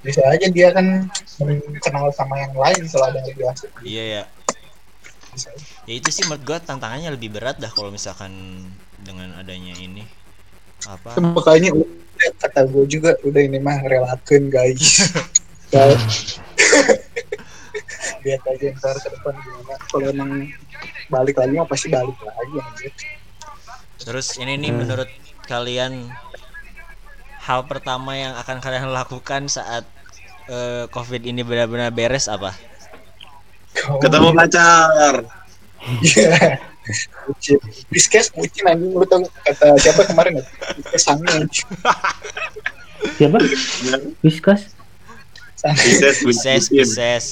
bisa 0.02 0.22
aja 0.26 0.46
dia 0.50 0.68
kan 0.74 1.06
kenal 1.82 2.10
sama 2.10 2.34
yang 2.42 2.54
lain 2.58 2.82
yang 2.86 3.26
biasa. 3.38 3.64
Iya 3.86 4.04
ya 4.04 4.22
bisa 5.32 5.48
aja. 5.48 5.64
ya 5.88 5.94
itu 5.96 6.08
sih 6.12 6.28
menurut 6.28 6.44
gua 6.44 6.58
tantangannya 6.60 7.08
lebih 7.16 7.32
berat 7.32 7.56
dah 7.56 7.72
kalau 7.72 7.88
misalkan 7.88 8.30
dengan 9.00 9.32
adanya 9.40 9.72
ini. 9.80 10.04
Apa? 10.84 11.16
Makanya 11.18 11.72
kata 12.42 12.66
gue 12.68 12.84
juga 12.86 13.14
udah 13.24 13.42
ini 13.42 13.58
mah 13.58 13.80
relakan 13.86 14.50
guys. 14.52 15.08
Lihat 18.22 18.42
aja 18.46 18.66
ntar 18.78 18.94
ke 19.00 19.08
depan 19.10 19.34
gimana. 19.40 19.74
Kalau 19.90 20.06
emang 20.10 20.30
balik 21.10 21.36
lagi 21.38 21.54
mah 21.58 21.66
pasti 21.66 21.86
balik 21.90 22.14
lagi 22.22 22.56
anjir. 22.60 22.92
Terus 24.02 24.36
ini 24.38 24.58
nih 24.58 24.70
Hmm. 24.74 24.78
menurut 24.84 25.10
kalian 25.46 26.10
hal 27.42 27.66
pertama 27.66 28.14
yang 28.14 28.38
akan 28.38 28.62
kalian 28.62 28.94
lakukan 28.94 29.50
saat 29.50 29.82
eh, 30.46 30.86
COVID 30.88 31.22
ini 31.26 31.42
benar-benar 31.42 31.90
beres 31.90 32.30
apa? 32.30 32.54
Ketemu 33.74 34.30
pacar. 34.34 35.14
Iya. 35.82 36.62
Biskes 37.90 38.30
bucin 38.30 38.70
anjing 38.70 38.94
lu 38.94 39.02
tau 39.02 39.18
kata 39.42 39.74
siapa 39.82 40.06
kemarin 40.06 40.38
ya? 40.38 40.44
Biskes 40.78 41.02
sange. 41.02 41.50
Siapa? 43.18 43.38
Bises, 44.22 44.62
Bises, 45.58 46.16
bises. 46.22 46.70
bises. 46.70 47.26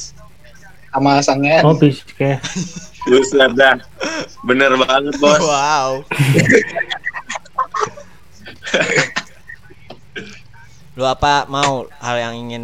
sama 0.91 1.23
sangean. 1.23 1.63
Oh, 1.63 1.79
Whiskas. 1.79 2.43
Buset 3.07 3.55
dah. 3.55 3.79
Bener 4.43 4.75
banget, 4.75 5.15
bos. 5.23 5.39
Wow. 5.39 6.03
lu 11.01 11.09
apa 11.09 11.49
mau 11.49 11.89
hal 12.05 12.17
yang 12.21 12.35
ingin 12.37 12.63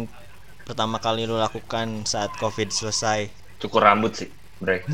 pertama 0.61 1.01
kali 1.01 1.25
lu 1.25 1.41
lakukan 1.41 2.05
saat 2.05 2.29
COVID 2.37 2.69
selesai? 2.69 3.33
Cukur 3.57 3.81
rambut 3.81 4.13
sih, 4.13 4.29
Bre. 4.61 4.85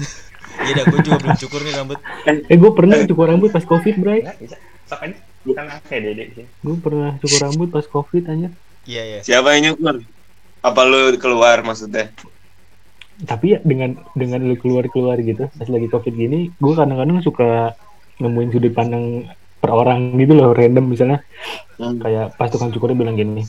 Iya 0.53 0.75
dah, 0.75 0.85
gue 0.85 0.99
juga 1.01 1.17
belum 1.23 1.37
cukur 1.39 1.65
nih 1.65 1.73
rambut. 1.81 1.97
Eh, 2.29 2.57
gue 2.59 2.71
pernah 2.75 2.99
cukur 3.09 3.25
rambut 3.25 3.49
pas 3.49 3.63
covid. 3.65 3.95
Sok 4.85 4.99
aja. 5.01 5.17
Kan 5.49 5.65
kayak 5.89 6.01
dede 6.03 6.23
sih. 6.35 6.45
Gue 6.61 6.77
pernah 6.77 7.15
cukur 7.17 7.39
rambut 7.41 7.69
pas 7.73 7.87
covid 7.89 8.23
aja. 8.27 8.47
Iya 8.85 9.01
iya. 9.07 9.19
Siapa 9.25 9.55
yang 9.55 9.73
nyukur? 9.73 10.05
Apa 10.61 10.81
lu 10.85 11.15
keluar 11.17 11.63
maksudnya? 11.65 12.11
Tapi 13.23 13.57
ya 13.57 13.59
dengan 13.65 13.97
dengan 14.13 14.45
lu 14.45 14.53
keluar 14.59 14.85
keluar 14.93 15.17
gitu 15.17 15.49
pas 15.57 15.65
lagi 15.65 15.87
covid 15.89 16.13
gini, 16.13 16.53
gue 16.53 16.73
kadang-kadang 16.75 17.23
suka 17.25 17.73
nemuin 18.21 18.49
sudut 18.53 18.73
pandang 18.77 19.25
per 19.63 19.71
orang 19.71 20.19
gitu 20.19 20.35
loh, 20.35 20.51
random 20.51 20.91
misalnya. 20.91 21.23
Hmm. 21.79 21.97
kayak 21.97 22.37
pas 22.37 22.51
tukang 22.51 22.69
cukurnya 22.69 22.93
bilang 22.93 23.17
gini 23.17 23.41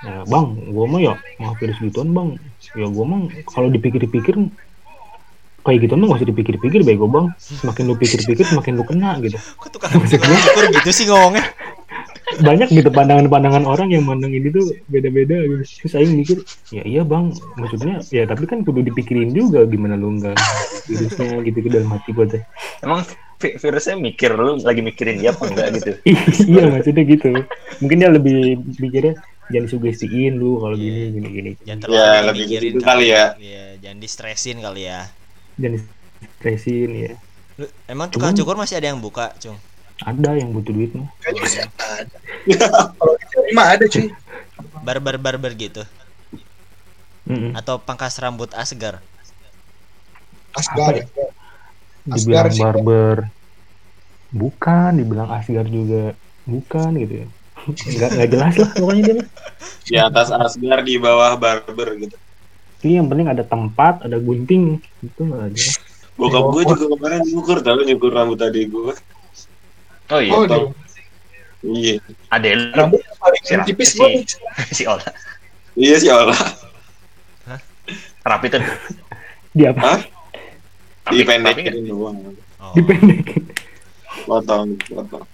ya 0.00 0.24
bang 0.24 0.46
gue 0.72 0.84
mah 0.88 1.00
ya 1.00 1.14
mah 1.40 1.52
virus 1.60 1.78
gituan 1.80 2.12
bang. 2.16 2.28
Ya 2.72 2.88
gue 2.88 3.04
mah 3.04 3.28
kalau 3.52 3.68
dipikir-pikir 3.68 4.34
kayak 5.60 5.78
gitu 5.84 5.92
mah 6.00 6.06
gak 6.08 6.18
usah 6.24 6.28
dipikir-pikir 6.32 6.80
bego 6.82 7.06
bang. 7.06 7.28
Semakin 7.36 7.84
lu 7.84 7.94
pikir-pikir 8.00 8.44
semakin 8.48 8.80
lu 8.80 8.84
kena 8.88 9.20
gitu. 9.20 9.36
Kok 9.36 9.68
tukang 9.76 9.92
cukur 10.00 10.64
gitu 10.72 10.90
sih 10.92 11.04
ngomongnya? 11.08 11.44
banyak 12.46 12.70
gitu 12.70 12.88
pandangan-pandangan 12.94 13.66
orang 13.66 13.90
yang 13.90 14.06
mandang 14.06 14.30
ini 14.30 14.48
tuh 14.48 14.72
beda-beda 14.88 15.36
gitu. 15.36 15.64
Terus 15.84 15.92
saya 15.92 16.08
mikir 16.08 16.38
ya 16.72 16.82
iya 16.88 17.02
bang. 17.04 17.36
Maksudnya 17.60 18.00
ya 18.08 18.24
tapi 18.24 18.48
kan 18.48 18.64
kudu 18.64 18.80
dipikirin 18.80 19.36
juga 19.36 19.68
gimana 19.68 20.00
lu 20.00 20.16
enggak 20.16 20.40
virusnya 20.88 21.44
gitu 21.44 21.58
ke 21.60 21.68
dalam 21.68 21.92
hati 21.92 22.16
gue 22.16 22.24
teh. 22.24 22.42
Emang 22.80 23.04
virusnya 23.40 23.96
mikir 23.96 24.30
lu 24.32 24.60
lagi 24.60 24.80
mikirin 24.80 25.16
dia 25.18 25.32
apa 25.32 25.48
enggak 25.48 25.68
gitu. 25.80 25.90
iya 26.52 26.62
maksudnya 26.68 27.02
gitu 27.02 27.28
mungkin 27.80 27.96
dia 27.98 28.10
lebih 28.12 28.38
mikirnya 28.76 29.14
jangan 29.48 29.66
sugestiin 29.66 30.36
lu 30.36 30.60
kalau 30.60 30.76
gini 30.76 31.10
gini 31.10 31.28
gini 31.32 31.50
Jangan 31.64 31.80
terlalu 31.82 31.98
Ya, 31.98 32.12
lebih 32.22 32.44
dipikirin 32.46 32.70
gitu 32.70 32.84
kali 32.84 33.06
ya. 33.08 33.24
Iya, 33.34 33.64
jangan 33.80 33.98
distresin 33.98 34.56
kali 34.60 34.82
ya. 34.86 35.00
jangan 35.56 35.80
stresin 36.36 36.90
ya 36.94 37.12
Lu, 37.56 37.66
emang 37.86 38.08
tukang 38.08 38.32
cukur 38.32 38.54
masih 38.54 38.76
ada 38.76 38.88
yang 38.88 39.00
buka, 39.00 39.32
Cung? 39.36 39.56
ada 40.00 40.30
yang 40.32 40.48
butuh 40.50 40.72
duit 40.72 40.92
mah 40.96 41.08
Kayaknya 41.20 41.40
masih 41.42 41.60
ada. 41.60 42.16
Kalau 42.96 43.12
mah 43.52 43.66
ada 43.68 43.84
cuy. 43.84 44.06
Barber-barber 44.86 45.52
gitu 45.56 45.82
Mm-mm. 47.28 47.52
atau 47.54 47.76
pangkas 47.78 48.16
rambut 48.16 48.48
asgar. 48.56 48.98
Asgar. 50.56 50.94
Apa 50.94 50.98
ya? 50.98 51.29
Asgar 52.08 52.48
dibilang 52.48 52.50
sih. 52.50 52.60
barber 52.62 53.16
bukan 54.30 54.90
dibilang 54.94 55.28
asgar 55.28 55.66
juga 55.66 56.14
bukan 56.46 56.90
gitu 56.96 57.14
ya 57.22 57.28
nggak 57.92 58.10
nggak 58.16 58.28
jelas 58.30 58.54
lah 58.56 58.70
pokoknya 58.72 59.02
dia. 59.04 59.24
Di 59.84 59.96
atas 59.98 60.32
asgar, 60.32 60.80
di 60.80 60.96
bawah 60.96 61.36
barber 61.36 61.92
gitu. 61.98 62.16
Ini 62.80 63.04
yang 63.04 63.12
penting 63.12 63.28
ada 63.28 63.44
tempat 63.44 64.00
ada 64.00 64.16
gunting 64.16 64.80
itu 65.00 65.20
nggak 65.20 65.52
jelas 65.52 65.76
Bokap 66.16 66.52
gue 66.52 66.62
juga 66.66 66.84
kemarin 66.90 67.20
nyukur 67.22 67.60
tau 67.60 67.80
nyukur 67.80 68.10
rambut 68.12 68.36
tadi 68.36 68.64
gue. 68.64 68.92
Oh 70.08 70.20
iya, 70.20 70.32
Oh, 70.32 70.72
Iya. 71.60 72.00
ada 72.28 72.48
rambut 72.72 73.00
paling 73.16 73.42
Si 73.44 73.52
tipis 73.68 73.92
si- 73.92 74.24
si 74.72 74.82
Ola. 74.84 75.04
Iya 75.76 75.96
sih 75.96 76.08
Allah. 76.08 76.36
Rapi 78.20 78.46
tuh. 78.48 78.60
di 79.50 79.64
apa 79.64 79.80
Hah? 79.80 79.98
Rapi, 81.10 81.16
Di 81.16 81.22
rapi 81.22 81.34
nggak? 81.34 81.54
pendekin 81.56 81.84
doang. 81.86 82.16
Oh. 82.56 82.72
dipendekin 82.72 83.42
Potong, 84.22 84.68
potong. 84.80 85.24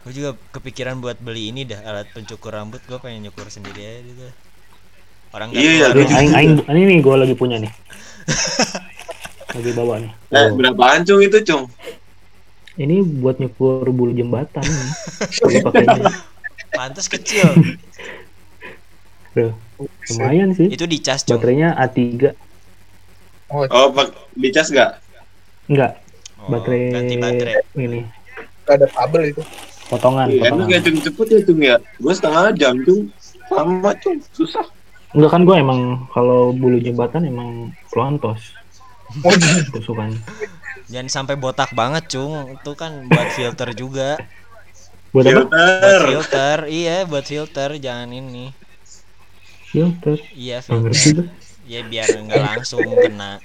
Gue 0.00 0.12
juga 0.12 0.30
kepikiran 0.50 0.98
buat 0.98 1.16
beli 1.16 1.48
ini 1.48 1.64
dah 1.64 1.80
alat 1.82 2.08
pencukur 2.10 2.50
rambut. 2.50 2.82
Gue 2.82 2.98
pengen 2.98 3.24
nyukur 3.24 3.48
sendiri 3.48 3.80
aja 3.80 4.00
gitu. 4.02 4.26
Orang 5.30 5.48
Iya, 5.50 5.70
iya, 5.74 5.86
Nih, 5.88 6.04
rumah. 6.04 6.14
aing 6.14 6.32
aing 6.32 6.52
ini 6.62 6.82
nih 6.86 6.98
gue 7.00 7.16
lagi 7.16 7.34
punya 7.34 7.58
nih 7.58 7.72
lagi 9.56 9.70
bawa 9.72 9.98
nih 9.98 10.12
Eh, 10.28 10.38
Oh, 10.38 10.54
berapaan 10.54 11.02
cung 11.02 11.18
itu 11.18 11.42
cung? 11.42 11.66
ini 12.76 12.96
buat 13.02 13.38
nyukur 13.38 13.82
bulu 13.88 14.10
jembatan 14.12 14.62
Pantes 16.70 17.06
kecil. 17.06 17.46
Tuh, 19.32 19.50
lumayan 20.12 20.50
sih 20.52 20.66
Itu 20.68 20.84
dicas, 20.84 21.22
Cung. 21.22 21.38
baterainya 21.38 21.74
A3 21.74 22.30
Oh, 23.54 23.64
Oh, 23.70 23.86
pak 23.94 24.06
dicas 24.34 24.68
gak? 24.74 24.90
enggak 25.70 25.92
Oh, 26.42 26.50
baterai 26.52 26.92
ganti 26.92 27.14
baterai. 27.16 27.54
ini 27.78 28.00
nggak 28.64 28.74
ada 28.80 28.86
kabel 28.96 29.22
itu. 29.32 29.42
potongan 29.88 30.28
Iya, 30.28 30.40
potongan 30.42 30.68
ya 30.72 30.78
cung 30.84 30.98
cepet 31.00 31.26
ya 31.32 31.40
cung 31.46 31.60
ya. 31.62 31.76
Gue 32.02 32.12
setengah 32.18 32.44
jam 32.60 32.74
cung. 32.86 33.02
Sama 33.48 33.92
cung, 34.02 34.18
susah. 34.32 34.66
enggak 35.14 35.30
kan 35.30 35.42
gue 35.48 35.56
emang 35.56 35.80
kalau 36.10 36.50
bulu 36.52 36.76
jembatan 36.82 37.22
emang 37.24 37.50
kelontos 37.92 38.40
Oh, 39.22 39.30
tusukan 39.72 40.10
Jangan 40.90 41.08
sampai 41.08 41.36
botak 41.40 41.70
banget, 41.72 42.04
Cung. 42.12 42.34
Itu 42.60 42.72
kan 42.76 43.08
buat 43.08 43.28
filter 43.32 43.68
juga. 43.72 44.20
buat 45.14 45.24
apa 45.24 45.32
Buat 45.32 45.48
Filter. 45.48 46.00
filter. 46.10 46.58
Iya, 46.68 46.96
buat 47.08 47.24
filter, 47.24 47.70
jangan 47.80 48.10
ini. 48.12 48.52
filter 49.70 50.18
Iya, 50.34 50.58
nggak 50.68 50.94
filter. 50.94 51.26
Ya 51.64 51.80
biar 51.82 52.08
nggak 52.24 52.42
langsung 52.44 52.84
kena 53.00 53.40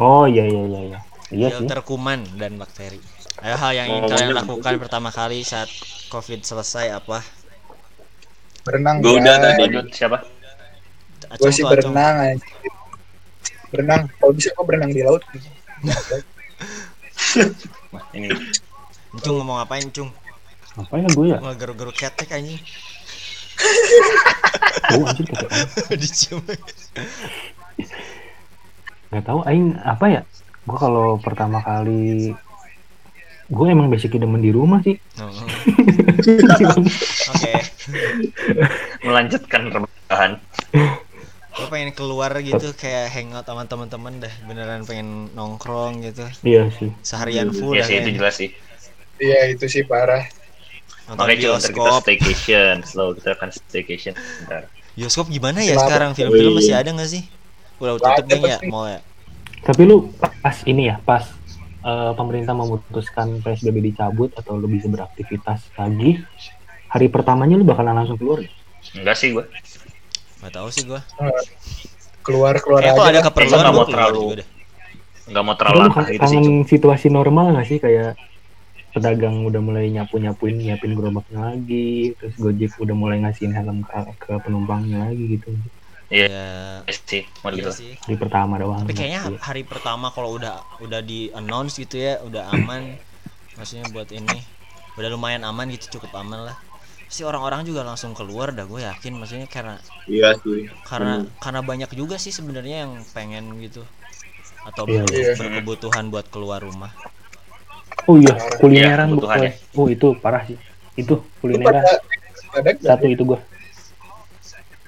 oh 0.00 0.24
iya 0.26 0.44
iya 0.48 0.62
iya 0.66 0.80
iya 0.80 0.98
iya 1.30 1.46
sih 1.52 1.62
filter 1.62 1.80
kuman 1.84 2.24
dan 2.40 2.56
bakteri. 2.56 2.98
Ayo 3.44 3.54
hal 3.60 3.72
yang 3.76 3.86
ingin 3.92 4.02
Oh, 4.04 4.10
kalian 4.10 4.30
iya. 4.32 4.38
lakukan 4.40 4.72
pertama 4.80 5.10
kali 5.12 5.44
saat 5.44 5.68
COVID 6.08 6.40
selesai 6.40 6.96
apa? 6.96 7.20
berenang. 8.66 8.98
Gue 8.98 9.22
udah 9.22 9.36
tadi. 9.38 9.62
Lanjut 9.62 9.86
siapa? 9.94 10.18
Gue 11.38 11.50
sih 11.54 11.62
berenang 11.62 12.16
aja. 12.18 12.46
Berenang. 13.70 14.10
Kalau 14.18 14.32
bisa 14.34 14.50
gue 14.50 14.64
berenang 14.66 14.90
di 14.90 15.02
laut. 15.06 15.22
Wah, 17.94 18.02
ini 18.16 18.32
Cung 19.22 19.38
ngomong 19.40 19.62
apain, 19.62 19.86
Cung? 19.94 20.10
apa 20.76 20.92
ya 21.00 21.08
gue 21.08 21.26
ya 21.32 21.38
Wah, 21.40 21.56
garu-garu 21.56 21.88
ketek 21.88 22.36
anjing. 22.36 22.60
gue 24.76 25.04
anjir 25.04 25.26
kata 25.26 25.46
Dicium. 25.96 26.42
nggak 29.06 29.24
tahu 29.24 29.40
aing 29.46 29.78
apa 29.80 30.04
ya 30.10 30.20
gue 30.66 30.78
kalau 30.78 31.16
pertama 31.22 31.62
kali 31.62 32.34
gue 33.46 33.66
emang 33.70 33.86
basicnya 33.86 34.26
demen 34.26 34.42
di 34.42 34.50
rumah 34.50 34.82
sih 34.82 34.98
Oh. 35.16 35.32
Oke. 37.32 37.52
melanjutkan 39.00 39.72
rebahan. 39.72 40.36
Gue 41.56 41.66
pengen 41.72 41.96
keluar 41.96 42.36
gitu 42.44 42.76
kayak 42.76 43.08
hangout 43.08 43.48
sama 43.48 43.64
teman-teman 43.64 44.20
dah. 44.20 44.34
Beneran 44.44 44.84
pengen 44.84 45.32
nongkrong 45.32 46.04
gitu. 46.04 46.28
iya 46.44 46.68
sih 46.68 46.92
Seharian 47.00 47.48
full 47.48 47.72
Iya 47.72 47.84
sih 47.88 47.96
itu 47.96 48.10
jelas 48.20 48.34
sih. 48.36 48.50
Iya 49.16 49.56
itu 49.56 49.64
sih 49.72 49.88
parah. 49.88 50.28
Nonton 51.06 51.16
Makanya 51.16 51.38
cuma 51.40 51.50
ntar 51.52 51.62
kita 51.62 51.70
bioskop. 51.76 52.00
staycation, 52.02 52.74
slow 52.82 53.08
kita 53.14 53.30
akan 53.32 53.48
staycation. 53.48 54.14
Bentar. 54.14 54.62
Bioskop 54.92 55.26
gimana 55.28 55.58
ya 55.60 55.72
Kenapa? 55.72 55.86
sekarang? 55.86 56.10
Film-film 56.12 56.52
masih 56.54 56.74
ada 56.74 56.90
nggak 56.90 57.06
sih? 57.08 57.22
Udah 57.76 57.92
tutup 57.94 58.24
nih 58.26 58.42
ya 58.48 58.58
mall 58.66 58.88
ya. 58.88 59.00
tapi 59.58 59.82
lu 59.82 60.08
pas 60.38 60.56
ini 60.64 60.86
ya 60.86 60.96
pas 61.00 61.26
eh, 61.82 62.12
pemerintah 62.12 62.52
memutuskan 62.52 63.38
psbb 63.38 63.76
dicabut 63.84 64.30
atau 64.32 64.54
lu 64.54 64.64
bisa 64.64 64.86
beraktivitas 64.86 65.60
lagi 65.74 66.22
hari 66.86 67.06
pertamanya 67.06 67.54
lu 67.54 67.64
bakalan 67.64 67.92
langsung 67.94 68.16
keluar 68.16 68.40
ya? 68.40 68.50
Enggak 68.94 69.14
sih 69.14 69.30
gua. 69.30 69.44
Gak 70.40 70.52
tahu 70.52 70.68
sih 70.70 70.82
gua. 70.82 71.02
Keluar 72.20 72.54
keluar 72.56 72.80
Kayak 72.80 72.88
aja. 72.88 72.96
kalau 72.96 73.08
ada 73.08 73.20
keperluan 73.22 73.52
nggak 73.52 73.68
gua 73.68 73.70
mau 73.72 73.84
keluar 73.84 73.90
terlalu- 73.92 74.22
juga 74.24 74.34
deh. 74.36 74.48
Enggak 75.26 75.42
mau 75.42 75.54
terlalu 75.54 75.74
Lu 75.74 75.82
langka 75.82 75.96
kan 75.96 76.04
gitu 76.06 76.14
sih. 76.16 76.20
kangen 76.22 76.46
situasi 76.64 77.06
normal 77.08 77.44
gak 77.52 77.66
sih 77.66 77.78
kayak 77.78 78.10
pedagang 78.96 79.36
udah 79.48 79.60
mulai 79.68 79.86
nyapu 79.96 80.16
nyapuin 80.24 80.56
nyiapin 80.64 80.92
gerobaknya 80.98 81.40
lagi 81.52 81.86
terus 82.18 82.34
gojek 82.44 82.72
udah 82.84 82.96
mulai 83.02 83.18
ngasihin 83.22 83.52
helm 83.58 83.78
ke, 83.88 83.98
ke 84.24 84.32
penumpangnya 84.44 84.96
lagi 85.06 85.24
gitu 85.36 85.50
Iya 86.10 86.42
ya 86.88 86.92
sih, 87.10 87.22
model 87.42 87.58
iya 87.58 87.66
gitu. 87.66 87.70
sih 87.78 87.92
Hari 88.06 88.16
pertama 88.22 88.54
doang. 88.62 88.84
tapi 88.84 88.92
kayaknya 88.98 89.22
Iya. 89.26 89.38
hari 89.48 89.62
pertama 89.66 90.06
kalau 90.14 90.30
udah 90.38 90.54
udah 90.84 91.00
di 91.10 91.20
announce 91.38 91.74
gitu 91.82 91.96
ya 91.98 92.14
udah 92.28 92.42
aman 92.56 92.82
maksudnya 93.58 93.86
buat 93.94 94.08
ini 94.20 94.38
udah 94.98 95.08
lumayan 95.14 95.42
aman 95.50 95.66
gitu 95.74 95.98
cukup 95.98 96.12
aman 96.22 96.40
lah 96.52 96.56
pasti 97.08 97.22
orang-orang 97.30 97.62
juga 97.68 97.82
langsung 97.88 98.12
keluar 98.18 98.48
dah 98.58 98.66
gue 98.72 98.80
yakin 98.90 99.12
maksudnya 99.20 99.48
karena 99.56 99.76
Iya 100.06 100.30
sih. 100.42 100.62
karena 100.90 101.14
Hmm. 101.20 101.26
karena 101.42 101.60
banyak 101.70 101.90
juga 102.00 102.16
sih 102.24 102.32
sebenarnya 102.38 102.76
yang 102.86 102.92
pengen 103.16 103.44
gitu 103.64 103.82
atau 104.68 104.84
ber- 104.90 105.10
iya. 105.12 105.34
berkebutuhan 105.38 106.04
buat 106.12 106.26
keluar 106.34 106.60
rumah 106.62 106.92
Oh 108.04 108.20
iya, 108.20 108.34
kulineran 108.60 109.08
Iya, 109.08 109.14
kebutuhan 109.16 109.38
ya. 109.40 109.52
Oh 109.72 109.86
itu 109.88 110.08
parah 110.20 110.42
sih. 110.44 110.60
Itu 111.00 111.24
kulineran 111.40 111.80
pada 111.80 111.92
badan 112.52 112.74
satu 112.84 113.06
itu 113.08 113.22
gua. 113.24 113.40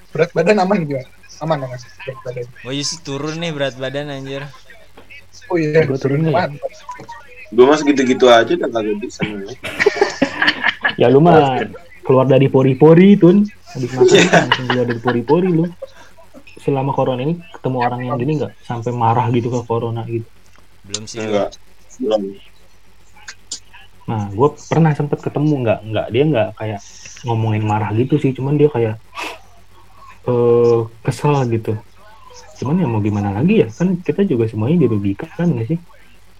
berat 0.09 0.33
badan 0.33 0.57
aman 0.65 0.77
gimana? 0.85 1.09
Aman 1.41 1.57
aman 1.65 1.77
berat 1.77 2.19
badan. 2.25 2.45
gue 2.49 2.73
justru 2.77 2.97
turun 3.05 3.37
nih 3.37 3.51
berat 3.53 3.75
badan 3.77 4.09
anjir 4.09 4.45
Oh 5.49 5.57
iya. 5.57 5.85
Gua 5.85 5.97
turun 5.97 6.29
nih. 6.29 6.33
Gue 7.49 7.65
mas 7.65 7.81
gitu-gitu 7.81 8.29
aja 8.29 8.53
kan 8.53 8.69
kagak 8.69 8.97
bisa. 9.01 9.21
Ya 11.01 11.09
lu 11.09 11.21
mah 11.21 11.65
keluar 12.05 12.25
dari 12.29 12.45
pori-pori 12.49 13.17
tun. 13.17 13.45
Habis 13.69 13.89
makan 13.93 14.25
langsung 14.33 14.65
keluar 14.69 14.85
dari 14.85 15.01
pori-pori 15.01 15.49
lu. 15.49 15.65
Selama 16.59 16.91
corona 16.93 17.21
ini 17.23 17.37
ketemu 17.55 17.77
orang 17.81 18.01
yang 18.05 18.17
gini 18.21 18.31
nggak 18.41 18.53
sampai 18.65 18.91
marah 18.93 19.29
gitu 19.33 19.49
ke 19.49 19.59
corona 19.65 20.05
gitu. 20.05 20.27
belum 20.89 21.03
sih. 21.05 21.21
Enggak. 21.21 21.53
Belum. 22.01 22.21
Nah, 24.09 24.25
gue 24.33 24.49
pernah 24.65 24.89
sempet 24.97 25.21
ketemu 25.21 25.53
nggak 25.61 25.79
nggak 25.85 26.07
dia 26.09 26.23
nggak 26.25 26.49
kayak 26.57 26.81
ngomongin 27.23 27.61
marah 27.61 27.93
gitu 27.93 28.17
sih, 28.17 28.33
cuman 28.33 28.57
dia 28.57 28.69
kayak 28.73 28.95
eh 30.25 30.79
kesel 31.05 31.45
gitu. 31.53 31.77
Cuman 32.59 32.81
ya 32.81 32.87
mau 32.89 32.99
gimana 32.99 33.31
lagi 33.37 33.63
ya 33.63 33.67
kan 33.71 34.01
kita 34.01 34.25
juga 34.25 34.49
semuanya 34.49 34.83
dirugikan 34.89 35.29
kan 35.37 35.47
nggak 35.53 35.67
sih? 35.69 35.79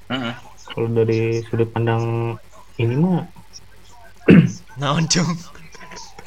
Mm-mm. 0.09 0.33
Kalau 0.69 0.89
dari 0.89 1.45
sudut 1.45 1.69
pandang 1.69 2.35
ini 2.75 2.95
mah 2.97 3.23
naon 4.77 5.05
cung 5.09 5.29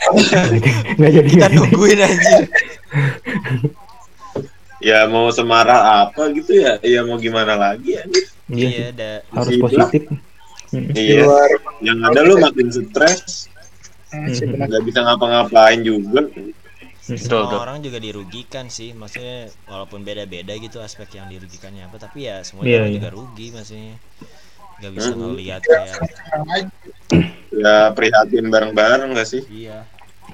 nggak 0.98 1.12
jadi 1.14 1.28
kita 1.30 1.46
nungguin 1.54 2.02
anjir 2.02 2.42
Ya 4.82 5.06
mau 5.06 5.30
semarah 5.30 6.10
apa 6.10 6.26
gitu 6.34 6.58
ya? 6.58 6.74
Ya 6.82 7.06
mau 7.06 7.14
gimana 7.14 7.54
lagi 7.54 7.94
ya? 7.94 8.02
Iya, 8.50 8.90
iya 8.90 9.12
harus 9.30 9.54
Iya. 9.54 9.62
positif. 9.62 10.02
Mm. 10.10 10.31
Di 10.72 11.02
Iya. 11.04 11.28
luar 11.28 11.48
Yang 11.82 11.98
ada 12.08 12.20
lu 12.22 12.34
makin 12.38 12.68
stres, 12.70 13.50
hmm, 14.08 14.32
benar. 14.56 14.66
nggak 14.70 14.82
bisa 14.86 14.98
ngapa-ngapain 15.02 15.80
juga. 15.82 16.20
Betul, 17.02 17.18
semua 17.18 17.44
betul. 17.44 17.58
orang 17.58 17.78
juga 17.82 17.98
dirugikan 17.98 18.70
sih 18.70 18.94
maksudnya 18.94 19.50
walaupun 19.66 20.00
beda-beda 20.00 20.54
gitu 20.54 20.78
aspek 20.78 21.18
yang 21.18 21.26
dirugikannya 21.26 21.82
apa 21.82 21.98
tapi 21.98 22.24
ya 22.24 22.46
semua 22.46 22.62
Iya, 22.62 22.78
orang 22.78 22.88
iya. 22.88 22.96
juga 22.96 23.08
rugi 23.10 23.46
maksudnya 23.50 23.94
nggak 24.78 24.92
bisa 24.94 25.10
ngelihat 25.12 25.60
kayak 25.60 25.96
aja. 25.98 26.66
Ya 27.52 27.74
prihatin 27.92 28.46
bareng-bareng 28.48 29.12
nggak 29.12 29.28
sih? 29.28 29.42
iya 29.50 29.82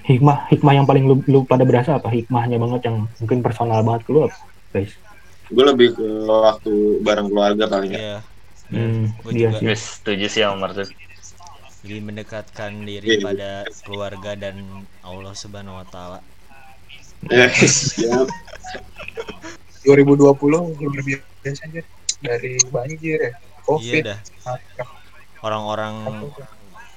Hikmah 0.05 0.49
hikmah 0.49 0.73
yang 0.73 0.87
paling 0.87 1.05
lu, 1.05 1.21
lu 1.27 1.43
pada 1.45 1.65
berasa 1.65 1.97
apa? 1.97 2.09
Hikmahnya 2.09 2.57
banget 2.57 2.89
yang 2.89 3.09
mungkin 3.17 3.39
personal 3.41 3.81
banget 3.83 4.05
ke 4.05 4.11
lu 4.13 4.21
apa? 4.25 4.37
Guys. 4.71 4.93
Gue 5.49 5.65
lebih 5.65 5.97
ke 5.97 6.07
waktu 6.25 6.73
bareng 7.01 7.29
keluarga 7.29 7.65
paling 7.67 7.93
ya. 7.93 8.21
Iya 8.69 8.85
Hmm, 8.85 9.07
Gua 9.19 9.33
iya 9.33 9.49
juga. 9.49 9.59
sih. 9.59 9.67
Yes, 9.67 9.83
setuju 9.99 10.27
sih 10.29 10.43
sama 10.43 10.57
Martin. 10.63 10.89
lebih 11.79 12.01
mendekatkan 12.05 12.73
diri 12.83 13.17
Iya. 13.17 13.23
pada 13.23 13.51
keluarga 13.81 14.35
dan 14.35 14.57
Allah 15.01 15.33
Subhanahu 15.33 15.79
Wa 15.79 15.87
Taala 15.87 16.19
Ya, 17.29 17.47
siap. 17.55 18.29
2020 19.83 20.37
luar 20.51 21.01
biasa 21.01 21.65
aja 21.65 21.81
dari 22.19 22.59
banjir 22.69 23.19
ya. 23.19 23.31
iya 23.31 23.33
Covid. 23.65 24.03
dah 24.05 24.19
orang-orang 25.41 25.95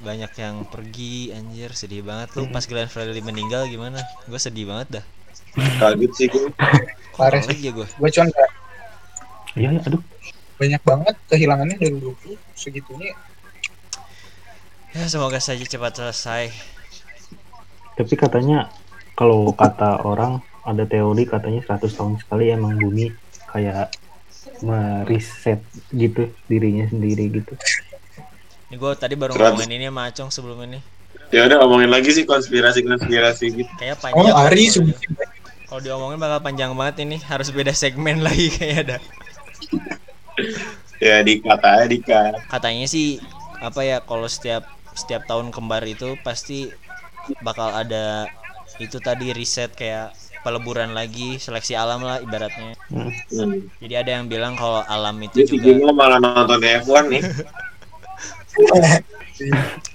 banyak 0.02 0.32
yang 0.34 0.66
pergi 0.66 1.30
anjir 1.32 1.70
sedih 1.72 2.02
banget 2.02 2.34
lu 2.34 2.50
pas 2.50 2.66
Glenn 2.66 2.90
Fredly 2.90 3.22
meninggal 3.22 3.70
gimana 3.70 4.02
gue 4.26 4.40
sedih 4.40 4.66
banget 4.66 5.00
dah 5.00 5.06
Kaget 5.78 6.12
sih 6.16 6.28
gue. 6.28 6.48
Parah 7.14 7.44
lagi 7.44 7.70
ya 7.70 7.72
gue 7.72 7.86
Gue 7.86 8.10
cuman 8.10 8.30
Iya, 9.52 9.70
ya, 9.70 9.80
aduh. 9.84 10.02
Banyak 10.62 10.82
banget 10.86 11.16
kehilangannya 11.26 11.78
dari 11.78 11.98
20 11.98 12.38
segitunya. 12.54 13.18
ya 14.92 15.08
semoga 15.08 15.40
saja 15.40 15.64
cepat 15.64 15.92
selesai 15.98 16.44
Tapi 17.92 18.14
katanya 18.16 18.70
kalau 19.14 19.52
kata 19.52 20.04
orang 20.04 20.34
ada 20.62 20.86
teori 20.86 21.24
katanya 21.26 21.62
100 21.66 21.98
tahun 21.98 22.14
sekali 22.18 22.50
emang 22.50 22.78
bumi 22.78 23.10
kayak 23.50 23.92
mereset 24.62 25.60
gitu 25.92 26.30
dirinya 26.46 26.86
sendiri 26.88 27.30
gitu. 27.32 27.54
ini 28.70 28.76
gue 28.76 28.92
tadi 28.96 29.16
baru 29.16 29.34
ngomongin 29.34 29.72
ini 29.74 29.86
sama 29.88 30.02
Acong 30.08 30.30
sebelum 30.30 30.60
ini 30.66 30.80
Ya 31.32 31.48
udah 31.48 31.64
ngomongin 31.64 31.88
lagi 31.88 32.12
sih 32.12 32.28
konspirasi-konspirasi 32.28 33.46
gitu. 33.54 33.72
kayak 33.80 33.96
Oh, 34.12 34.28
panjang 34.28 34.36
Ari 34.36 34.64
kalau 34.68 34.76
sumpah. 34.76 35.00
di- 35.00 35.16
kalau 35.64 35.80
diomongin 35.80 36.20
bakal 36.20 36.40
panjang 36.44 36.72
banget 36.76 36.96
ini 37.04 37.18
harus 37.24 37.48
beda 37.50 37.72
segmen 37.72 38.20
lagi 38.28 38.52
kayak 38.52 38.78
ada 38.86 38.98
Ya 41.02 41.26
dikata 41.26 41.82
aja 41.82 41.90
dikat. 41.90 42.46
katanya 42.46 42.86
sih 42.86 43.18
apa 43.58 43.82
ya 43.82 43.98
kalau 44.06 44.30
setiap 44.30 44.62
setiap 44.94 45.26
tahun 45.26 45.50
kembar 45.50 45.82
itu 45.90 46.14
pasti 46.22 46.70
bakal 47.42 47.74
ada 47.74 48.30
itu 48.78 49.02
tadi 49.02 49.34
riset 49.34 49.74
kayak 49.74 50.14
peleburan 50.46 50.94
lagi 50.94 51.42
seleksi 51.42 51.74
alam 51.74 52.06
lah 52.06 52.22
ibaratnya 52.22 52.78
Hmm. 52.92 53.08
Jadi 53.80 53.94
ada 53.96 54.12
yang 54.20 54.28
bilang 54.28 54.60
kalau 54.60 54.84
alam 54.84 55.16
itu 55.24 55.42
Dia 55.42 55.48
si 55.48 55.56
juga 55.64 55.96
malah 55.96 56.20
nonton 56.20 56.60
F1 56.60 57.08
nih. 57.08 57.24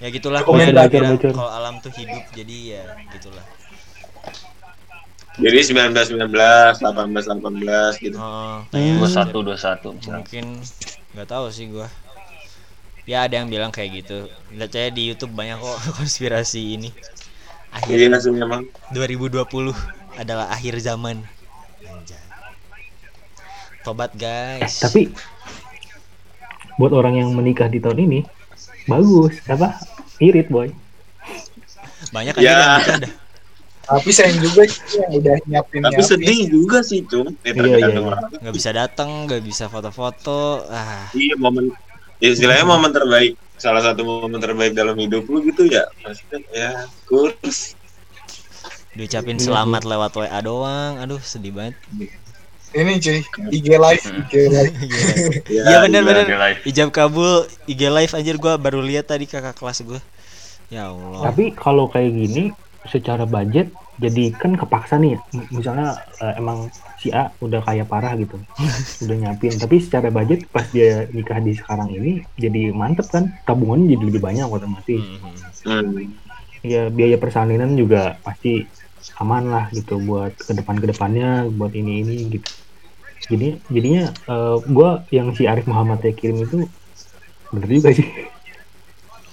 ya 0.03 0.07
gitulah 0.11 0.43
pokoknya 0.43 0.73
kalau 1.31 1.47
alam 1.47 1.79
tuh 1.79 1.93
hidup 1.93 2.25
jadi 2.33 2.57
ya 2.73 2.83
gitulah 3.15 3.45
Jadi 5.37 5.59
1919, 5.69 6.81
1818 6.81 8.01
gitu. 8.01 8.17
oh, 8.17 8.59
Hmm. 8.59 8.69
tanya 8.69 8.91
Dua 8.97 9.05
satu 9.07 9.37
dua 9.39 9.53
satu. 9.55 9.93
mungkin 10.03 10.65
nggak 11.13 11.27
tahu 11.27 11.45
sih 11.47 11.67
gua 11.67 11.85
ya 13.03 13.23
ada 13.23 13.37
yang 13.37 13.47
bilang 13.47 13.69
kayak 13.69 14.01
gitu 14.01 14.27
lihat 14.51 14.69
saya 14.69 14.89
di 14.89 15.07
YouTube 15.07 15.31
banyak 15.31 15.55
kok 15.55 15.77
konspirasi 15.97 16.75
ini 16.75 16.89
akhir 17.69 17.97
sih 18.17 18.29
memang. 18.29 18.65
2020 18.91 19.45
adalah 20.15 20.49
akhir 20.49 20.77
zaman 20.79 21.21
Anjay. 21.79 22.19
tobat 23.81 24.11
guys 24.13 24.81
Tapi 24.81 25.13
buat 26.75 26.91
orang 26.91 27.17
yang 27.17 27.29
menikah 27.31 27.65
di 27.65 27.77
tahun 27.77 28.03
ini 28.03 28.19
bagus 28.85 29.37
apa? 29.45 29.77
Irit 30.17 30.49
boy. 30.49 30.73
banyak 32.09 32.33
aja 32.33 32.41
Ya. 32.41 32.51
yang 32.51 32.73
nikah 32.75 32.97
dah 32.99 33.13
Tapi 33.87 34.09
sayang 34.11 34.37
juga 34.37 34.67
sih 34.67 34.99
yang 34.99 35.11
udah 35.15 35.35
nyiapin 35.47 35.79
Tapi 35.79 36.01
sedih 36.03 36.39
juga 36.51 36.83
sih, 36.83 37.07
Cum. 37.07 37.31
Ya, 37.39 37.55
Iya, 37.55 37.55
tergantung 37.55 37.79
iya, 37.79 37.87
iya. 37.95 38.01
orang. 38.03 38.23
nggak 38.43 38.55
bisa 38.55 38.69
datang 38.75 39.09
nggak 39.25 39.41
bisa 39.43 39.65
foto-foto 39.71 40.67
ah 40.67 41.07
Iya, 41.15 41.35
momen 41.39 41.71
ya, 42.19 42.27
istilahnya 42.35 42.65
momen 42.67 42.91
terbaik 42.91 43.33
salah 43.55 43.81
satu 43.81 44.03
momen 44.03 44.37
terbaik 44.37 44.75
dalam 44.75 44.93
hidup 44.93 45.23
lu 45.25 45.39
gitu 45.41 45.65
ya 45.65 45.87
maksudnya 46.03 46.39
ya 46.51 46.69
kurs 47.07 47.73
diucapin 48.91 49.37
Iya 49.37 49.45
selamat 49.47 49.81
lewat 49.85 50.11
WA 50.17 50.39
doang 50.41 50.93
aduh 50.97 51.21
sedih 51.21 51.53
banget 51.53 51.75
Ini 52.67 52.99
cuy, 52.99 53.19
IG 53.49 53.67
live, 53.79 54.05
IG 54.05 54.33
live. 54.51 54.73
Gila. 54.75 55.23
ya, 55.55 55.61
iya 55.71 55.77
bener 55.81 56.01
iya. 56.03 56.51
ijab 56.67 56.91
kabul 56.91 57.47
IG 57.65 57.81
live 57.87 58.11
anjir 58.11 58.35
gua 58.37 58.59
baru 58.59 58.83
lihat 58.83 59.07
tadi 59.07 59.23
kakak 59.23 59.55
kelas 59.55 59.81
gua 59.81 60.03
ya 60.67 60.91
Allah 60.91 61.31
Tapi 61.31 61.55
kalau 61.55 61.87
kayak 61.87 62.11
gini 62.11 62.51
secara 62.89 63.27
budget 63.27 63.69
jadi 63.97 64.29
kan 64.33 64.53
kepaksa 64.53 65.01
nih. 65.01 65.17
Misalnya 65.49 65.97
eh, 66.21 66.33
emang 66.37 66.69
si 67.01 67.09
A 67.09 67.33
udah 67.41 67.65
kaya 67.65 67.81
parah 67.85 68.13
gitu 68.17 68.37
udah 69.03 69.15
nyiapin. 69.15 69.57
Tapi 69.57 69.81
secara 69.81 70.13
budget 70.13 70.45
pas 70.49 70.65
dia 70.69 71.09
nikah 71.09 71.41
di 71.41 71.57
sekarang 71.57 71.89
ini 71.89 72.21
jadi 72.37 72.71
mantep 72.73 73.09
kan. 73.09 73.33
Tabungannya 73.43 73.97
jadi 73.97 74.03
lebih 74.13 74.21
banyak 74.21 74.47
otomatis. 74.47 75.01
Hmm. 75.67 76.15
ya 76.65 76.89
biaya 76.89 77.19
persalinan 77.19 77.77
juga 77.77 78.17
pasti 78.25 78.65
aman 79.21 79.51
lah 79.51 79.65
gitu 79.71 79.99
buat 80.03 80.35
ke 80.35 80.51
depan 80.57 80.79
ke 80.81 80.87
depannya 80.89 81.47
buat 81.53 81.73
ini 81.75 82.05
ini 82.05 82.15
gitu. 82.39 82.49
Jadi 83.27 83.47
jadinya 83.73 84.13
eh, 84.13 84.57
gua 84.69 85.03
yang 85.09 85.33
si 85.33 85.49
Arif 85.49 85.65
Muhammad 85.65 86.05
ya 86.05 86.13
kirim 86.13 86.43
itu 86.43 86.69
bener 87.51 87.69
juga 87.69 87.89
sih. 87.95 88.07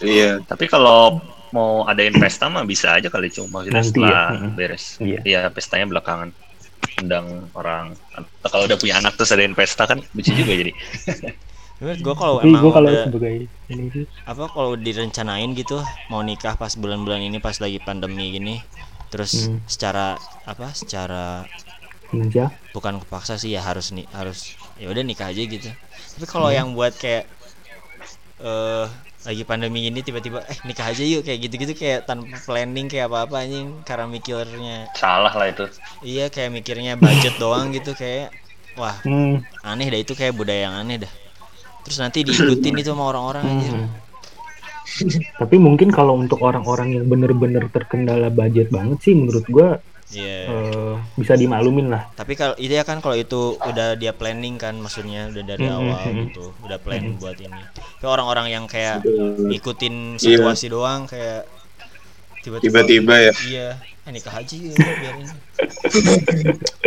Iya 0.02 0.42
Tapi 0.44 0.66
kalau 0.66 1.22
mau 1.55 1.86
adain 1.86 2.14
pesta 2.22 2.46
mah 2.50 2.64
bisa 2.66 2.88
aja 2.98 3.09
kali 3.14 3.28
cuma 3.30 3.62
maksudnya 3.62 3.78
Nanti 3.78 3.88
setelah 3.88 4.11
ya, 4.11 4.22
mm-mm. 4.34 4.50
beres. 4.59 4.84
Iya. 4.98 5.20
Iya, 5.28 5.40
pestanya 5.55 5.86
belakangan. 5.92 6.28
Undang 7.02 7.26
orang. 7.59 7.86
Atau 8.14 8.48
kalau 8.52 8.64
udah 8.68 8.78
punya 8.82 8.94
anak 9.00 9.12
terus 9.18 9.30
adain 9.34 9.55
pesta 9.59 9.84
kan 9.90 9.98
lucu 10.14 10.30
juga 10.34 10.52
jadi. 10.55 10.72
Menurut 11.82 12.00
gua 12.07 12.14
kalau 12.14 12.36
emang 12.46 12.62
gua 12.64 12.72
kalau 12.76 12.88
udah 12.90 13.05
sebagai 13.11 13.34
ini 13.72 13.84
sih 13.94 14.05
apa 14.30 14.44
kalau 14.55 14.72
direncanain 14.78 15.50
gitu 15.59 15.78
mau 16.12 16.22
nikah 16.22 16.55
pas 16.55 16.72
bulan-bulan 16.78 17.20
ini 17.28 17.38
pas 17.42 17.57
lagi 17.59 17.78
pandemi 17.82 18.30
gini 18.30 18.55
terus 19.12 19.46
Hmm. 19.46 19.59
secara 19.66 20.16
apa 20.46 20.70
secara 20.74 21.44
finansial 22.11 22.48
bukan 22.74 23.02
kepaksa 23.02 23.34
sih 23.38 23.55
ya 23.55 23.62
harus 23.62 23.90
nih 23.94 24.07
harus 24.14 24.55
ya 24.78 24.86
udah 24.90 25.02
nikah 25.07 25.30
aja 25.30 25.42
gitu 25.46 25.70
tapi 26.14 26.26
kalau 26.30 26.48
Hmm. 26.50 26.57
yang 26.59 26.68
buat 26.78 26.94
kayak 26.98 27.24
eh 28.42 28.86
lagi 29.25 29.43
pandemi 29.43 29.89
ini 29.89 30.05
tiba-tiba 30.05 30.45
eh 30.45 30.59
nikah 30.68 30.93
aja 30.93 31.01
yuk 31.01 31.25
kayak 31.25 31.49
gitu-gitu 31.49 31.72
kayak 31.72 32.05
tanpa 32.05 32.37
planning 32.45 32.93
kayak 32.93 33.09
apa-apa 33.09 33.49
anjing 33.49 33.81
karena 33.83 34.05
mikirnya 34.05 34.77
Salah 34.93 35.33
lah 35.33 35.49
itu. 35.49 35.64
iya 36.05 36.29
kayak 36.29 36.53
mikirnya 36.53 37.01
budget 37.01 37.33
doang 37.41 37.72
gitu 37.72 37.97
kayak 37.97 38.29
wah 38.77 39.01
hmm. 39.03 39.41
aneh 39.64 39.89
dah 39.89 40.01
itu 40.01 40.12
kayak 40.12 40.37
budaya 40.37 40.68
yang 40.68 40.77
aneh 40.77 41.09
dah 41.09 41.12
terus 41.85 41.99
nanti 42.01 42.20
diikutin 42.20 42.77
itu 42.77 42.93
sama 42.93 43.11
orang-orang 43.11 43.45
anjir 43.49 43.72
Hmm. 43.75 43.89
tapi 45.41 45.57
mungkin 45.59 45.89
kalau 45.91 46.14
untuk 46.14 46.39
orang-orang 46.45 46.95
yang 46.95 47.09
bener-bener 47.09 47.66
terkendala 47.72 48.29
budget 48.31 48.68
banget 48.70 49.01
sih 49.03 49.14
menurut 49.16 49.43
gua 49.51 49.81
iya. 50.15 50.39
Eh, 50.47 50.95
bisa 51.19 51.35
dimaklumin 51.35 51.91
lah. 51.91 52.07
Tapi 52.15 52.33
kalau 52.35 52.55
itu 52.57 52.73
ya 52.73 52.87
kan 52.87 53.03
kalau 53.03 53.15
itu 53.15 53.59
udah 53.59 53.99
dia 53.99 54.15
planning 54.15 54.57
kan 54.57 54.79
maksudnya 54.79 55.29
udah 55.29 55.45
dari 55.45 55.67
Mm-mm, 55.67 55.77
awal 55.91 56.03
gitu 56.25 56.55
udah 56.62 56.79
plan 56.79 57.03
buat 57.19 57.37
ini. 57.37 57.62
Tapi 57.99 58.07
orang-orang 58.07 58.47
yang 58.49 58.65
kayak 58.65 59.03
ngikutin 59.39 60.17
Iya. 60.17 60.39
situasi 60.39 60.71
doang 60.71 61.05
kayak 61.05 61.45
tiba-tiba 62.41 63.15
ya? 63.19 63.33
Iya 63.45 63.69
eh, 64.05 64.12
nikah 64.12 64.37
haji 64.37 64.69
ya, 64.69 64.75
biarin 65.01 65.29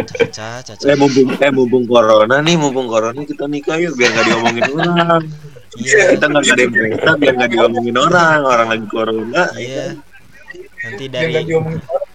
caca 0.05 0.61
caca 0.61 0.83
eh 0.85 0.93
mumpung 0.93 1.33
eh 1.33 1.49
mumpung 1.49 1.83
corona 1.89 2.35
nih 2.45 2.55
mumpung 2.61 2.85
corona 2.85 3.17
kita 3.25 3.49
nikah 3.49 3.73
yuk 3.81 3.97
biar 3.97 4.09
nggak 4.13 4.25
diomongin 4.29 4.63
orang. 4.77 5.23
Iya. 5.77 6.17
Kita 6.17 6.25
nggak 6.29 6.43
ada 6.45 6.61
yang 6.61 6.73
pesta 6.73 7.11
biar 7.17 7.33
nggak 7.37 7.51
diomongin 7.53 7.95
orang 7.97 8.39
orang 8.45 8.67
lagi 8.69 8.87
corona. 8.87 9.43
Iya. 9.57 9.85
Nanti 10.85 11.05
dari 11.09 11.33
diomongin 11.43 11.81
orang. 11.89 12.06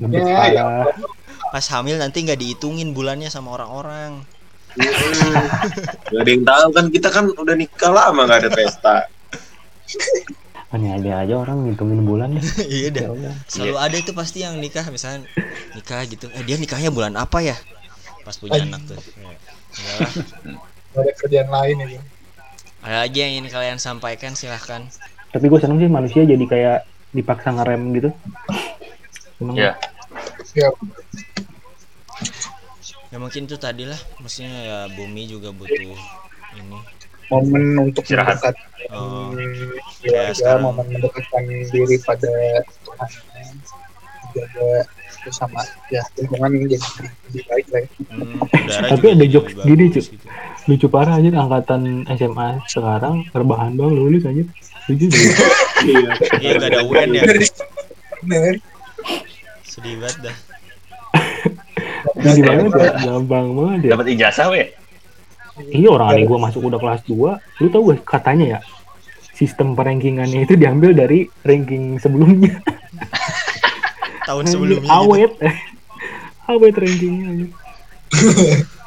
Emang 0.00 0.12
ya 0.50 0.86
pas 1.50 1.66
hamil 1.74 1.98
nanti 1.98 2.22
nggak 2.22 2.38
dihitungin 2.38 2.94
bulannya 2.94 3.26
sama 3.26 3.58
orang-orang. 3.58 4.22
Hmm. 4.70 5.34
Gak 6.14 6.20
ada 6.22 6.30
yang 6.30 6.44
tahu 6.46 6.66
kan 6.70 6.84
kita 6.94 7.08
kan 7.10 7.24
udah 7.34 7.54
nikah 7.58 7.90
lama 7.90 8.22
nggak 8.22 8.46
ada 8.46 8.50
pesta. 8.54 8.96
Hanya 10.70 11.02
ada 11.02 11.26
aja 11.26 11.34
orang 11.34 11.66
ngitungin 11.66 12.06
bulan 12.06 12.38
ya. 12.38 12.42
Iya 12.78 12.88
dah 12.94 13.02
Ya 13.02 13.10
Allah. 13.10 13.34
selalu 13.50 13.76
ada 13.82 13.96
itu 13.98 14.12
pasti 14.14 14.46
yang 14.46 14.54
nikah 14.62 14.86
misalnya 14.86 15.26
nikah 15.74 16.06
gitu. 16.06 16.30
Eh 16.30 16.46
dia 16.46 16.54
nikahnya 16.54 16.94
bulan 16.94 17.18
apa 17.18 17.42
ya? 17.42 17.58
Pas 18.22 18.38
punya 18.38 18.62
anak 18.62 18.86
tuh. 18.86 18.94
Ya, 19.74 20.06
ada 20.94 21.10
kerjaan 21.18 21.50
lain 21.50 21.76
itu. 21.90 21.98
ada 22.80 22.96
lagi 23.02 23.18
yang 23.18 23.30
ingin 23.42 23.50
kalian 23.50 23.78
sampaikan 23.82 24.38
silahkan. 24.38 24.86
Tapi 25.34 25.44
gue 25.50 25.58
seneng 25.58 25.82
sih 25.82 25.90
manusia 25.90 26.22
jadi 26.22 26.44
kayak 26.46 26.78
dipaksa 27.10 27.50
ngerem 27.54 27.82
gitu 27.96 28.10
Emang 29.40 29.56
Ya. 29.56 29.72
Ya, 30.52 30.68
ya 33.10 33.16
mungkin 33.18 33.46
itu 33.46 33.56
tadi 33.56 33.86
lah 33.86 33.98
maksudnya 34.18 34.50
ya 34.50 34.78
bumi 34.92 35.30
juga 35.30 35.54
butuh 35.54 35.94
ini 36.58 36.78
momen 37.30 37.62
untuk 37.78 38.02
Istirahat. 38.02 38.42
oh 38.90 39.30
keluarga, 40.02 40.34
sekarang. 40.34 40.62
momen 40.66 40.86
mendekatkan 40.90 41.44
diri 41.70 41.96
pada 42.02 42.32
Tuhan, 42.82 43.08
menjaga 44.26 44.68
bersama 45.20 45.60
ya 45.94 46.02
lingkungan 46.18 46.50
jadi 46.66 46.88
lebih 47.30 47.42
baik 47.46 47.66
lah. 47.70 47.80
ya. 47.84 47.88
hmm, 48.10 48.38
Tapi 48.90 49.06
ada 49.14 49.16
jadi 49.22 49.30
jokes 49.30 49.52
gini, 49.62 49.84
Cuk. 49.94 50.04
gitu. 50.10 50.26
Lucu 50.68 50.86
parah 50.92 51.16
aja 51.16 51.30
angkatan 51.32 52.04
SMA 52.12 52.60
sekarang 52.68 53.24
rebahan 53.32 53.78
doang 53.78 53.96
lulus 53.96 54.26
aja 54.28 54.44
lucu 54.90 55.06
sih. 55.08 55.30
Iya. 55.80 56.12
Iya 56.44 56.52
gak 56.60 56.68
ada 56.76 56.80
UN 56.84 57.08
ya. 57.16 57.22
Bener. 58.20 58.54
sedih 59.64 59.96
banget 59.96 60.28
dah. 60.28 60.36
Jadi 62.20 62.40
banget 62.44 62.70
ya 62.76 62.90
gampang 63.08 63.46
banget 63.56 63.80
ya. 63.88 63.90
Dapat 63.96 64.06
ijazah 64.12 64.46
weh. 64.52 64.68
iya 65.72 65.88
orang 65.88 66.16
adik 66.16 66.28
gue 66.28 66.38
masuk 66.40 66.68
udah 66.68 66.76
kelas 66.80 67.00
2 67.08 67.64
lu 67.64 67.66
tau 67.72 67.80
gak 67.88 68.04
katanya 68.04 68.46
ya? 68.56 68.58
Sistem 69.32 69.72
perankingannya 69.72 70.44
itu 70.44 70.52
diambil 70.52 70.92
dari 70.92 71.24
ranking 71.48 71.96
sebelumnya. 71.96 72.60
Tahun 74.28 74.44
sebelumnya 74.44 74.84
gitu. 74.84 74.92
awet 74.92 75.32
awet 76.44 76.74
rankingnya. 76.76 77.48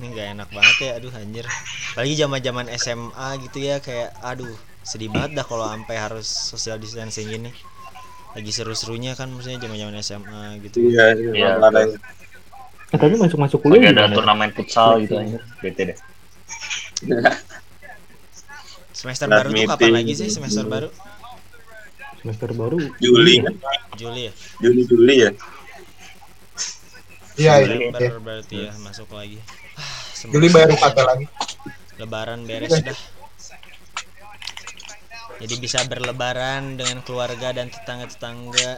ini 0.00 0.16
gak 0.16 0.28
enak 0.34 0.48
banget 0.50 0.76
ya 0.80 0.90
aduh 0.98 1.12
anjir 1.12 1.44
apalagi 1.92 2.14
zaman 2.16 2.40
zaman 2.40 2.66
SMA 2.72 3.28
gitu 3.44 3.58
ya 3.60 3.76
kayak 3.84 4.16
aduh 4.24 4.56
sedih 4.80 5.12
banget 5.12 5.36
dah 5.36 5.44
kalau 5.44 5.68
sampai 5.68 5.96
harus 6.00 6.24
social 6.26 6.80
distancing 6.80 7.28
ini 7.28 7.50
lagi 8.32 8.50
seru-serunya 8.54 9.12
kan 9.18 9.28
maksudnya 9.28 9.60
zaman 9.60 9.76
zaman 9.76 9.94
SMA 10.00 10.42
gitu 10.64 10.78
iya 10.80 11.12
Iya. 11.14 11.50
Eh, 12.90 12.98
tapi 12.98 13.14
masuk 13.14 13.38
masuk 13.38 13.60
Lagi 13.70 13.86
kuliah 13.86 13.90
ada 13.94 14.10
gimana? 14.10 14.14
turnamen 14.18 14.50
futsal 14.50 14.98
gitu 15.02 15.14
aja. 15.14 15.38
Bete 15.62 15.82
deh. 15.94 15.98
semester 18.92 19.28
Last 19.28 19.46
baru 19.46 19.50
tuh 19.50 19.64
kapan 19.66 19.90
meeting. 19.90 19.94
lagi 19.94 20.12
sih 20.18 20.28
semester 20.30 20.64
baru 20.66 20.88
semester 22.20 22.50
baru 22.52 22.78
Juli 23.00 23.34
kan 23.40 23.54
Juli 23.96 24.28
ya 24.28 24.32
Juni 24.60 24.82
Juli 24.84 25.14
ya 25.24 25.30
Iya, 27.40 27.52
iya. 27.64 27.88
November 27.88 28.00
iya. 28.00 28.20
berarti 28.20 28.56
ya 28.68 28.72
masuk 28.84 29.08
lagi 29.16 29.40
Ah, 29.80 30.28
Juli 30.28 30.52
baru 30.52 30.76
kata 30.76 31.02
lagi. 31.08 31.26
lebaran 31.96 32.44
beres 32.44 32.76
dah 32.84 32.98
jadi 35.40 35.54
bisa 35.56 35.80
berlebaran 35.88 36.76
dengan 36.76 37.00
keluarga 37.00 37.56
dan 37.56 37.72
tetangga-tetangga 37.72 38.76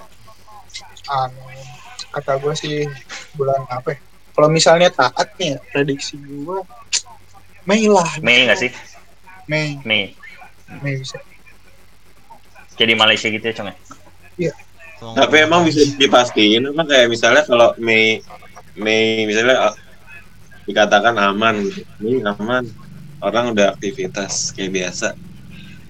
Amin. 1.10 1.66
Kata 2.12 2.38
gue 2.38 2.54
sih 2.54 2.86
bulan 3.34 3.66
apa 3.66 3.96
ya? 3.96 3.98
Kalau 4.32 4.48
misalnya 4.48 4.88
taat 4.88 5.28
nih, 5.36 5.58
prediksi 5.72 6.16
gue 6.16 6.60
Mei 7.66 7.86
lah. 7.86 8.06
Mei 8.22 8.46
nggak 8.46 8.58
sih? 8.58 8.70
Mei, 9.46 9.78
Mei. 9.82 10.14
Mei 10.82 10.98
bisa. 10.98 11.18
Jadi 12.78 12.92
Malaysia 12.96 13.28
gitu 13.28 13.44
ya, 13.44 13.54
Cong 13.54 13.68
ya? 13.70 13.76
Kalau 14.98 15.14
tapi 15.18 15.36
emang 15.42 15.66
bisa 15.66 15.82
dipastiin 15.98 16.62
emang 16.70 16.86
kayak 16.86 17.10
misalnya 17.10 17.42
kalau 17.42 17.74
Mei 17.78 18.22
Mei. 18.76 19.24
Misalnya 19.28 19.72
ah, 19.72 19.74
dikatakan 20.68 21.14
aman 21.18 21.66
gitu. 21.66 21.82
Mei 22.00 22.22
aman. 22.22 22.64
Orang 23.22 23.54
udah 23.54 23.78
aktivitas 23.78 24.50
kayak 24.50 24.74
biasa. 24.74 25.14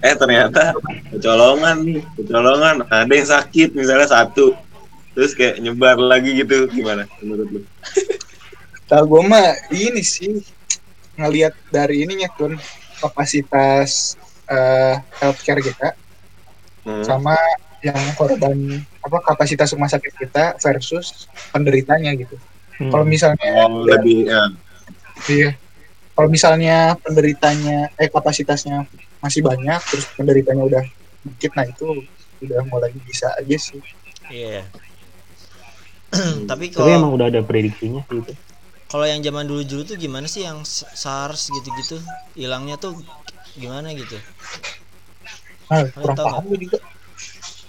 Eh 0.03 0.13
ternyata 0.13 0.75
kecolongan 1.09 1.77
nih. 1.81 2.03
Kecolongan. 2.19 2.85
Ada 2.91 3.13
yang 3.13 3.29
sakit 3.29 3.69
misalnya 3.73 4.07
satu. 4.09 4.53
Terus 5.13 5.33
kayak 5.33 5.61
nyebar 5.61 5.97
lagi 5.97 6.35
gitu. 6.37 6.69
Gimana 6.69 7.09
menurut 7.23 7.47
lu? 7.49 7.61
Tahu 8.89 9.03
gue 9.07 9.21
mah 9.25 9.57
ini 9.73 10.03
sih. 10.03 10.43
Ngelihat 11.17 11.53
dari 11.69 12.05
ininya 12.05 12.29
Kun 12.33 12.57
kapasitas 13.01 14.17
eh, 14.49 14.95
healthcare 15.21 15.61
kita. 15.61 15.97
Hmm. 16.83 16.99
sama 17.07 17.39
yang 17.79 17.95
korban 18.19 18.83
apa 18.99 19.17
kapasitas 19.23 19.71
rumah 19.71 19.87
sakit 19.87 20.13
kita 20.19 20.59
versus 20.59 21.31
penderitanya 21.55 22.11
gitu. 22.11 22.35
Hmm. 22.81 22.89
Kalau 22.89 23.05
misalnya 23.05 23.53
oh, 23.69 23.85
lebih 23.85 24.29
ya. 24.29 24.41
iya, 25.29 25.49
kalau 26.17 26.29
misalnya 26.29 26.97
penderitanya 27.01 27.93
eh 27.97 28.09
kapasitasnya 28.09 28.85
masih 29.21 29.45
banyak 29.45 29.79
terus 29.87 30.09
penderitanya 30.17 30.63
udah 30.65 30.83
dikit, 31.23 31.53
nah 31.55 31.63
itu 31.63 32.03
udah 32.43 32.61
mulai 32.67 32.91
bisa 33.07 33.31
aja 33.39 33.55
sih. 33.55 33.79
iya 34.27 34.63
tapi 36.49 36.69
tapi 36.69 36.75
kalau 36.75 36.89
emang 36.91 37.13
udah 37.15 37.27
ada 37.27 37.41
prediksinya 37.43 38.03
sih 38.07 38.19
itu 38.23 38.33
kalau 38.87 39.03
yang 39.09 39.19
zaman 39.25 39.49
dulu 39.49 39.65
dulu 39.65 39.81
tuh 39.83 39.97
gimana 39.99 40.29
sih 40.31 40.45
yang 40.47 40.63
SARS 40.63 41.51
gitu-gitu 41.51 41.99
hilangnya 42.37 42.79
tuh 42.79 42.95
gimana 43.57 43.91
gitu 43.91 44.15
Nah, 45.73 45.89
kurang 45.89 46.13
tahu 46.13 46.27
paham 46.29 46.43
gue 46.53 46.59
juga. 46.69 46.77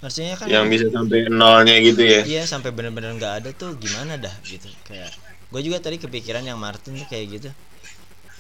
Maksudnya 0.05 0.37
kan 0.37 0.45
yang 0.53 0.69
bisa 0.69 0.93
sampai 0.93 1.33
nolnya 1.33 1.81
gitu 1.81 2.05
ya? 2.05 2.21
Iya 2.29 2.43
sampai 2.45 2.77
bener-bener 2.77 3.17
nggak 3.17 3.35
ada 3.41 3.51
tuh 3.57 3.73
gimana 3.81 4.21
dah 4.21 4.37
gitu. 4.45 4.69
Kayak 4.85 5.17
gue 5.49 5.61
juga 5.65 5.81
tadi 5.81 5.97
kepikiran 5.97 6.45
yang 6.45 6.61
Martin 6.61 7.01
tuh 7.01 7.09
kayak 7.09 7.41
gitu. 7.41 7.49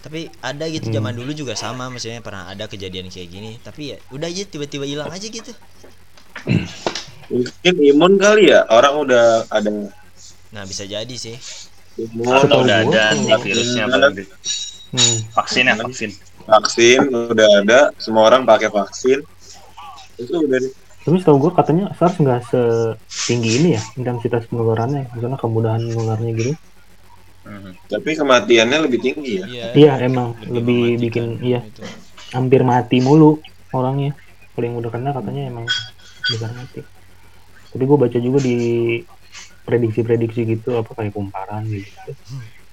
Tapi 0.04 0.28
ada 0.44 0.68
gitu 0.68 0.92
Hmm. 0.92 1.00
zaman 1.00 1.16
dulu 1.16 1.32
juga 1.32 1.56
sama 1.56 1.88
maksudnya 1.88 2.20
pernah 2.20 2.52
ada 2.52 2.68
kejadian 2.68 3.08
kayak 3.08 3.28
gini. 3.32 3.56
Tapi 3.64 3.96
ya 3.96 3.98
udah 4.12 4.28
aja 4.28 4.44
tiba-tiba 4.44 4.84
hilang 4.84 5.08
aja 5.08 5.24
gitu. 5.24 5.56
Mungkin 7.32 7.74
imun 7.80 8.20
kali 8.20 8.52
ya? 8.52 8.68
Orang 8.68 9.08
udah 9.08 9.48
ada. 9.48 9.72
Nah 10.52 10.62
bisa 10.68 10.84
jadi 10.84 11.16
sih. 11.16 11.40
Imun 11.96 12.28
Atau 12.28 12.60
udah 12.60 12.84
ada 12.84 13.16
nih 13.16 13.40
virusnya 13.40 13.88
hmm. 13.88 15.32
Vaksin 15.32 15.64
ya, 15.72 15.74
vaksin. 15.80 16.10
vaksin 16.44 17.00
udah 17.08 17.48
ada 17.64 17.80
semua 17.96 18.28
orang 18.28 18.44
pakai 18.44 18.68
vaksin. 18.68 19.24
Itu 20.20 20.44
udah. 20.44 20.83
Tapi 21.04 21.16
setahu 21.20 21.36
gue 21.36 21.52
katanya 21.52 21.84
SARS 21.92 22.16
nggak 22.16 22.40
setinggi 23.06 23.50
ini 23.60 23.68
ya 23.76 23.82
intensitas 23.94 24.48
penularannya, 24.48 25.12
misalnya 25.12 25.36
kemudahan 25.36 25.80
menularnya 25.84 26.32
gitu. 26.34 26.52
Mhm. 27.44 27.76
tapi 27.92 28.16
kematiannya 28.16 28.88
lebih 28.88 29.04
tinggi 29.04 29.32
ya 29.36 29.44
iya 29.44 29.66
Iya 29.76 29.92
emang 30.08 30.32
lebih 30.48 30.96
mematikan 30.96 30.96
bikin 31.04 31.24
iya 31.44 31.60
itu. 31.60 31.84
hampir 32.32 32.64
mati 32.64 33.04
mulu 33.04 33.36
orangnya. 33.68 34.16
Kalau 34.56 34.64
yang 34.64 34.76
udah 34.80 34.88
kena 34.88 35.12
katanya 35.12 35.52
emang 35.52 35.68
besar 36.24 36.48
mati. 36.56 36.80
Tapi 37.68 37.82
gue 37.84 37.98
baca 38.00 38.16
juga 38.16 38.38
di 38.40 38.56
prediksi-prediksi 39.64 40.40
gitu 40.56 40.76
apa 40.76 40.88
kayak 40.92 41.12
kumparan 41.12 41.68
gitu 41.68 42.16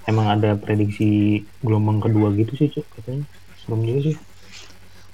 emang 0.08 0.28
ada 0.28 0.56
prediksi 0.56 1.40
gelombang 1.60 2.00
kedua 2.00 2.32
gitu 2.36 2.52
sih 2.56 2.68
cuk 2.68 2.86
katanya 2.96 3.24
serem 3.60 3.82
juga 3.84 4.00
sih 4.12 4.16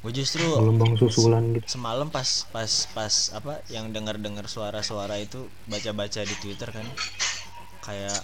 gue 0.07 0.23
justru 0.23 0.47
gelombang 0.47 0.95
susulan 0.95 1.51
gitu. 1.51 1.67
semalam 1.75 2.07
pas 2.07 2.47
pas 2.55 2.71
pas 2.95 3.13
apa 3.35 3.59
yang 3.67 3.91
dengar 3.91 4.15
dengar 4.15 4.47
suara-suara 4.47 5.19
itu 5.19 5.51
baca-baca 5.67 6.23
di 6.23 6.35
Twitter 6.39 6.71
kan 6.71 6.87
kayak 7.83 8.15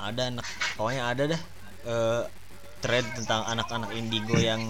ada 0.00 0.32
anak 0.32 0.48
pokoknya 0.80 1.02
ada 1.04 1.22
dah 1.36 1.42
eh, 1.84 2.22
thread 2.80 3.04
tentang 3.20 3.44
anak-anak 3.52 3.92
indigo 3.92 4.40
yang 4.40 4.64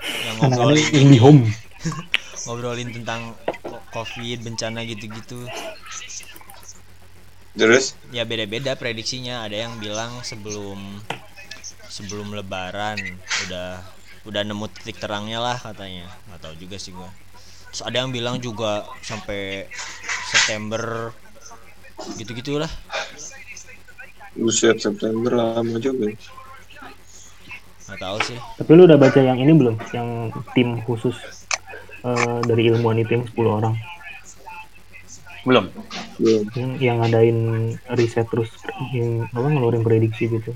yang 0.00 0.36
ngobrolin 0.40 0.88
indie 0.96 1.20
home. 1.20 1.44
ngobrolin 2.48 2.88
tentang 2.88 3.36
covid 3.92 4.40
bencana 4.40 4.88
gitu-gitu. 4.88 5.44
Terus? 7.52 7.98
Ya 8.16 8.24
beda-beda 8.24 8.80
prediksinya 8.80 9.44
ada 9.44 9.68
yang 9.68 9.76
bilang 9.76 10.24
sebelum 10.24 11.04
sebelum 11.92 12.32
lebaran 12.32 12.96
udah 13.44 13.97
udah 14.26 14.42
nemu 14.42 14.66
titik 14.74 14.98
terangnya 14.98 15.38
lah 15.38 15.56
katanya 15.58 16.08
nggak 16.30 16.40
tahu 16.42 16.54
juga 16.58 16.76
sih 16.80 16.90
gua 16.90 17.08
terus 17.70 17.82
ada 17.84 18.00
yang 18.02 18.10
bilang 18.10 18.40
juga 18.40 18.88
sampai 19.04 19.68
September 20.28 21.12
gitu 22.16 22.30
gitulah 22.34 22.70
buset 24.38 24.78
September 24.78 25.34
lama 25.34 25.76
juga. 25.82 26.14
nggak 27.88 27.98
tahu 27.98 28.16
sih 28.22 28.38
tapi 28.60 28.70
lu 28.76 28.84
udah 28.86 28.98
baca 29.00 29.18
yang 29.20 29.38
ini 29.40 29.52
belum 29.56 29.76
yang 29.90 30.30
tim 30.52 30.78
khusus 30.84 31.16
eh, 32.04 32.38
dari 32.44 32.68
ilmuwan 32.70 33.00
itu 33.00 33.16
yang 33.18 33.24
10 33.26 33.58
orang 33.62 33.74
Belum. 35.48 35.70
Belum. 36.20 36.44
yang, 36.52 36.70
yang 36.76 36.96
ngadain 37.00 37.38
riset 37.96 38.28
terus 38.28 38.52
yang 38.92 39.24
apa 39.32 39.48
ngeluarin 39.48 39.84
prediksi 39.86 40.28
gitu 40.28 40.52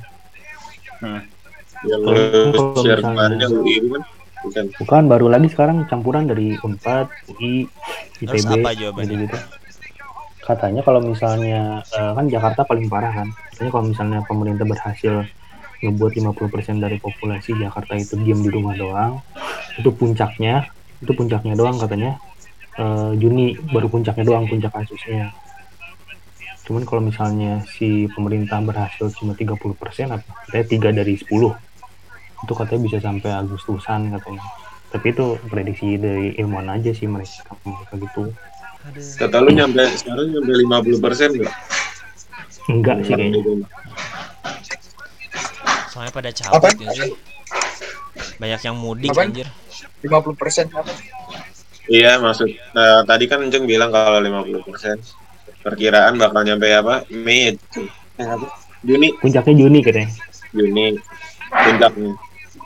Hmm. 1.02 1.18
Yang 1.82 2.00
lu 2.02 2.62
share 2.82 3.02
kemarin 3.02 3.38
UI 3.42 3.76
kan? 3.90 4.02
Bukan. 4.42 4.64
bukan 4.74 5.02
baru 5.06 5.30
lagi 5.30 5.54
sekarang 5.54 5.86
campuran 5.86 6.26
dari 6.26 6.58
Unpad, 6.58 7.06
UI, 7.30 7.62
ITB 8.18 8.58
gitu, 9.06 9.38
katanya 10.42 10.82
kalau 10.82 10.98
misalnya 10.98 11.78
eh, 11.94 12.12
kan 12.18 12.26
Jakarta 12.26 12.66
paling 12.66 12.90
parah 12.90 13.22
kan? 13.22 13.28
Katanya 13.54 13.70
kalau 13.70 13.84
misalnya 13.86 14.18
pemerintah 14.26 14.66
berhasil 14.66 15.22
ngebuat 15.82 16.12
50% 16.34 16.82
dari 16.82 16.98
populasi 16.98 17.54
Jakarta 17.54 17.94
itu 17.94 18.18
diam 18.22 18.42
di 18.42 18.50
rumah 18.50 18.74
doang 18.74 19.12
itu 19.78 19.90
puncaknya 19.94 20.66
itu 20.98 21.12
puncaknya 21.14 21.54
doang 21.54 21.78
katanya. 21.78 22.18
Eh, 22.74 23.12
Juni 23.22 23.54
baru 23.70 23.86
puncaknya 23.86 24.26
doang 24.26 24.50
puncak 24.50 24.74
kasusnya. 24.74 25.30
Cuman 26.66 26.82
kalau 26.82 27.02
misalnya 27.02 27.62
si 27.78 28.10
pemerintah 28.10 28.58
berhasil 28.58 29.06
cuma 29.18 29.38
30% 29.38 29.54
apa 30.10 30.26
katanya 30.50 30.66
3 30.66 30.98
dari 30.98 31.14
10 31.14 31.71
itu 32.42 32.52
katanya 32.52 32.80
bisa 32.84 32.98
sampai 32.98 33.30
Agustusan 33.30 34.10
katanya 34.12 34.42
tapi 34.92 35.06
itu 35.08 35.40
prediksi 35.48 35.96
dari 35.96 36.36
ilmuwan 36.36 36.76
aja 36.76 36.92
sih 36.92 37.08
mereka 37.08 37.56
mereka 37.64 37.94
gitu 37.96 38.22
Kata 39.14 39.38
lu 39.38 39.54
nyampe 39.54 39.78
sekarang 39.94 40.34
nyampe 40.34 40.52
50 40.90 40.98
persen 40.98 41.28
nggak? 41.38 41.54
enggak 42.66 42.96
sih 43.06 43.14
kayaknya 43.14 43.40
soalnya 45.86 46.12
pada 46.12 46.30
cabut 46.34 46.56
Apa? 46.58 46.68
ya 46.82 46.90
sih 46.98 47.12
banyak 48.42 48.60
yang 48.64 48.76
mudik 48.78 49.14
Apaan? 49.14 49.30
anjir 49.30 49.48
50 50.02 50.34
persen 50.40 50.66
apa? 50.74 50.90
Iya 51.86 52.18
maksud 52.18 52.50
eh, 52.50 53.00
tadi 53.06 53.24
kan 53.26 53.42
Enceng 53.42 53.66
bilang 53.66 53.90
kalau 53.94 54.18
50 54.18 54.66
persen 54.66 54.96
perkiraan 55.62 56.18
bakal 56.18 56.42
nyampe 56.42 56.66
apa? 56.74 57.06
Mei 57.10 57.54
apa? 58.18 58.46
Juni 58.82 59.14
puncaknya 59.18 59.54
Juni 59.54 59.78
katanya 59.82 60.10
Juni 60.50 60.98
puncaknya. 61.50 62.12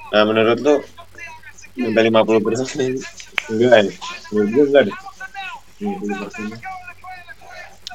Nah 0.06 0.22
menurut 0.22 0.58
lu 0.58 0.74
nyampe 1.76 2.00
50 2.00 2.40
persen 2.40 2.66
enggak 3.48 3.78
ya? 3.80 3.92
Menurut 4.30 4.48
gue 4.48 4.64
enggak 4.64 4.82
deh. 4.86 4.96
50 5.78 6.22
persen. 6.22 6.44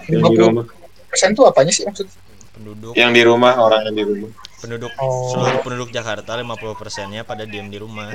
Yang 0.06 0.22
di 0.22 0.38
50 0.38 0.46
rumah, 0.46 0.66
persen 1.08 1.30
tuh 1.32 1.46
apanya 1.46 1.72
sih 1.72 1.84
maksud? 1.84 2.08
penduduk 2.52 2.94
yang 2.94 3.10
di 3.10 3.24
rumah 3.24 3.58
orang 3.58 3.88
yang 3.88 3.96
di 3.96 4.04
rumah. 4.04 4.30
penduduk 4.60 4.92
Oh. 4.96 5.34
seluruh 5.34 5.60
penduduk 5.62 5.90
Jakarta 5.90 6.36
50 6.36 6.46
persennya 6.76 7.24
pada 7.24 7.42
diam 7.44 7.68
di 7.68 7.78
rumah 7.78 8.12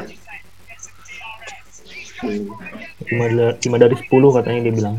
Hmm. 2.16 2.48
lima, 3.04 3.26
da- 3.28 3.56
lima 3.58 3.76
dari 3.76 3.96
10 3.98 4.32
katanya 4.32 4.60
dia 4.62 4.74
bilang 4.74 4.96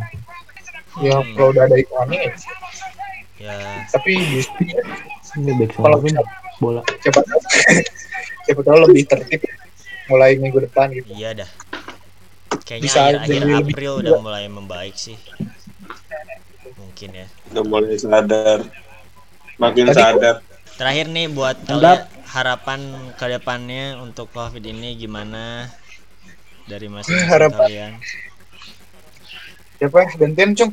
Ya 0.98 1.16
Hmm. 1.16 1.34
kalau 1.34 1.50
udah 1.50 1.64
ada 1.64 1.76
iklannya 1.76 2.20
ya. 2.20 2.34
ya 3.40 3.56
Tapi 3.88 4.12
justru 4.28 4.62
ini 5.38 5.52
back 5.56 5.72
Kalau 5.74 5.98
bola 6.58 6.82
tahu 6.84 7.40
siapa 8.48 8.62
tahu 8.64 8.78
lebih 8.88 9.04
tertib 9.06 9.42
mulai 10.08 10.36
minggu 10.36 10.64
depan 10.64 10.88
gitu. 10.90 11.12
iya 11.12 11.36
dah 11.36 11.50
kayaknya 12.64 12.84
Bisa 12.86 13.00
akhir 13.02 13.16
akhir 13.22 13.42
lebih 13.42 13.56
April 13.68 13.94
juga. 13.94 14.02
udah 14.02 14.14
mulai 14.18 14.44
membaik 14.48 14.96
sih 14.96 15.20
mungkin 16.74 17.10
ya 17.14 17.28
Udah 17.50 17.64
mulai 17.64 17.96
sadar. 17.96 18.60
Makin 19.58 19.86
Tadi- 19.86 19.98
sadar. 19.98 20.36
terakhir 20.74 21.06
nih 21.08 21.28
buat 21.28 21.58
kalian 21.62 22.06
harapan 22.28 22.80
ke 23.14 23.26
depannya 23.28 23.98
untuk 23.98 24.30
covid 24.30 24.62
ini 24.62 24.94
gimana 24.96 25.68
dari 26.66 26.86
masing-masing 26.86 27.32
Harapan. 27.34 27.60
kalian 27.62 27.92
Siapa 29.78 29.98
gantian 30.16 30.52
cung? 30.54 30.72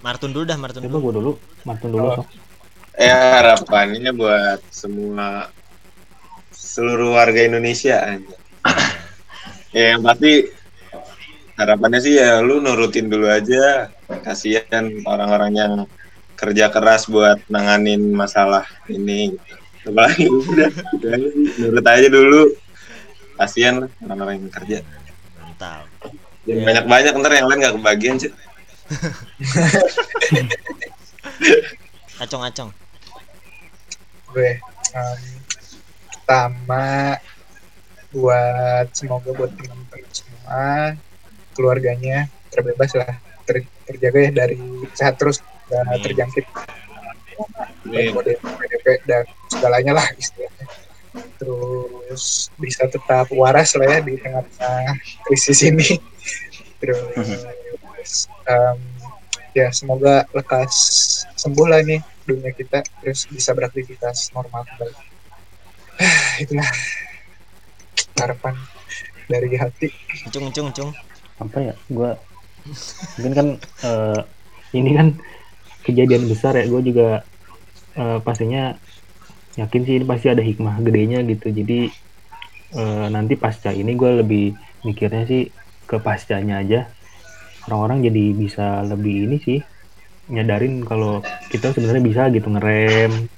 Martun 0.00 0.30
dulu 0.30 0.44
dah 0.44 0.56
Martun 0.56 0.82
coba 0.82 0.90
dulu 0.90 0.98
gue 1.00 1.12
dulu 1.14 1.32
Martin 1.62 1.88
dulu 1.88 2.02
Oh. 2.04 2.14
sok 2.18 2.28
Ya 2.92 3.16
harapannya 3.38 4.10
buat 4.12 4.60
semua 4.68 5.48
seluruh 6.72 7.12
warga 7.12 7.44
Indonesia 7.44 8.00
aja. 8.00 8.32
ya 9.76 9.84
yang 9.92 10.00
pasti 10.00 10.48
harapannya 11.60 12.00
sih 12.00 12.16
ya 12.16 12.40
lu 12.40 12.64
nurutin 12.64 13.12
dulu 13.12 13.28
aja. 13.28 13.92
Kasihan 14.24 15.04
orang-orang 15.04 15.52
yang 15.52 15.72
kerja 16.40 16.72
keras 16.72 17.04
buat 17.12 17.44
nanganin 17.52 18.00
masalah 18.16 18.64
ini. 18.88 19.36
Apalagi 19.84 20.32
udah 20.32 20.72
sih. 20.72 21.60
Nurut 21.60 21.84
aja 21.84 22.08
dulu. 22.08 22.56
Kasihan 23.36 23.84
orang-orang 24.00 24.40
yang 24.40 24.48
kerja. 24.48 24.78
mantap 25.36 25.84
Ya. 26.42 26.58
banyak-banyak 26.58 27.14
ntar 27.22 27.38
yang 27.38 27.46
lain 27.46 27.62
gak 27.62 27.78
kebagian 27.78 28.18
sih. 28.18 28.34
acong 32.22 32.42
acong 32.42 32.70
Gue 34.32 34.58
pertama 36.32 37.20
buat 38.08 38.88
semoga 38.96 39.36
buat 39.36 39.52
teman-teman 39.52 40.00
semua 40.16 40.96
keluarganya 41.52 42.24
terbebas 42.48 42.96
lah 42.96 43.20
ter- 43.44 43.68
terjaga 43.84 44.16
ya 44.16 44.30
dari 44.32 44.56
sehat 44.96 45.20
terus 45.20 45.44
dan 45.68 45.84
Amin. 45.92 46.00
terjangkit 46.00 46.48
Amin. 47.84 48.16
dari 48.16 48.32
PDP 48.40 48.86
dan 49.04 49.28
segalanya 49.52 49.92
lah 50.00 50.08
istilahnya 50.16 50.64
terus 51.36 52.48
bisa 52.56 52.88
tetap 52.88 53.28
waras 53.36 53.76
lah 53.76 53.92
ya 53.92 53.98
di 54.00 54.16
tengah-tengah 54.16 54.96
krisis 55.28 55.68
ini 55.68 56.00
terus 56.80 58.24
em, 58.48 58.80
ya 59.52 59.68
semoga 59.68 60.24
lekas 60.32 60.72
sembuh 61.36 61.68
lah 61.68 61.84
nih 61.84 62.00
dunia 62.24 62.56
kita 62.56 62.80
terus 63.04 63.28
bisa 63.28 63.52
beraktivitas 63.52 64.32
normal 64.32 64.64
kembali 64.64 65.11
itulah 66.42 66.68
harapan 68.20 68.54
dari 69.28 69.56
hati. 69.56 69.88
Cung 70.30 70.52
cung 70.52 70.70
cung. 70.72 70.90
Apa 71.40 71.72
ya? 71.72 71.74
Gue 71.88 72.10
mungkin 73.18 73.32
kan 73.34 73.48
eh, 73.82 74.20
ini 74.76 74.90
kan 74.94 75.08
kejadian 75.86 76.28
besar 76.30 76.56
ya. 76.58 76.64
Gue 76.68 76.80
juga 76.84 77.24
eh, 77.96 78.18
pastinya 78.22 78.76
yakin 79.56 79.82
sih 79.84 79.94
ini 80.00 80.04
pasti 80.08 80.26
ada 80.32 80.42
hikmah 80.44 80.80
gedenya 80.84 81.24
gitu. 81.26 81.52
Jadi 81.52 81.88
eh, 82.76 83.06
nanti 83.10 83.34
pasca 83.36 83.72
ini 83.72 83.92
gue 83.96 84.22
lebih 84.24 84.44
mikirnya 84.86 85.24
sih 85.28 85.48
ke 85.88 85.96
pascanya 86.00 86.62
aja. 86.62 86.88
Orang-orang 87.70 88.02
jadi 88.10 88.24
bisa 88.34 88.82
lebih 88.82 89.30
ini 89.30 89.38
sih 89.38 89.60
nyadarin 90.30 90.86
kalau 90.86 91.20
kita 91.50 91.74
sebenarnya 91.74 92.02
bisa 92.02 92.22
gitu 92.30 92.48
ngerem. 92.50 93.28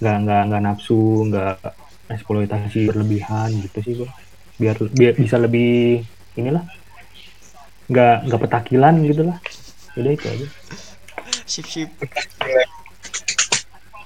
Nggak 0.00 0.16
nggak 0.24 0.42
nggak 0.48 0.62
nafsu 0.64 1.28
nggak 1.28 1.79
eksploitasi 2.10 2.90
berlebihan 2.90 3.54
gitu 3.62 3.78
sih 3.80 3.94
gue 4.02 4.10
biar 4.60 4.76
biar 4.92 5.14
bisa 5.16 5.40
lebih 5.40 6.04
inilah 6.36 6.66
nggak 7.90 8.16
nggak 8.30 8.40
petakilan 8.46 8.94
gitu 9.02 9.22
lah. 9.26 9.38
Udah 9.98 10.12
itu 10.14 10.26
aja. 10.30 10.46
Sip 11.48 11.66
sip. 11.66 11.90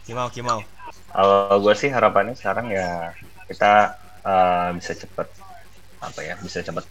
Kimau 0.09 0.33
kimau. 0.33 0.65
Kalau 1.13 1.61
gue 1.61 1.75
sih 1.77 1.93
harapannya 1.93 2.33
sekarang 2.33 2.73
ya 2.73 3.13
kita 3.45 4.01
eh, 4.25 4.69
bisa 4.81 4.93
cepet 4.97 5.29
apa 6.01 6.21
ya 6.21 6.35
bisa 6.41 6.61
cepet 6.61 6.85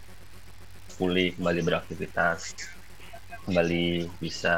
pulih 0.98 1.34
kembali 1.38 1.62
beraktivitas 1.66 2.58
kembali 3.46 4.10
bisa 4.18 4.58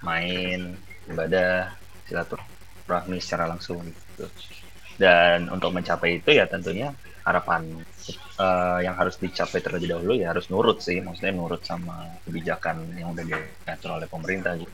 main 0.00 0.76
ibadah 1.08 1.72
silaturahmi 2.08 3.20
secara 3.20 3.52
langsung 3.52 3.84
gitu 3.84 4.28
dan 4.96 5.48
untuk 5.48 5.72
mencapai 5.72 6.18
itu 6.18 6.30
ya 6.32 6.48
tentunya 6.48 6.92
harapan 7.22 7.66
eh, 8.38 8.78
yang 8.80 8.94
harus 8.94 9.18
dicapai 9.18 9.58
terlebih 9.58 9.92
dahulu 9.92 10.14
ya 10.14 10.30
harus 10.30 10.46
nurut 10.48 10.78
sih 10.78 11.00
maksudnya 11.00 11.34
nurut 11.34 11.60
sama 11.62 12.06
kebijakan 12.22 12.86
yang 12.94 13.12
udah 13.12 13.24
diatur 13.26 13.98
oleh 13.98 14.08
pemerintah 14.08 14.54
gitu 14.56 14.72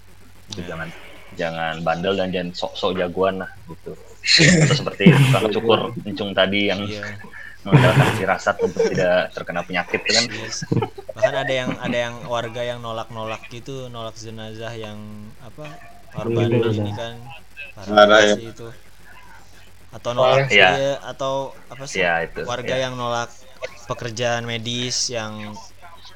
Jadi 0.53 0.61
Ya. 0.61 0.69
jangan 0.74 0.89
jangan 1.32 1.74
bandel 1.81 2.12
dan 2.12 2.28
jangan 2.28 2.51
sok-sok 2.53 2.93
jagoan 2.94 3.40
lah 3.40 3.49
gitu 3.66 3.97
atau 4.69 4.77
seperti 4.77 5.11
tukang 5.11 5.49
cukur 5.51 5.81
encung 6.05 6.31
tadi 6.36 6.69
yang 6.69 6.85
Iya. 6.85 7.03
mengandalkan 7.62 8.09
firasat 8.19 8.57
untuk 8.61 8.82
tidak 8.90 9.32
terkena 9.32 9.62
penyakit 9.65 10.03
kan 10.05 10.24
Yes. 10.28 10.61
Bahkan 11.12 11.35
ada 11.44 11.53
yang 11.53 11.70
ada 11.78 11.99
yang 12.09 12.15
warga 12.27 12.61
yang 12.61 12.81
nolak-nolak 12.81 13.44
gitu, 13.49 13.86
nolak 13.89 14.16
jenazah 14.16 14.73
yang 14.73 14.99
apa 15.40 15.73
korban 16.11 16.49
Iya, 16.53 16.69
ini 16.69 16.90
iya. 16.90 16.94
kan 16.97 17.15
parah 17.77 18.20
ya. 18.24 18.35
itu. 18.36 18.69
Atau 19.93 20.16
nolak 20.16 20.48
Iya. 20.48 20.69
iya, 20.73 20.93
atau 21.05 21.52
apa 21.69 21.85
sih? 21.85 22.01
ya 22.01 22.24
itu 22.24 22.43
warga 22.48 22.74
ya. 22.74 22.89
yang 22.89 22.97
nolak 22.97 23.28
pekerjaan 23.85 24.43
medis 24.43 25.12
yang 25.12 25.52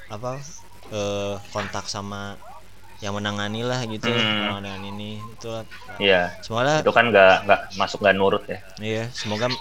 apa 0.09 0.41
eh, 0.89 1.35
kontak 1.53 1.85
sama 1.85 2.35
yang 2.97 3.13
menangani 3.13 3.61
lah 3.61 3.85
gitu 3.85 4.09
Hmm. 4.09 4.57
dengan 4.57 4.81
ini 4.81 5.21
itulah 5.29 5.61
Iya, 6.01 6.33
semoga 6.41 6.81
itu 6.81 6.89
kan 6.89 7.13
nggak 7.13 7.35
nggak 7.45 7.59
masuk 7.77 8.01
nggak 8.01 8.15
nurut 8.17 8.43
ya 8.49 8.59
iya 8.81 9.03
semoga 9.13 9.53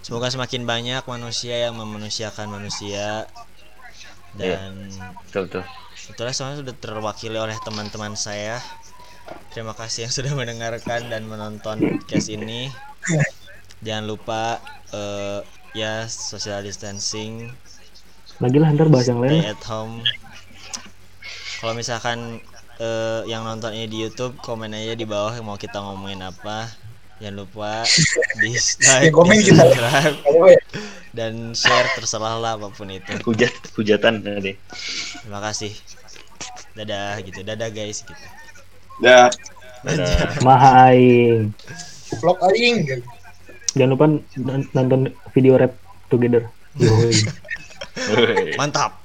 semoga 0.00 0.30
semakin 0.30 0.62
banyak 0.62 1.02
manusia 1.04 1.66
yang 1.66 1.74
memanusiakan 1.74 2.46
manusia 2.46 3.26
Iya. 4.38 4.62
dan 4.62 4.72
betul 5.26 5.42
betul 5.50 5.62
itulah 6.14 6.30
soalnya 6.30 6.62
sudah 6.62 6.74
terwakili 6.78 7.34
oleh 7.34 7.58
teman-teman 7.66 8.14
saya 8.14 8.62
terima 9.50 9.74
kasih 9.74 10.06
yang 10.06 10.14
sudah 10.14 10.32
mendengarkan 10.38 11.10
dan 11.10 11.26
menonton 11.26 11.76
podcast 11.82 12.30
ini 12.30 12.70
jangan 13.80 14.04
lupa 14.06 14.60
eh, 14.90 15.40
ya 15.72 16.04
social 16.06 16.60
distancing 16.60 17.48
Lagi 18.40 18.56
lah 18.56 18.72
ntar 18.72 18.88
bahas 18.88 19.04
yang 19.04 19.20
stay 19.20 19.40
lain. 19.40 19.44
at 19.46 19.62
home 19.64 20.00
kalau 21.58 21.72
misalkan 21.72 22.40
eh, 22.76 23.20
yang 23.24 23.44
nonton 23.44 23.72
ini 23.72 23.86
di 23.86 23.98
YouTube 24.00 24.36
komen 24.40 24.72
aja 24.72 24.92
di 24.92 25.04
bawah 25.04 25.36
mau 25.40 25.56
kita 25.56 25.76
ngomongin 25.76 26.20
apa 26.20 26.72
jangan 27.18 27.36
lupa 27.38 27.84
di 28.38 28.48
like 28.88 29.04
Ya, 29.04 29.12
komen 29.12 29.36
di 29.36 29.52
subscribe 29.52 30.16
ya? 30.48 30.60
dan 31.10 31.52
share 31.52 31.88
terserah 31.92 32.38
lah 32.38 32.56
apa 32.56 32.70
pun 32.70 32.88
itu 32.88 33.12
hujat 33.22 33.52
hujatan 33.74 34.22
tadi 34.22 34.56
terima 35.20 35.40
kasih 35.42 35.72
dadah 36.72 37.20
gitu 37.20 37.42
dadah 37.42 37.68
guys 37.68 38.00
gitu 38.00 38.24
Dah. 39.00 39.32
Dadah. 39.80 40.44
Maha 40.44 40.92
aing. 40.92 41.56
Vlog 42.20 42.36
aing 42.52 42.84
gitu. 42.84 43.00
Jangan 43.74 43.90
lupa 43.94 44.06
nonton 44.74 45.00
video 45.34 45.58
rap 45.58 45.74
together. 46.10 46.46
Mantap 48.58 48.99